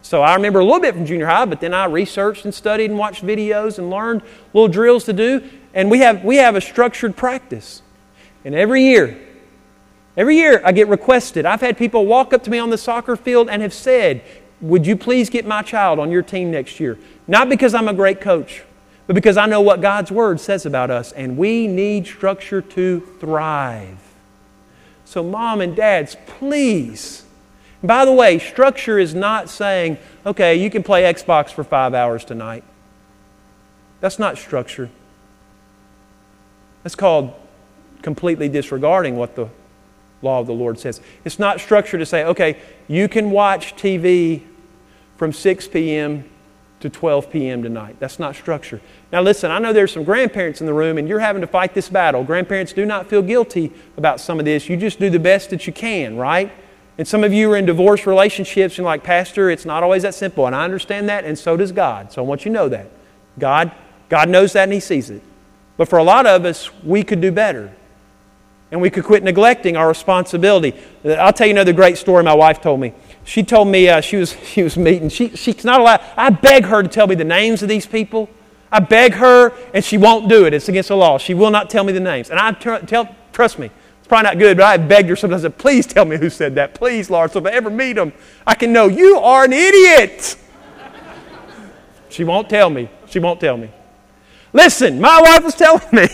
So 0.00 0.22
I 0.22 0.34
remember 0.34 0.60
a 0.60 0.64
little 0.64 0.80
bit 0.80 0.94
from 0.94 1.04
junior 1.04 1.26
high, 1.26 1.44
but 1.44 1.60
then 1.60 1.74
I 1.74 1.84
researched 1.84 2.44
and 2.44 2.54
studied 2.54 2.90
and 2.90 2.98
watched 2.98 3.24
videos 3.24 3.78
and 3.78 3.90
learned 3.90 4.22
little 4.54 4.68
drills 4.68 5.04
to 5.04 5.12
do. 5.12 5.48
And 5.74 5.90
we 5.90 5.98
have, 5.98 6.24
we 6.24 6.36
have 6.36 6.56
a 6.56 6.60
structured 6.60 7.16
practice. 7.16 7.82
And 8.44 8.54
every 8.54 8.82
year, 8.84 9.18
every 10.16 10.36
year 10.36 10.62
I 10.64 10.72
get 10.72 10.88
requested. 10.88 11.44
I've 11.44 11.60
had 11.60 11.76
people 11.76 12.06
walk 12.06 12.32
up 12.32 12.42
to 12.44 12.50
me 12.50 12.58
on 12.58 12.70
the 12.70 12.78
soccer 12.78 13.16
field 13.16 13.50
and 13.50 13.60
have 13.60 13.74
said, 13.74 14.22
Would 14.60 14.86
you 14.86 14.96
please 14.96 15.28
get 15.28 15.44
my 15.44 15.62
child 15.62 15.98
on 15.98 16.10
your 16.10 16.22
team 16.22 16.50
next 16.50 16.80
year? 16.80 16.98
Not 17.26 17.48
because 17.48 17.74
I'm 17.74 17.88
a 17.88 17.92
great 17.92 18.20
coach, 18.20 18.62
but 19.08 19.14
because 19.14 19.38
I 19.38 19.46
know 19.46 19.62
what 19.62 19.80
God's 19.80 20.12
Word 20.12 20.38
says 20.38 20.66
about 20.66 20.90
us, 20.90 21.12
and 21.12 21.38
we 21.38 21.66
need 21.66 22.06
structure 22.06 22.60
to 22.60 23.00
thrive. 23.18 23.98
So, 25.06 25.22
mom 25.22 25.62
and 25.62 25.74
dads, 25.74 26.14
please. 26.26 27.24
By 27.82 28.04
the 28.04 28.12
way, 28.12 28.38
structure 28.38 28.98
is 28.98 29.14
not 29.14 29.48
saying, 29.48 29.96
okay, 30.26 30.56
you 30.56 30.68
can 30.68 30.82
play 30.82 31.10
Xbox 31.10 31.50
for 31.50 31.64
five 31.64 31.94
hours 31.94 32.22
tonight. 32.22 32.64
That's 34.00 34.18
not 34.18 34.36
structure. 34.36 34.90
That's 36.82 36.94
called 36.94 37.32
completely 38.02 38.50
disregarding 38.50 39.16
what 39.16 39.36
the 39.36 39.48
law 40.20 40.40
of 40.40 40.46
the 40.46 40.52
Lord 40.52 40.78
says. 40.78 41.00
It's 41.24 41.38
not 41.38 41.60
structure 41.60 41.96
to 41.96 42.04
say, 42.04 42.24
okay, 42.24 42.58
you 42.88 43.08
can 43.08 43.30
watch 43.30 43.74
TV 43.74 44.42
from 45.16 45.32
6 45.32 45.68
p.m. 45.68 46.28
to 46.80 46.88
12 46.88 47.30
p.m. 47.30 47.62
tonight. 47.62 47.96
That's 47.98 48.18
not 48.18 48.36
structure. 48.36 48.80
Now, 49.10 49.20
listen, 49.20 49.50
I 49.50 49.58
know 49.58 49.72
there's 49.72 49.92
some 49.92 50.04
grandparents 50.04 50.60
in 50.60 50.66
the 50.66 50.72
room 50.72 50.98
and 50.98 51.08
you're 51.08 51.18
having 51.18 51.40
to 51.40 51.46
fight 51.46 51.74
this 51.74 51.88
battle. 51.88 52.22
Grandparents 52.22 52.72
do 52.72 52.86
not 52.86 53.08
feel 53.08 53.22
guilty 53.22 53.72
about 53.96 54.20
some 54.20 54.38
of 54.38 54.44
this. 54.44 54.68
You 54.68 54.76
just 54.76 55.00
do 55.00 55.10
the 55.10 55.18
best 55.18 55.50
that 55.50 55.66
you 55.66 55.72
can, 55.72 56.16
right? 56.16 56.52
And 56.98 57.06
some 57.06 57.24
of 57.24 57.32
you 57.32 57.52
are 57.52 57.56
in 57.56 57.66
divorce 57.66 58.06
relationships 58.06 58.78
and, 58.78 58.84
like, 58.84 59.04
Pastor, 59.04 59.50
it's 59.50 59.64
not 59.64 59.82
always 59.82 60.02
that 60.02 60.14
simple. 60.14 60.46
And 60.46 60.54
I 60.54 60.64
understand 60.64 61.08
that, 61.08 61.24
and 61.24 61.38
so 61.38 61.56
does 61.56 61.70
God. 61.70 62.12
So 62.12 62.22
I 62.22 62.26
want 62.26 62.44
you 62.44 62.50
to 62.50 62.54
know 62.54 62.68
that. 62.68 62.90
God, 63.38 63.70
God 64.08 64.28
knows 64.28 64.52
that 64.54 64.64
and 64.64 64.72
He 64.72 64.80
sees 64.80 65.10
it. 65.10 65.22
But 65.76 65.88
for 65.88 65.98
a 65.98 66.04
lot 66.04 66.26
of 66.26 66.44
us, 66.44 66.70
we 66.82 67.04
could 67.04 67.20
do 67.20 67.30
better. 67.30 67.72
And 68.70 68.80
we 68.80 68.90
could 68.90 69.04
quit 69.04 69.22
neglecting 69.22 69.76
our 69.76 69.88
responsibility. 69.88 70.74
I'll 71.04 71.32
tell 71.32 71.46
you 71.46 71.52
another 71.52 71.72
great 71.72 71.96
story 71.96 72.22
my 72.22 72.34
wife 72.34 72.60
told 72.60 72.80
me. 72.80 72.92
She 73.24 73.42
told 73.42 73.68
me 73.68 73.88
uh, 73.88 74.00
she, 74.00 74.16
was, 74.16 74.36
she 74.44 74.62
was 74.62 74.76
meeting. 74.76 75.08
She, 75.08 75.30
she's 75.36 75.64
not 75.64 75.80
allowed. 75.80 76.00
I 76.16 76.30
beg 76.30 76.64
her 76.64 76.82
to 76.82 76.88
tell 76.88 77.06
me 77.06 77.14
the 77.14 77.24
names 77.24 77.62
of 77.62 77.68
these 77.68 77.86
people. 77.86 78.28
I 78.70 78.80
beg 78.80 79.14
her, 79.14 79.52
and 79.72 79.82
she 79.82 79.96
won't 79.96 80.28
do 80.28 80.44
it. 80.44 80.52
It's 80.52 80.68
against 80.68 80.88
the 80.88 80.96
law. 80.96 81.16
She 81.16 81.32
will 81.32 81.50
not 81.50 81.70
tell 81.70 81.84
me 81.84 81.92
the 81.92 82.00
names. 82.00 82.30
And 82.30 82.38
I 82.38 82.52
tell, 82.52 83.16
trust 83.32 83.58
me, 83.58 83.70
it's 83.98 84.06
probably 84.06 84.24
not 84.24 84.38
good, 84.38 84.58
but 84.58 84.66
I 84.66 84.76
begged 84.76 85.08
her 85.08 85.16
sometimes, 85.16 85.44
I 85.44 85.48
said, 85.48 85.58
please 85.58 85.86
tell 85.86 86.04
me 86.04 86.18
who 86.18 86.28
said 86.28 86.54
that. 86.56 86.74
Please, 86.74 87.08
Lord, 87.08 87.30
so 87.30 87.38
if 87.38 87.46
I 87.46 87.50
ever 87.50 87.70
meet 87.70 87.94
them, 87.94 88.12
I 88.46 88.54
can 88.54 88.72
know 88.72 88.88
you 88.88 89.18
are 89.18 89.44
an 89.44 89.54
idiot. 89.54 90.36
she 92.10 92.24
won't 92.24 92.50
tell 92.50 92.68
me. 92.68 92.90
She 93.06 93.18
won't 93.18 93.40
tell 93.40 93.56
me. 93.56 93.70
Listen, 94.52 95.00
my 95.00 95.20
wife 95.22 95.44
was 95.44 95.54
telling 95.54 95.88
me. 95.92 96.08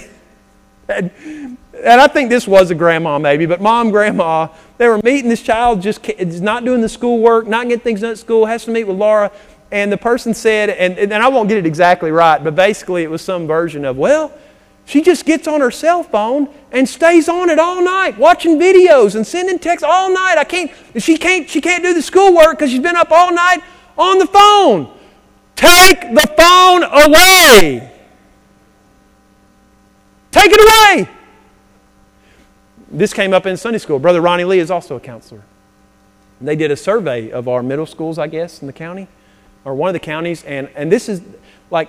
And, 1.84 2.00
I 2.00 2.06
think 2.06 2.30
this 2.30 2.48
was 2.48 2.70
a 2.70 2.74
grandma 2.74 3.18
maybe, 3.18 3.46
but 3.46 3.60
mom, 3.60 3.90
grandma, 3.90 4.48
they 4.78 4.88
were 4.88 4.98
meeting 4.98 5.28
this 5.28 5.42
child, 5.42 5.82
just 5.82 6.00
not 6.40 6.64
doing 6.64 6.80
the 6.80 6.88
schoolwork, 6.88 7.46
not 7.46 7.68
getting 7.68 7.82
things 7.82 8.00
done 8.00 8.12
at 8.12 8.18
school, 8.18 8.46
has 8.46 8.64
to 8.64 8.70
meet 8.70 8.84
with 8.84 8.96
Laura. 8.96 9.30
And 9.70 9.92
the 9.92 9.96
person 9.96 10.34
said, 10.34 10.70
and, 10.70 10.98
and 10.98 11.12
I 11.12 11.28
won't 11.28 11.48
get 11.48 11.58
it 11.58 11.66
exactly 11.66 12.10
right, 12.10 12.42
but 12.42 12.54
basically 12.54 13.02
it 13.02 13.10
was 13.10 13.22
some 13.22 13.46
version 13.46 13.84
of, 13.84 13.96
well, 13.96 14.32
she 14.86 15.02
just 15.02 15.24
gets 15.24 15.48
on 15.48 15.60
her 15.60 15.70
cell 15.70 16.02
phone 16.02 16.48
and 16.70 16.88
stays 16.88 17.28
on 17.28 17.48
it 17.48 17.58
all 17.58 17.82
night, 17.82 18.18
watching 18.18 18.58
videos 18.58 19.14
and 19.14 19.26
sending 19.26 19.58
texts 19.58 19.82
all 19.82 20.12
night. 20.12 20.36
I 20.38 20.44
can't, 20.44 20.70
she 20.98 21.16
can't, 21.16 21.48
she 21.48 21.60
can't 21.60 21.82
do 21.82 21.94
the 21.94 22.02
schoolwork 22.02 22.58
because 22.58 22.70
she's 22.70 22.82
been 22.82 22.96
up 22.96 23.10
all 23.10 23.32
night 23.32 23.62
on 23.96 24.18
the 24.18 24.26
phone. 24.26 24.92
Take 25.56 26.00
the 26.00 26.34
phone 26.36 26.82
away. 26.82 27.90
Take 30.30 30.50
it 30.52 30.60
away. 30.60 31.08
This 32.94 33.12
came 33.12 33.34
up 33.34 33.44
in 33.44 33.56
Sunday 33.56 33.78
school. 33.78 33.98
Brother 33.98 34.20
Ronnie 34.20 34.44
Lee 34.44 34.60
is 34.60 34.70
also 34.70 34.94
a 34.94 35.00
counselor. 35.00 35.42
They 36.40 36.54
did 36.54 36.70
a 36.70 36.76
survey 36.76 37.28
of 37.32 37.48
our 37.48 37.60
middle 37.60 37.86
schools, 37.86 38.18
I 38.18 38.28
guess, 38.28 38.60
in 38.60 38.68
the 38.68 38.72
county, 38.72 39.08
or 39.64 39.74
one 39.74 39.88
of 39.88 39.94
the 39.94 40.00
counties, 40.00 40.44
and, 40.44 40.68
and 40.76 40.92
this 40.92 41.08
is 41.08 41.20
like 41.72 41.88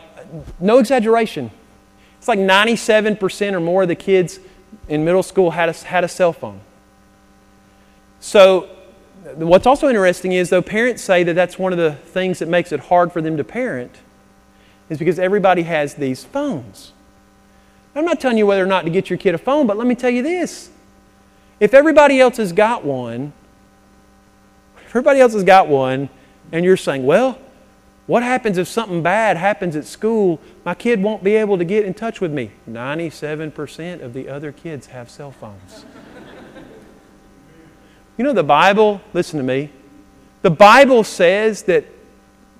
no 0.60 0.80
exaggeration. 0.80 1.52
It's 2.18 2.28
like 2.28 2.40
97% 2.40 3.54
or 3.54 3.60
more 3.60 3.84
of 3.84 3.88
the 3.88 3.96
kids 3.96 4.40
in 4.88 5.06
middle 5.06 5.22
school 5.22 5.52
had 5.52 5.70
a, 5.70 5.74
had 5.74 6.04
a 6.04 6.08
cell 6.08 6.34
phone. 6.34 6.60
So, 8.20 8.68
what's 9.36 9.68
also 9.68 9.88
interesting 9.88 10.32
is, 10.32 10.50
though 10.50 10.64
parents 10.64 11.04
say 11.04 11.22
that 11.22 11.34
that's 11.34 11.60
one 11.60 11.72
of 11.72 11.78
the 11.78 11.92
things 11.94 12.40
that 12.40 12.48
makes 12.48 12.72
it 12.72 12.80
hard 12.80 13.12
for 13.12 13.22
them 13.22 13.38
to 13.38 13.44
parent, 13.44 13.96
is 14.90 14.98
because 14.98 15.20
everybody 15.20 15.64
has 15.64 15.94
these 15.94 16.24
phones. 16.24 16.94
I'm 17.94 18.06
not 18.06 18.20
telling 18.20 18.40
you 18.40 18.48
whether 18.48 18.64
or 18.64 18.68
not 18.68 18.86
to 18.86 18.90
get 18.90 19.12
your 19.12 19.20
kid 19.20 19.36
a 19.36 19.38
phone, 19.38 19.68
but 19.68 19.78
let 19.78 19.86
me 19.86 19.94
tell 19.94 20.10
you 20.10 20.24
this. 20.24 20.72
If 21.60 21.74
everybody 21.74 22.20
else 22.20 22.38
has 22.38 22.52
got 22.52 22.84
one, 22.84 23.34
everybody 24.88 25.20
else 25.20 25.34
has 25.34 25.44
got 25.44 25.68
one, 25.68 26.10
and 26.52 26.66
you're 26.66 26.78
saying, 26.78 27.06
well, 27.06 27.40
what 28.08 28.22
happens 28.22 28.58
if 28.58 28.68
something 28.68 29.02
bad 29.02 29.36
happens 29.36 29.76
at 29.76 29.86
school? 29.86 30.40
My 30.64 30.76
kid 30.76 31.02
won't 31.02 31.24
be 31.24 31.36
able 31.36 31.58
to 31.58 31.66
get 31.66 31.86
in 31.86 31.94
touch 31.94 32.22
with 32.22 32.32
me. 32.32 32.52
97% 32.70 34.02
of 34.02 34.14
the 34.14 34.30
other 34.30 34.52
kids 34.52 34.88
have 34.88 35.10
cell 35.10 35.32
phones. 35.32 35.86
you 38.18 38.24
know, 38.24 38.34
the 38.34 38.44
Bible, 38.44 39.02
listen 39.14 39.40
to 39.40 39.44
me, 39.44 39.72
the 40.44 40.52
Bible 40.52 41.04
says 41.04 41.64
that 41.64 41.86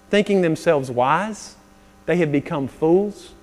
thinking 0.10 0.42
themselves 0.42 0.90
wise, 0.90 1.56
they 2.08 2.18
have 2.18 2.32
become 2.32 2.68
fools. 2.68 3.35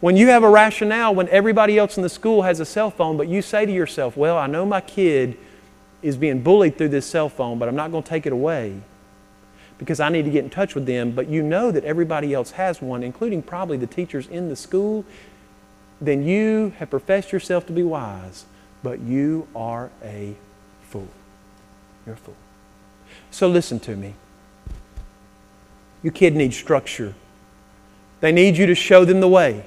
When 0.00 0.16
you 0.16 0.28
have 0.28 0.42
a 0.42 0.48
rationale 0.48 1.14
when 1.14 1.28
everybody 1.28 1.78
else 1.78 1.96
in 1.96 2.02
the 2.02 2.08
school 2.08 2.42
has 2.42 2.58
a 2.58 2.64
cell 2.64 2.90
phone, 2.90 3.18
but 3.18 3.28
you 3.28 3.42
say 3.42 3.66
to 3.66 3.72
yourself, 3.72 4.16
Well, 4.16 4.38
I 4.38 4.46
know 4.46 4.64
my 4.64 4.80
kid 4.80 5.36
is 6.02 6.16
being 6.16 6.42
bullied 6.42 6.78
through 6.78 6.88
this 6.88 7.06
cell 7.06 7.28
phone, 7.28 7.58
but 7.58 7.68
I'm 7.68 7.76
not 7.76 7.90
going 7.90 8.02
to 8.02 8.08
take 8.08 8.24
it 8.24 8.32
away 8.32 8.80
because 9.76 10.00
I 10.00 10.08
need 10.08 10.24
to 10.24 10.30
get 10.30 10.44
in 10.44 10.50
touch 10.50 10.74
with 10.74 10.86
them. 10.86 11.12
But 11.12 11.28
you 11.28 11.42
know 11.42 11.70
that 11.70 11.84
everybody 11.84 12.32
else 12.32 12.52
has 12.52 12.80
one, 12.80 13.02
including 13.02 13.42
probably 13.42 13.76
the 13.76 13.86
teachers 13.86 14.26
in 14.26 14.48
the 14.48 14.56
school, 14.56 15.04
then 16.00 16.22
you 16.22 16.72
have 16.78 16.88
professed 16.88 17.30
yourself 17.30 17.66
to 17.66 17.72
be 17.72 17.82
wise, 17.82 18.46
but 18.82 19.00
you 19.00 19.46
are 19.54 19.90
a 20.02 20.34
fool. 20.82 21.08
You're 22.06 22.14
a 22.14 22.18
fool. 22.18 22.36
So 23.30 23.48
listen 23.48 23.78
to 23.80 23.96
me. 23.96 24.14
Your 26.02 26.12
kid 26.14 26.34
needs 26.34 26.56
structure. 26.56 27.14
They 28.20 28.32
need 28.32 28.56
you 28.56 28.64
to 28.66 28.74
show 28.74 29.04
them 29.04 29.20
the 29.20 29.28
way. 29.28 29.66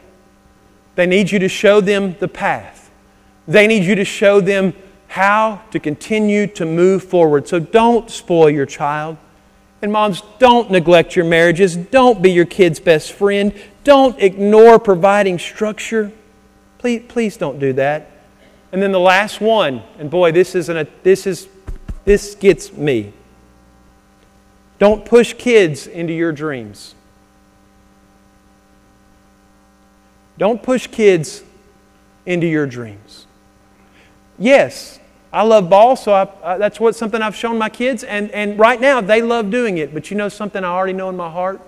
They 0.96 1.06
need 1.06 1.32
you 1.32 1.40
to 1.40 1.50
show 1.50 1.82
them 1.82 2.16
the 2.20 2.28
path. 2.28 2.92
They 3.48 3.68
need 3.68 3.84
you 3.84 3.96
to 3.96 4.06
show 4.06 4.40
them 4.40 4.74
how 5.08 5.62
to 5.72 5.80
continue 5.80 6.48
to 6.48 6.66
move 6.66 7.04
forward. 7.04 7.48
So 7.48 7.60
don't 7.60 8.10
spoil 8.10 8.50
your 8.50 8.66
child. 8.66 9.18
And 9.82 9.92
moms, 9.92 10.24
don't 10.40 10.72
neglect 10.72 11.16
your 11.16 11.26
marriages. 11.26 11.76
Don't 11.76 12.22
be 12.22 12.32
your 12.32 12.46
kid's 12.46 12.80
best 12.80 13.12
friend. 13.12 13.54
Don't 13.84 14.18
ignore 14.20 14.80
providing 14.80 15.38
structure. 15.38 16.12
Please, 16.78 17.04
please 17.08 17.38
don't 17.38 17.60
do 17.60 17.74
that. 17.74 18.10
And 18.72 18.82
then 18.82 18.92
the 18.92 19.00
last 19.00 19.42
one, 19.42 19.84
and 20.00 20.10
boy, 20.10 20.32
this 20.32 20.56
isn't 20.56 20.76
a, 20.76 20.88
this 21.04 21.28
is 21.28 21.48
this 22.06 22.36
gets 22.36 22.74
me. 22.74 23.14
Don't 24.80 25.06
push 25.06 25.34
kids 25.34 25.88
into 25.88 26.14
your 26.14 26.32
dreams. 26.32 26.96
Don't 30.38 30.62
push 30.62 30.88
kids 30.88 31.44
into 32.26 32.48
your 32.48 32.66
dreams. 32.66 33.28
Yes, 34.40 35.00
I 35.32 35.44
love 35.44 35.70
ball, 35.70 35.96
so 35.96 36.14
I, 36.14 36.58
that's 36.58 36.80
what 36.80 36.96
something 36.96 37.22
I've 37.22 37.36
shown 37.36 37.58
my 37.58 37.70
kids, 37.70 38.04
and, 38.04 38.32
and 38.32 38.58
right 38.58 38.80
now 38.80 39.02
they 39.02 39.22
love 39.22 39.50
doing 39.50 39.78
it. 39.78 39.94
But 39.94 40.12
you 40.12 40.18
know 40.18 40.30
something 40.30 40.64
I 40.64 40.68
already 40.68 40.94
know 40.94 41.10
in 41.10 41.18
my 41.18 41.30
heart? 41.30 41.62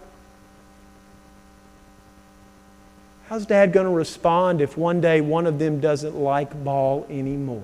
How's 3.27 3.45
dad 3.45 3.73
going 3.73 3.87
to 3.87 3.91
respond 3.91 4.61
if 4.61 4.77
one 4.77 5.01
day 5.01 5.19
one 5.19 5.47
of 5.47 5.57
them 5.57 5.79
doesn't 5.79 6.15
like 6.15 6.63
ball 6.63 7.07
anymore? 7.09 7.63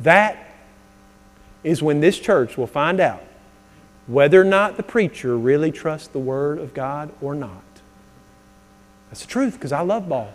That 0.00 0.38
is 1.62 1.82
when 1.82 2.00
this 2.00 2.18
church 2.18 2.58
will 2.58 2.66
find 2.66 3.00
out 3.00 3.22
whether 4.06 4.40
or 4.40 4.44
not 4.44 4.76
the 4.76 4.82
preacher 4.82 5.36
really 5.36 5.72
trusts 5.72 6.08
the 6.08 6.18
Word 6.18 6.58
of 6.58 6.74
God 6.74 7.10
or 7.20 7.34
not. 7.34 7.62
That's 9.08 9.22
the 9.22 9.28
truth 9.28 9.54
because 9.54 9.72
I 9.72 9.80
love 9.80 10.08
ball. 10.08 10.32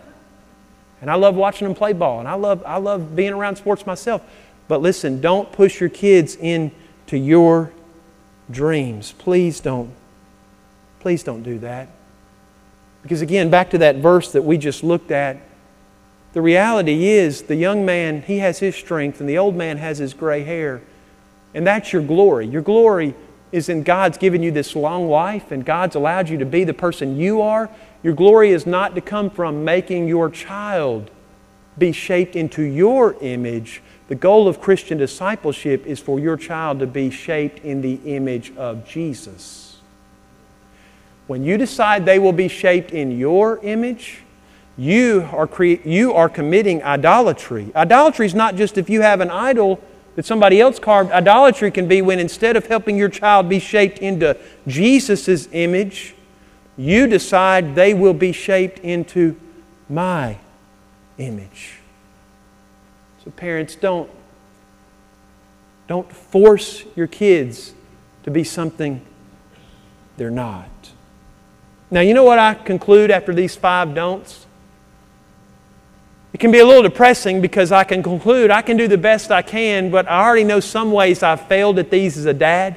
And 1.00 1.10
I 1.10 1.14
love 1.14 1.34
watching 1.34 1.66
them 1.66 1.74
play 1.74 1.92
ball. 1.92 2.18
And 2.18 2.28
I 2.28 2.34
love, 2.34 2.62
I 2.66 2.78
love 2.78 3.14
being 3.14 3.32
around 3.32 3.56
sports 3.56 3.86
myself. 3.86 4.22
But 4.68 4.82
listen, 4.82 5.20
don't 5.20 5.50
push 5.50 5.80
your 5.80 5.88
kids 5.88 6.36
into 6.36 7.16
your 7.16 7.72
dreams. 8.50 9.12
Please 9.12 9.60
don't. 9.60 9.90
Please 11.00 11.22
don't 11.22 11.42
do 11.42 11.58
that. 11.60 11.88
Because 13.02 13.22
again, 13.22 13.50
back 13.50 13.70
to 13.70 13.78
that 13.78 13.96
verse 13.96 14.32
that 14.32 14.42
we 14.42 14.58
just 14.58 14.84
looked 14.84 15.10
at, 15.10 15.38
the 16.32 16.42
reality 16.42 17.08
is 17.08 17.42
the 17.42 17.56
young 17.56 17.84
man, 17.84 18.22
he 18.22 18.38
has 18.38 18.58
his 18.58 18.76
strength, 18.76 19.20
and 19.20 19.28
the 19.28 19.38
old 19.38 19.56
man 19.56 19.78
has 19.78 19.98
his 19.98 20.14
gray 20.14 20.44
hair. 20.44 20.82
And 21.54 21.66
that's 21.66 21.92
your 21.92 22.02
glory. 22.02 22.46
Your 22.46 22.62
glory 22.62 23.14
is 23.52 23.68
in 23.68 23.82
God's 23.82 24.18
given 24.18 24.42
you 24.42 24.50
this 24.50 24.76
long 24.76 25.08
life 25.08 25.50
and 25.50 25.64
God's 25.64 25.96
allowed 25.96 26.28
you 26.28 26.38
to 26.38 26.46
be 26.46 26.64
the 26.64 26.74
person 26.74 27.16
you 27.16 27.42
are. 27.42 27.68
Your 28.02 28.14
glory 28.14 28.50
is 28.50 28.66
not 28.66 28.94
to 28.94 29.00
come 29.00 29.30
from 29.30 29.64
making 29.64 30.08
your 30.08 30.30
child 30.30 31.10
be 31.78 31.92
shaped 31.92 32.36
into 32.36 32.62
your 32.62 33.16
image. 33.20 33.82
The 34.08 34.14
goal 34.14 34.48
of 34.48 34.60
Christian 34.60 34.98
discipleship 34.98 35.86
is 35.86 36.00
for 36.00 36.20
your 36.20 36.36
child 36.36 36.80
to 36.80 36.86
be 36.86 37.10
shaped 37.10 37.64
in 37.64 37.80
the 37.80 38.00
image 38.04 38.54
of 38.56 38.86
Jesus. 38.86 39.78
when 41.26 41.44
you 41.44 41.56
decide 41.56 42.04
they 42.04 42.18
will 42.18 42.32
be 42.32 42.48
shaped 42.48 42.90
in 42.90 43.16
your 43.16 43.60
image, 43.62 44.22
you 44.76 45.28
are, 45.32 45.46
cre- 45.46 45.78
you 45.84 46.12
are 46.12 46.28
committing 46.28 46.82
idolatry. 46.82 47.70
Idolatry 47.76 48.26
is 48.26 48.34
not 48.34 48.56
just 48.56 48.76
if 48.76 48.90
you 48.90 49.02
have 49.02 49.20
an 49.20 49.30
idol 49.30 49.80
that 50.20 50.26
somebody 50.26 50.60
else 50.60 50.78
carved. 50.78 51.10
Idolatry 51.12 51.70
can 51.70 51.88
be 51.88 52.02
when 52.02 52.18
instead 52.18 52.54
of 52.54 52.66
helping 52.66 52.94
your 52.94 53.08
child 53.08 53.48
be 53.48 53.58
shaped 53.58 54.00
into 54.00 54.36
Jesus' 54.66 55.48
image, 55.50 56.14
you 56.76 57.06
decide 57.06 57.74
they 57.74 57.94
will 57.94 58.12
be 58.12 58.30
shaped 58.30 58.80
into 58.80 59.40
my 59.88 60.36
image. 61.16 61.78
So, 63.24 63.30
parents, 63.30 63.74
don't, 63.76 64.10
don't 65.88 66.12
force 66.12 66.84
your 66.94 67.06
kids 67.06 67.72
to 68.24 68.30
be 68.30 68.44
something 68.44 69.00
they're 70.18 70.30
not. 70.30 70.68
Now, 71.90 72.02
you 72.02 72.12
know 72.12 72.24
what 72.24 72.38
I 72.38 72.52
conclude 72.52 73.10
after 73.10 73.32
these 73.32 73.56
five 73.56 73.94
don'ts? 73.94 74.44
It 76.32 76.38
can 76.38 76.52
be 76.52 76.60
a 76.60 76.66
little 76.66 76.82
depressing 76.82 77.40
because 77.40 77.72
I 77.72 77.84
can 77.84 78.02
conclude 78.02 78.50
I 78.50 78.62
can 78.62 78.76
do 78.76 78.86
the 78.86 78.98
best 78.98 79.30
I 79.30 79.42
can, 79.42 79.90
but 79.90 80.08
I 80.08 80.24
already 80.24 80.44
know 80.44 80.60
some 80.60 80.92
ways 80.92 81.22
I've 81.22 81.46
failed 81.48 81.78
at 81.78 81.90
these 81.90 82.16
as 82.16 82.26
a 82.26 82.34
dad. 82.34 82.76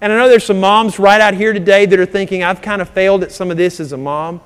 And 0.00 0.12
I 0.12 0.16
know 0.16 0.28
there's 0.28 0.44
some 0.44 0.60
moms 0.60 0.98
right 0.98 1.20
out 1.20 1.34
here 1.34 1.52
today 1.52 1.86
that 1.86 1.98
are 1.98 2.06
thinking, 2.06 2.42
I've 2.42 2.62
kind 2.62 2.82
of 2.82 2.88
failed 2.90 3.22
at 3.22 3.32
some 3.32 3.50
of 3.50 3.56
this 3.56 3.80
as 3.80 3.92
a 3.92 3.96
mom. 3.96 4.40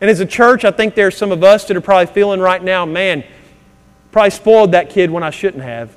And 0.00 0.10
as 0.10 0.20
a 0.20 0.26
church, 0.26 0.64
I 0.64 0.70
think 0.70 0.94
there 0.94 1.06
are 1.06 1.12
some 1.12 1.30
of 1.30 1.44
us 1.44 1.66
that 1.66 1.76
are 1.76 1.80
probably 1.80 2.12
feeling 2.12 2.40
right 2.40 2.62
now, 2.62 2.84
man, 2.84 3.22
probably 4.10 4.30
spoiled 4.30 4.72
that 4.72 4.90
kid 4.90 5.10
when 5.10 5.22
I 5.22 5.30
shouldn't 5.30 5.62
have. 5.62 5.96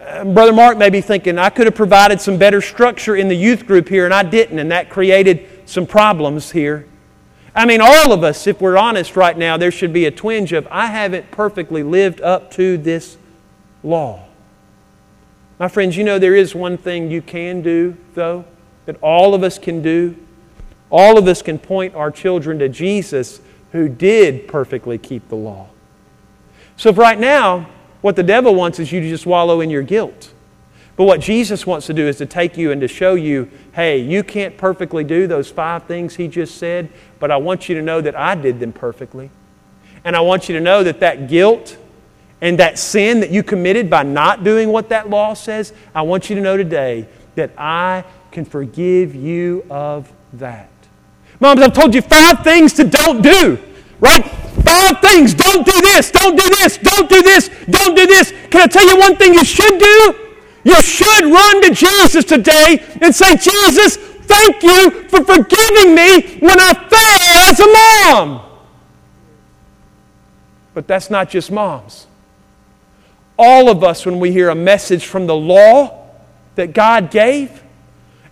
Uh, 0.00 0.24
Brother 0.24 0.52
Mark 0.52 0.78
may 0.78 0.90
be 0.90 1.00
thinking, 1.00 1.38
I 1.38 1.50
could 1.50 1.66
have 1.66 1.74
provided 1.74 2.20
some 2.20 2.38
better 2.38 2.60
structure 2.60 3.16
in 3.16 3.28
the 3.28 3.34
youth 3.34 3.66
group 3.66 3.88
here, 3.88 4.04
and 4.04 4.14
I 4.14 4.22
didn't, 4.22 4.58
and 4.58 4.70
that 4.70 4.90
created 4.90 5.46
some 5.66 5.86
problems 5.86 6.50
here. 6.50 6.86
I 7.54 7.66
mean, 7.66 7.80
all 7.80 8.12
of 8.12 8.22
us, 8.22 8.46
if 8.46 8.60
we're 8.60 8.76
honest 8.76 9.16
right 9.16 9.36
now, 9.36 9.56
there 9.56 9.72
should 9.72 9.92
be 9.92 10.06
a 10.06 10.10
twinge 10.10 10.52
of, 10.52 10.68
I 10.70 10.86
haven't 10.86 11.30
perfectly 11.30 11.82
lived 11.82 12.20
up 12.20 12.50
to 12.52 12.76
this 12.76 13.18
law. 13.82 14.24
My 15.58 15.68
friends, 15.68 15.96
you 15.96 16.04
know 16.04 16.18
there 16.18 16.36
is 16.36 16.54
one 16.54 16.78
thing 16.78 17.10
you 17.10 17.20
can 17.20 17.60
do, 17.60 17.96
though, 18.14 18.44
that 18.86 18.96
all 19.02 19.34
of 19.34 19.42
us 19.42 19.58
can 19.58 19.82
do. 19.82 20.16
All 20.90 21.18
of 21.18 21.26
us 21.28 21.42
can 21.42 21.58
point 21.58 21.94
our 21.94 22.10
children 22.10 22.58
to 22.60 22.68
Jesus 22.68 23.40
who 23.72 23.88
did 23.88 24.48
perfectly 24.48 24.96
keep 24.98 25.28
the 25.28 25.36
law. 25.36 25.68
So, 26.76 26.88
if 26.88 26.98
right 26.98 27.18
now, 27.18 27.68
what 28.00 28.16
the 28.16 28.22
devil 28.22 28.54
wants 28.54 28.78
is 28.78 28.90
you 28.90 29.00
to 29.00 29.08
just 29.08 29.26
wallow 29.26 29.60
in 29.60 29.70
your 29.70 29.82
guilt. 29.82 30.32
But 31.00 31.06
what 31.06 31.20
Jesus 31.20 31.66
wants 31.66 31.86
to 31.86 31.94
do 31.94 32.06
is 32.06 32.18
to 32.18 32.26
take 32.26 32.58
you 32.58 32.72
and 32.72 32.80
to 32.82 32.86
show 32.86 33.14
you 33.14 33.50
hey, 33.72 33.96
you 33.96 34.22
can't 34.22 34.58
perfectly 34.58 35.02
do 35.02 35.26
those 35.26 35.50
five 35.50 35.84
things 35.84 36.16
he 36.16 36.28
just 36.28 36.58
said, 36.58 36.90
but 37.18 37.30
I 37.30 37.38
want 37.38 37.70
you 37.70 37.74
to 37.76 37.80
know 37.80 38.02
that 38.02 38.14
I 38.14 38.34
did 38.34 38.60
them 38.60 38.74
perfectly. 38.74 39.30
And 40.04 40.14
I 40.14 40.20
want 40.20 40.50
you 40.50 40.56
to 40.56 40.60
know 40.60 40.84
that 40.84 41.00
that 41.00 41.26
guilt 41.26 41.78
and 42.42 42.58
that 42.58 42.78
sin 42.78 43.20
that 43.20 43.30
you 43.30 43.42
committed 43.42 43.88
by 43.88 44.02
not 44.02 44.44
doing 44.44 44.68
what 44.68 44.90
that 44.90 45.08
law 45.08 45.32
says, 45.32 45.72
I 45.94 46.02
want 46.02 46.28
you 46.28 46.36
to 46.36 46.42
know 46.42 46.58
today 46.58 47.08
that 47.34 47.52
I 47.56 48.04
can 48.30 48.44
forgive 48.44 49.14
you 49.14 49.64
of 49.70 50.12
that. 50.34 50.68
Moms, 51.40 51.62
I've 51.62 51.72
told 51.72 51.94
you 51.94 52.02
five 52.02 52.44
things 52.44 52.74
to 52.74 52.84
don't 52.84 53.22
do, 53.22 53.58
right? 54.00 54.22
Five 54.22 55.00
things. 55.00 55.32
Don't 55.32 55.64
do 55.64 55.80
this, 55.80 56.10
don't 56.10 56.36
do 56.36 56.46
this, 56.56 56.76
don't 56.76 57.08
do 57.08 57.22
this, 57.22 57.48
don't 57.70 57.96
do 57.96 58.06
this. 58.06 58.34
Can 58.50 58.60
I 58.60 58.66
tell 58.66 58.86
you 58.86 58.98
one 58.98 59.16
thing 59.16 59.32
you 59.32 59.46
should 59.46 59.78
do? 59.78 60.26
You 60.64 60.80
should 60.82 61.24
run 61.24 61.62
to 61.62 61.74
Jesus 61.74 62.24
today 62.24 62.84
and 63.00 63.14
say, 63.14 63.36
Jesus, 63.36 63.96
thank 63.96 64.62
you 64.62 65.08
for 65.08 65.24
forgiving 65.24 65.94
me 65.94 66.38
when 66.38 66.58
I 66.60 66.74
fail 66.74 67.50
as 67.50 67.60
a 67.60 68.14
mom. 68.14 68.46
But 70.74 70.86
that's 70.86 71.10
not 71.10 71.30
just 71.30 71.50
moms. 71.50 72.06
All 73.38 73.70
of 73.70 73.82
us, 73.82 74.04
when 74.04 74.20
we 74.20 74.32
hear 74.32 74.50
a 74.50 74.54
message 74.54 75.06
from 75.06 75.26
the 75.26 75.34
law 75.34 76.08
that 76.56 76.74
God 76.74 77.10
gave, 77.10 77.62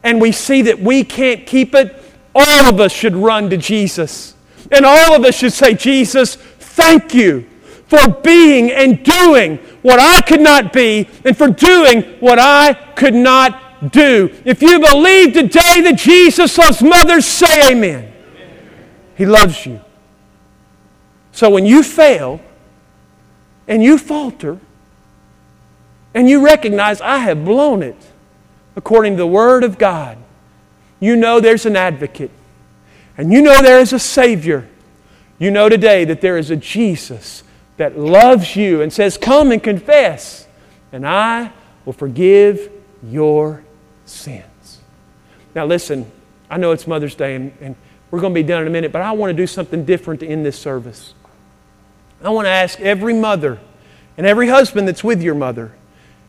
and 0.03 0.20
we 0.20 0.33
see 0.33 0.62
that 0.62 0.79
we 0.79 1.03
can't 1.03 1.47
keep 1.47 1.74
it, 1.74 1.97
all 2.35 2.68
of 2.68 2.79
us 2.79 2.93
should 2.93 3.16
run 3.16 3.51
to 3.51 3.57
Jesus. 3.57 4.35
And 4.70 4.85
all 4.85 5.14
of 5.14 5.24
us 5.24 5.35
should 5.35 5.53
say, 5.53 5.74
Jesus, 5.74 6.37
thank 6.37 7.14
you 7.14 7.49
for 7.89 8.07
being 8.22 8.70
and 8.70 9.03
doing 9.03 9.57
what 9.82 9.99
I 9.99 10.20
could 10.20 10.43
not 10.43 10.72
be 10.72 11.09
and 11.24 11.36
for 11.36 11.49
doing 11.49 12.03
what 12.20 12.39
I 12.39 12.74
could 12.95 13.14
not 13.14 13.91
do. 13.91 14.30
If 14.45 14.62
you 14.62 14.78
believe 14.78 15.32
today 15.32 15.80
that 15.80 15.97
Jesus 15.97 16.57
loves 16.59 16.82
mothers, 16.82 17.24
say 17.24 17.72
amen. 17.72 18.12
He 19.16 19.24
loves 19.24 19.64
you. 19.64 19.80
So 21.32 21.49
when 21.51 21.64
you 21.64 21.82
fail 21.82 22.41
and 23.66 23.82
you 23.82 23.97
falter 23.97 24.59
and 26.14 26.28
you 26.28 26.45
recognize, 26.45 27.01
I 27.01 27.18
have 27.18 27.45
blown 27.45 27.82
it 27.82 27.97
according 28.76 29.14
to 29.14 29.18
the 29.18 29.26
Word 29.26 29.64
of 29.64 29.78
God, 29.78 30.18
you 31.01 31.16
know 31.16 31.41
there's 31.41 31.64
an 31.64 31.76
advocate 31.76 32.30
and 33.16 33.32
you 33.32 33.41
know 33.41 33.62
there 33.62 33.80
is 33.80 33.95
a 33.95 33.99
Savior. 33.99 34.68
You 35.39 35.51
know 35.51 35.68
today 35.68 36.05
that 36.05 36.20
there 36.20 36.36
is 36.36 36.51
a 36.51 36.57
Jesus 36.57 37.45
that 37.79 37.99
loves 37.99 38.55
you 38.55 38.83
and 38.83 38.93
says, 38.93 39.16
Come 39.16 39.51
and 39.51 39.62
confess, 39.62 40.47
and 40.93 41.07
I 41.07 41.53
will 41.85 41.95
forgive 41.95 42.70
your 43.03 43.64
sins. 44.05 44.81
Now, 45.55 45.64
listen, 45.64 46.11
I 46.51 46.59
know 46.59 46.72
it's 46.72 46.87
Mother's 46.87 47.14
Day, 47.14 47.35
and, 47.35 47.53
and 47.61 47.76
we're 48.11 48.20
going 48.20 48.35
to 48.35 48.41
be 48.41 48.47
done 48.47 48.62
in 48.62 48.68
a 48.68 48.70
minute, 48.70 48.93
but 48.93 49.03
I 49.03 49.12
want 49.12 49.31
to 49.31 49.35
do 49.35 49.47
something 49.47 49.85
different 49.85 50.22
in 50.22 50.43
this 50.43 50.59
service. 50.59 51.14
I 52.22 52.31
want 52.31 52.47
to 52.47 52.51
ask 52.51 52.81
every 52.81 53.14
mother 53.14 53.59
and 54.16 54.26
every 54.26 54.49
husband 54.49 54.89
that's 54.89 55.05
with 55.05 55.22
your 55.22 55.35
mother, 55.35 55.72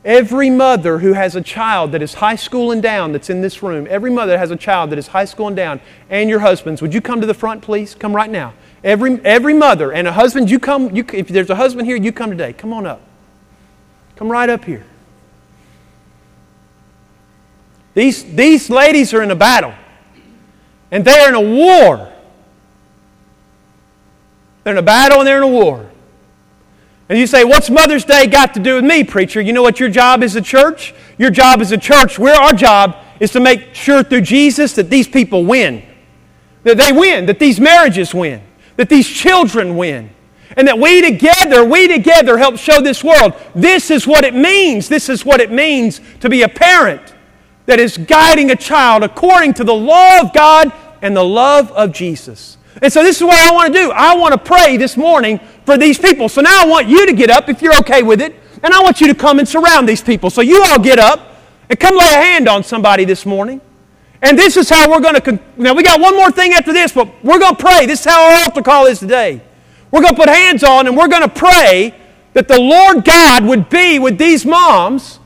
every 0.04 0.50
mother 0.50 1.00
who 1.00 1.14
has 1.14 1.36
a 1.36 1.42
child 1.42 1.92
that 1.92 2.02
is 2.02 2.16
high 2.16 2.36
school 2.36 2.72
and 2.72 2.82
down 2.82 3.12
that's 3.12 3.30
in 3.30 3.42
this 3.42 3.62
room, 3.62 3.88
every 3.90 4.12
mother 4.12 4.34
that 4.34 4.40
has 4.40 4.52
a 4.52 4.56
child 4.56 4.90
that 4.92 5.00
is 5.00 5.08
high 5.08 5.26
school 5.26 5.48
and 5.48 5.56
down, 5.56 5.82
and 6.10 6.30
your 6.30 6.40
husbands, 6.40 6.82
would 6.82 6.94
you 6.94 7.02
come 7.02 7.22
to 7.22 7.28
the 7.28 7.34
front, 7.34 7.62
please? 7.62 7.96
Come 7.96 8.16
right 8.16 8.30
now. 8.30 8.54
Every, 8.84 9.20
every 9.26 9.54
mother 9.54 9.92
and 9.92 10.08
a 10.08 10.12
husband, 10.12 10.50
you 10.50 10.60
come, 10.60 10.96
you, 10.96 11.06
if 11.14 11.28
there's 11.28 11.50
a 11.50 11.56
husband 11.56 11.88
here, 11.88 11.98
you 11.98 12.12
come 12.12 12.30
today. 12.30 12.54
Come 12.54 12.72
on 12.74 12.86
up. 12.86 13.02
Come 14.16 14.32
right 14.32 14.50
up 14.50 14.66
here. 14.66 14.86
These, 17.94 18.36
these 18.36 18.70
ladies 18.70 19.14
are 19.14 19.22
in 19.22 19.32
a 19.32 19.36
battle, 19.36 19.74
and 20.92 21.04
they 21.04 21.20
are 21.20 21.30
in 21.30 21.36
a 21.36 21.42
war. 21.42 22.14
They're 24.64 24.74
in 24.74 24.78
a 24.78 24.84
battle 24.84 25.20
and 25.20 25.28
they're 25.28 25.38
in 25.38 25.44
a 25.44 25.48
war. 25.48 25.90
And 27.10 27.18
you 27.18 27.28
say, 27.28 27.44
What's 27.44 27.70
Mother's 27.70 28.06
Day 28.06 28.28
got 28.28 28.54
to 28.54 28.60
do 28.60 28.76
with 28.76 28.86
me, 28.86 29.04
preacher? 29.04 29.42
You 29.42 29.52
know 29.52 29.64
what 29.64 29.80
your 29.80 29.90
job 29.90 30.24
is 30.24 30.36
a 30.36 30.42
church? 30.42 30.94
Your 31.18 31.32
job 31.32 31.62
is 31.62 31.72
a 31.72 31.78
church. 31.78 32.18
Where 32.18 32.40
our 32.40 32.54
job 32.54 32.96
is 33.20 33.32
to 33.32 33.40
make 33.40 33.74
sure 33.74 34.04
through 34.04 34.22
Jesus 34.22 34.74
that 34.74 34.90
these 34.90 35.08
people 35.08 35.44
win. 35.44 35.84
That 36.64 36.78
they 36.78 36.92
win, 36.92 37.26
that 37.26 37.40
these 37.40 37.60
marriages 37.60 38.14
win 38.14 38.42
that 38.80 38.88
these 38.88 39.10
children 39.10 39.76
win. 39.76 40.10
And 40.56 40.66
that 40.70 40.80
we 40.80 41.02
together, 41.02 41.66
we 41.66 41.90
together 41.90 42.38
help 42.38 42.58
show 42.58 42.82
this 42.82 43.04
world 43.04 43.34
this 43.54 43.92
is 43.92 44.08
what 44.08 44.24
it 44.24 44.34
means. 44.34 44.88
This 44.88 45.10
is 45.10 45.26
what 45.26 45.42
it 45.42 45.52
means 45.52 46.00
to 46.22 46.30
be 46.30 46.44
a 46.44 46.48
parent 46.48 47.14
that 47.66 47.78
is 47.78 47.98
guiding 47.98 48.52
a 48.52 48.56
child 48.56 49.04
according 49.04 49.56
to 49.56 49.66
the 49.66 49.74
law 49.74 50.22
of 50.22 50.34
God 50.34 50.72
and 51.02 51.14
the 51.14 51.26
love 51.26 51.74
of 51.74 51.92
Jesus. 51.92 52.58
And 52.82 52.92
so, 52.92 53.04
this 53.04 53.18
is 53.18 53.24
what 53.24 53.38
I 53.38 53.54
want 53.54 53.74
to 53.74 53.80
do. 53.80 53.92
I 53.92 54.16
want 54.16 54.34
to 54.34 54.38
pray 54.38 54.78
this 54.78 54.96
morning 54.96 55.40
for 55.66 55.78
these 55.78 55.98
people. 55.98 56.30
So, 56.30 56.42
now 56.42 56.64
I 56.64 56.66
want 56.68 56.88
you 56.88 57.06
to 57.06 57.14
get 57.14 57.30
up 57.30 57.50
if 57.50 57.62
you're 57.62 57.78
okay 57.80 58.04
with 58.04 58.22
it, 58.22 58.36
and 58.64 58.74
I 58.74 58.82
want 58.82 59.02
you 59.02 59.08
to 59.08 59.16
come 59.16 59.40
and 59.40 59.48
surround 59.48 59.88
these 59.88 60.02
people. 60.02 60.30
So, 60.30 60.42
you 60.42 60.64
all 60.64 60.80
get 60.80 61.00
up 61.00 61.42
and 61.70 61.80
come 61.80 61.96
lay 61.96 62.14
a 62.14 62.22
hand 62.22 62.48
on 62.48 62.64
somebody 62.64 63.06
this 63.06 63.26
morning. 63.26 63.62
And 64.22 64.38
this 64.38 64.58
is 64.58 64.70
how 64.70 64.90
we're 64.90 65.00
going 65.00 65.20
to. 65.20 65.40
Now, 65.58 65.74
we 65.74 65.84
got 65.84 66.00
one 66.00 66.16
more 66.16 66.32
thing 66.32 66.54
after 66.54 66.74
this, 66.74 66.92
but 66.92 67.08
we're 67.24 67.40
going 67.40 67.56
to 67.56 67.62
pray. 67.62 67.86
This 67.86 68.02
is 68.02 68.06
how 68.06 68.32
our 68.32 68.44
altar 68.44 68.62
call 68.62 68.86
is 68.86 69.00
today. 69.00 69.42
We're 69.92 70.02
going 70.02 70.14
to 70.14 70.20
put 70.20 70.30
hands 70.30 70.64
on 70.64 70.88
and 70.88 70.96
we're 70.96 71.08
going 71.08 71.24
to 71.24 71.30
pray 71.30 71.96
that 72.34 72.48
the 72.48 72.60
Lord 72.60 73.04
God 73.04 73.44
would 73.46 73.70
be 73.70 73.98
with 73.98 74.18
these 74.18 74.46
moms 74.46 75.20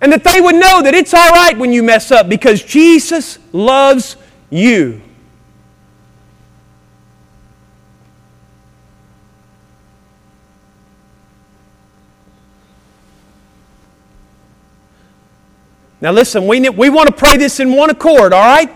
and 0.00 0.12
that 0.12 0.24
they 0.24 0.40
would 0.40 0.56
know 0.56 0.82
that 0.82 0.94
it's 0.94 1.14
all 1.14 1.30
right 1.30 1.56
when 1.56 1.72
you 1.72 1.82
mess 1.82 2.10
up 2.10 2.28
because 2.28 2.62
Jesus 2.62 3.38
loves 3.52 4.16
you. 4.48 5.00
Now, 16.00 16.12
listen, 16.12 16.46
we, 16.46 16.68
we 16.68 16.88
want 16.88 17.08
to 17.08 17.14
pray 17.14 17.36
this 17.36 17.60
in 17.60 17.74
one 17.74 17.90
accord, 17.90 18.32
all 18.32 18.40
right? 18.40 18.74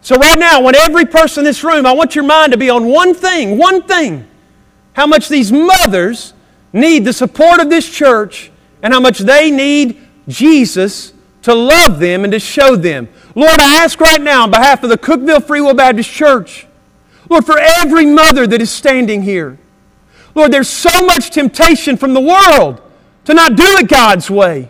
So, 0.00 0.16
right 0.16 0.38
now, 0.38 0.58
I 0.58 0.62
want 0.62 0.76
every 0.76 1.06
person 1.06 1.40
in 1.40 1.44
this 1.44 1.62
room, 1.62 1.86
I 1.86 1.92
want 1.92 2.14
your 2.14 2.24
mind 2.24 2.52
to 2.52 2.58
be 2.58 2.68
on 2.68 2.86
one 2.86 3.14
thing, 3.14 3.56
one 3.58 3.82
thing. 3.82 4.26
How 4.92 5.06
much 5.06 5.28
these 5.28 5.50
mothers 5.52 6.34
need 6.72 7.04
the 7.04 7.12
support 7.12 7.60
of 7.60 7.70
this 7.70 7.88
church 7.88 8.50
and 8.82 8.92
how 8.92 9.00
much 9.00 9.20
they 9.20 9.50
need 9.50 9.98
Jesus 10.28 11.12
to 11.42 11.54
love 11.54 12.00
them 12.00 12.24
and 12.24 12.32
to 12.32 12.40
show 12.40 12.74
them. 12.74 13.08
Lord, 13.34 13.60
I 13.60 13.82
ask 13.84 14.00
right 14.00 14.20
now 14.20 14.44
on 14.44 14.50
behalf 14.50 14.82
of 14.82 14.90
the 14.90 14.98
Cookville 14.98 15.44
Free 15.44 15.60
Will 15.60 15.74
Baptist 15.74 16.10
Church, 16.10 16.66
Lord, 17.28 17.44
for 17.44 17.58
every 17.58 18.06
mother 18.06 18.46
that 18.46 18.60
is 18.60 18.70
standing 18.70 19.22
here, 19.22 19.58
Lord, 20.34 20.52
there's 20.52 20.68
so 20.68 21.06
much 21.06 21.30
temptation 21.30 21.96
from 21.96 22.12
the 22.12 22.20
world 22.20 22.80
to 23.26 23.34
not 23.34 23.56
do 23.56 23.64
it 23.78 23.88
God's 23.88 24.30
way. 24.30 24.68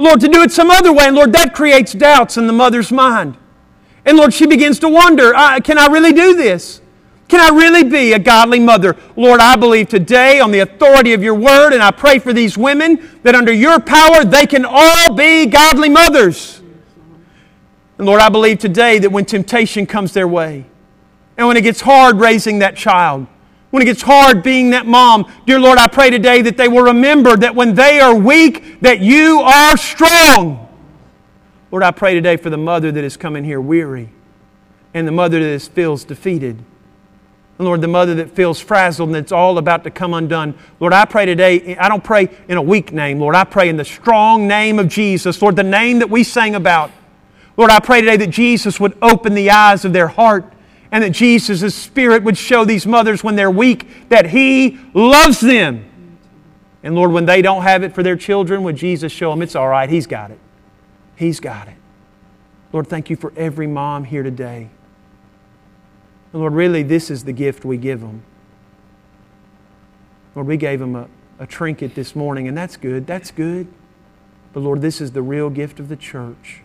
Lord, 0.00 0.20
to 0.20 0.28
do 0.28 0.42
it 0.42 0.50
some 0.50 0.70
other 0.70 0.94
way. 0.94 1.04
And 1.04 1.14
Lord, 1.14 1.32
that 1.34 1.54
creates 1.54 1.92
doubts 1.92 2.38
in 2.38 2.46
the 2.46 2.54
mother's 2.54 2.90
mind. 2.90 3.36
And 4.06 4.16
Lord, 4.16 4.32
she 4.32 4.46
begins 4.46 4.78
to 4.78 4.88
wonder 4.88 5.32
can 5.60 5.76
I 5.76 5.88
really 5.88 6.14
do 6.14 6.34
this? 6.34 6.80
Can 7.28 7.38
I 7.38 7.54
really 7.54 7.84
be 7.84 8.14
a 8.14 8.18
godly 8.18 8.60
mother? 8.60 8.96
Lord, 9.14 9.40
I 9.40 9.56
believe 9.56 9.90
today 9.90 10.40
on 10.40 10.52
the 10.52 10.60
authority 10.60 11.12
of 11.12 11.22
your 11.22 11.34
word, 11.34 11.74
and 11.74 11.82
I 11.82 11.90
pray 11.90 12.18
for 12.18 12.32
these 12.32 12.56
women 12.56 13.08
that 13.22 13.34
under 13.34 13.52
your 13.52 13.78
power 13.78 14.24
they 14.24 14.46
can 14.46 14.64
all 14.66 15.14
be 15.14 15.44
godly 15.46 15.90
mothers. 15.90 16.62
And 17.98 18.06
Lord, 18.06 18.22
I 18.22 18.30
believe 18.30 18.58
today 18.58 18.98
that 19.00 19.12
when 19.12 19.26
temptation 19.26 19.86
comes 19.86 20.14
their 20.14 20.26
way, 20.26 20.64
and 21.36 21.46
when 21.46 21.58
it 21.58 21.62
gets 21.62 21.82
hard 21.82 22.16
raising 22.16 22.60
that 22.60 22.74
child, 22.74 23.26
when 23.70 23.82
it 23.82 23.86
gets 23.86 24.02
hard 24.02 24.42
being 24.42 24.70
that 24.70 24.86
mom, 24.86 25.30
dear 25.46 25.60
Lord, 25.60 25.78
I 25.78 25.86
pray 25.86 26.10
today 26.10 26.42
that 26.42 26.56
they 26.56 26.68
will 26.68 26.82
remember 26.82 27.36
that 27.36 27.54
when 27.54 27.74
they 27.74 28.00
are 28.00 28.14
weak, 28.14 28.80
that 28.80 29.00
you 29.00 29.40
are 29.40 29.76
strong. 29.76 30.68
Lord, 31.70 31.84
I 31.84 31.92
pray 31.92 32.14
today 32.14 32.36
for 32.36 32.50
the 32.50 32.58
mother 32.58 32.90
that 32.90 33.04
is 33.04 33.16
coming 33.16 33.44
here 33.44 33.60
weary 33.60 34.10
and 34.92 35.06
the 35.06 35.12
mother 35.12 35.38
that 35.38 35.62
feels 35.62 36.02
defeated. 36.02 36.58
And 37.58 37.66
Lord, 37.66 37.80
the 37.80 37.88
mother 37.88 38.14
that 38.16 38.30
feels 38.30 38.58
frazzled 38.58 39.10
and 39.10 39.16
it's 39.16 39.30
all 39.30 39.56
about 39.58 39.84
to 39.84 39.90
come 39.90 40.14
undone. 40.14 40.54
Lord, 40.80 40.92
I 40.92 41.04
pray 41.04 41.26
today, 41.26 41.76
I 41.76 41.88
don't 41.88 42.02
pray 42.02 42.28
in 42.48 42.56
a 42.56 42.62
weak 42.62 42.92
name, 42.92 43.20
Lord. 43.20 43.36
I 43.36 43.44
pray 43.44 43.68
in 43.68 43.76
the 43.76 43.84
strong 43.84 44.48
name 44.48 44.80
of 44.80 44.88
Jesus, 44.88 45.40
Lord, 45.40 45.54
the 45.54 45.62
name 45.62 46.00
that 46.00 46.10
we 46.10 46.24
sang 46.24 46.56
about. 46.56 46.90
Lord, 47.56 47.70
I 47.70 47.78
pray 47.78 48.00
today 48.00 48.16
that 48.16 48.30
Jesus 48.30 48.80
would 48.80 48.96
open 49.00 49.34
the 49.34 49.50
eyes 49.50 49.84
of 49.84 49.92
their 49.92 50.08
heart 50.08 50.52
and 50.92 51.04
that 51.04 51.10
Jesus' 51.10 51.74
Spirit 51.74 52.22
would 52.24 52.36
show 52.36 52.64
these 52.64 52.86
mothers 52.86 53.22
when 53.22 53.36
they're 53.36 53.50
weak 53.50 54.08
that 54.08 54.30
He 54.30 54.78
loves 54.94 55.40
them. 55.40 55.86
And 56.82 56.94
Lord, 56.94 57.12
when 57.12 57.26
they 57.26 57.42
don't 57.42 57.62
have 57.62 57.82
it 57.82 57.94
for 57.94 58.02
their 58.02 58.16
children, 58.16 58.62
would 58.62 58.76
Jesus 58.76 59.12
show 59.12 59.30
them 59.30 59.42
it's 59.42 59.54
all 59.54 59.68
right, 59.68 59.88
He's 59.88 60.06
got 60.06 60.30
it. 60.30 60.38
He's 61.16 61.40
got 61.40 61.68
it. 61.68 61.76
Lord, 62.72 62.86
thank 62.86 63.10
you 63.10 63.16
for 63.16 63.32
every 63.36 63.66
mom 63.66 64.04
here 64.04 64.22
today. 64.22 64.70
And 66.32 66.40
Lord, 66.40 66.54
really, 66.54 66.82
this 66.82 67.10
is 67.10 67.24
the 67.24 67.32
gift 67.32 67.64
we 67.64 67.76
give 67.76 68.00
them. 68.00 68.22
Lord, 70.34 70.46
we 70.46 70.56
gave 70.56 70.78
them 70.78 70.94
a, 70.94 71.08
a 71.38 71.46
trinket 71.46 71.94
this 71.94 72.14
morning, 72.14 72.46
and 72.46 72.56
that's 72.56 72.76
good. 72.76 73.06
That's 73.06 73.30
good. 73.30 73.66
But 74.52 74.60
Lord, 74.60 74.80
this 74.80 75.00
is 75.00 75.12
the 75.12 75.22
real 75.22 75.50
gift 75.50 75.80
of 75.80 75.88
the 75.88 75.96
church. 75.96 76.62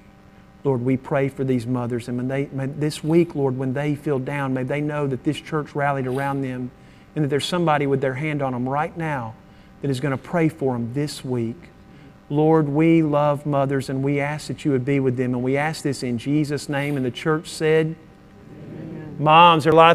Lord, 0.65 0.81
we 0.81 0.97
pray 0.97 1.29
for 1.29 1.43
these 1.43 1.67
mothers. 1.67 2.07
And 2.07 2.17
when 2.17 2.27
they, 2.27 2.45
this 2.65 3.03
week, 3.03 3.35
Lord, 3.35 3.55
when 3.55 3.73
they 3.73 3.93
feel 3.93 4.17
down, 4.17 4.55
may 4.55 4.63
they 4.63 4.81
know 4.81 5.05
that 5.05 5.23
this 5.23 5.39
church 5.39 5.75
rallied 5.75 6.07
around 6.07 6.41
them 6.41 6.71
and 7.15 7.23
that 7.23 7.29
there's 7.29 7.45
somebody 7.45 7.85
with 7.85 8.01
their 8.01 8.15
hand 8.15 8.41
on 8.41 8.51
them 8.51 8.67
right 8.67 8.95
now 8.97 9.35
that 9.81 9.91
is 9.91 9.99
going 9.99 10.11
to 10.11 10.17
pray 10.17 10.49
for 10.49 10.73
them 10.73 10.91
this 10.95 11.23
week. 11.23 11.69
Lord, 12.31 12.67
we 12.67 13.03
love 13.03 13.45
mothers 13.45 13.89
and 13.89 14.03
we 14.03 14.19
ask 14.19 14.47
that 14.47 14.65
you 14.65 14.71
would 14.71 14.83
be 14.83 14.99
with 14.99 15.15
them. 15.17 15.35
And 15.35 15.43
we 15.43 15.55
ask 15.55 15.83
this 15.83 16.01
in 16.01 16.17
Jesus' 16.17 16.67
name. 16.67 16.97
And 16.97 17.05
the 17.05 17.11
church 17.11 17.47
said, 17.47 17.95
Amen. 18.67 19.15
Moms, 19.19 19.65
there 19.65 19.71
are 19.71 19.75
a 19.75 19.77
lot 19.77 19.91
of 19.91 19.93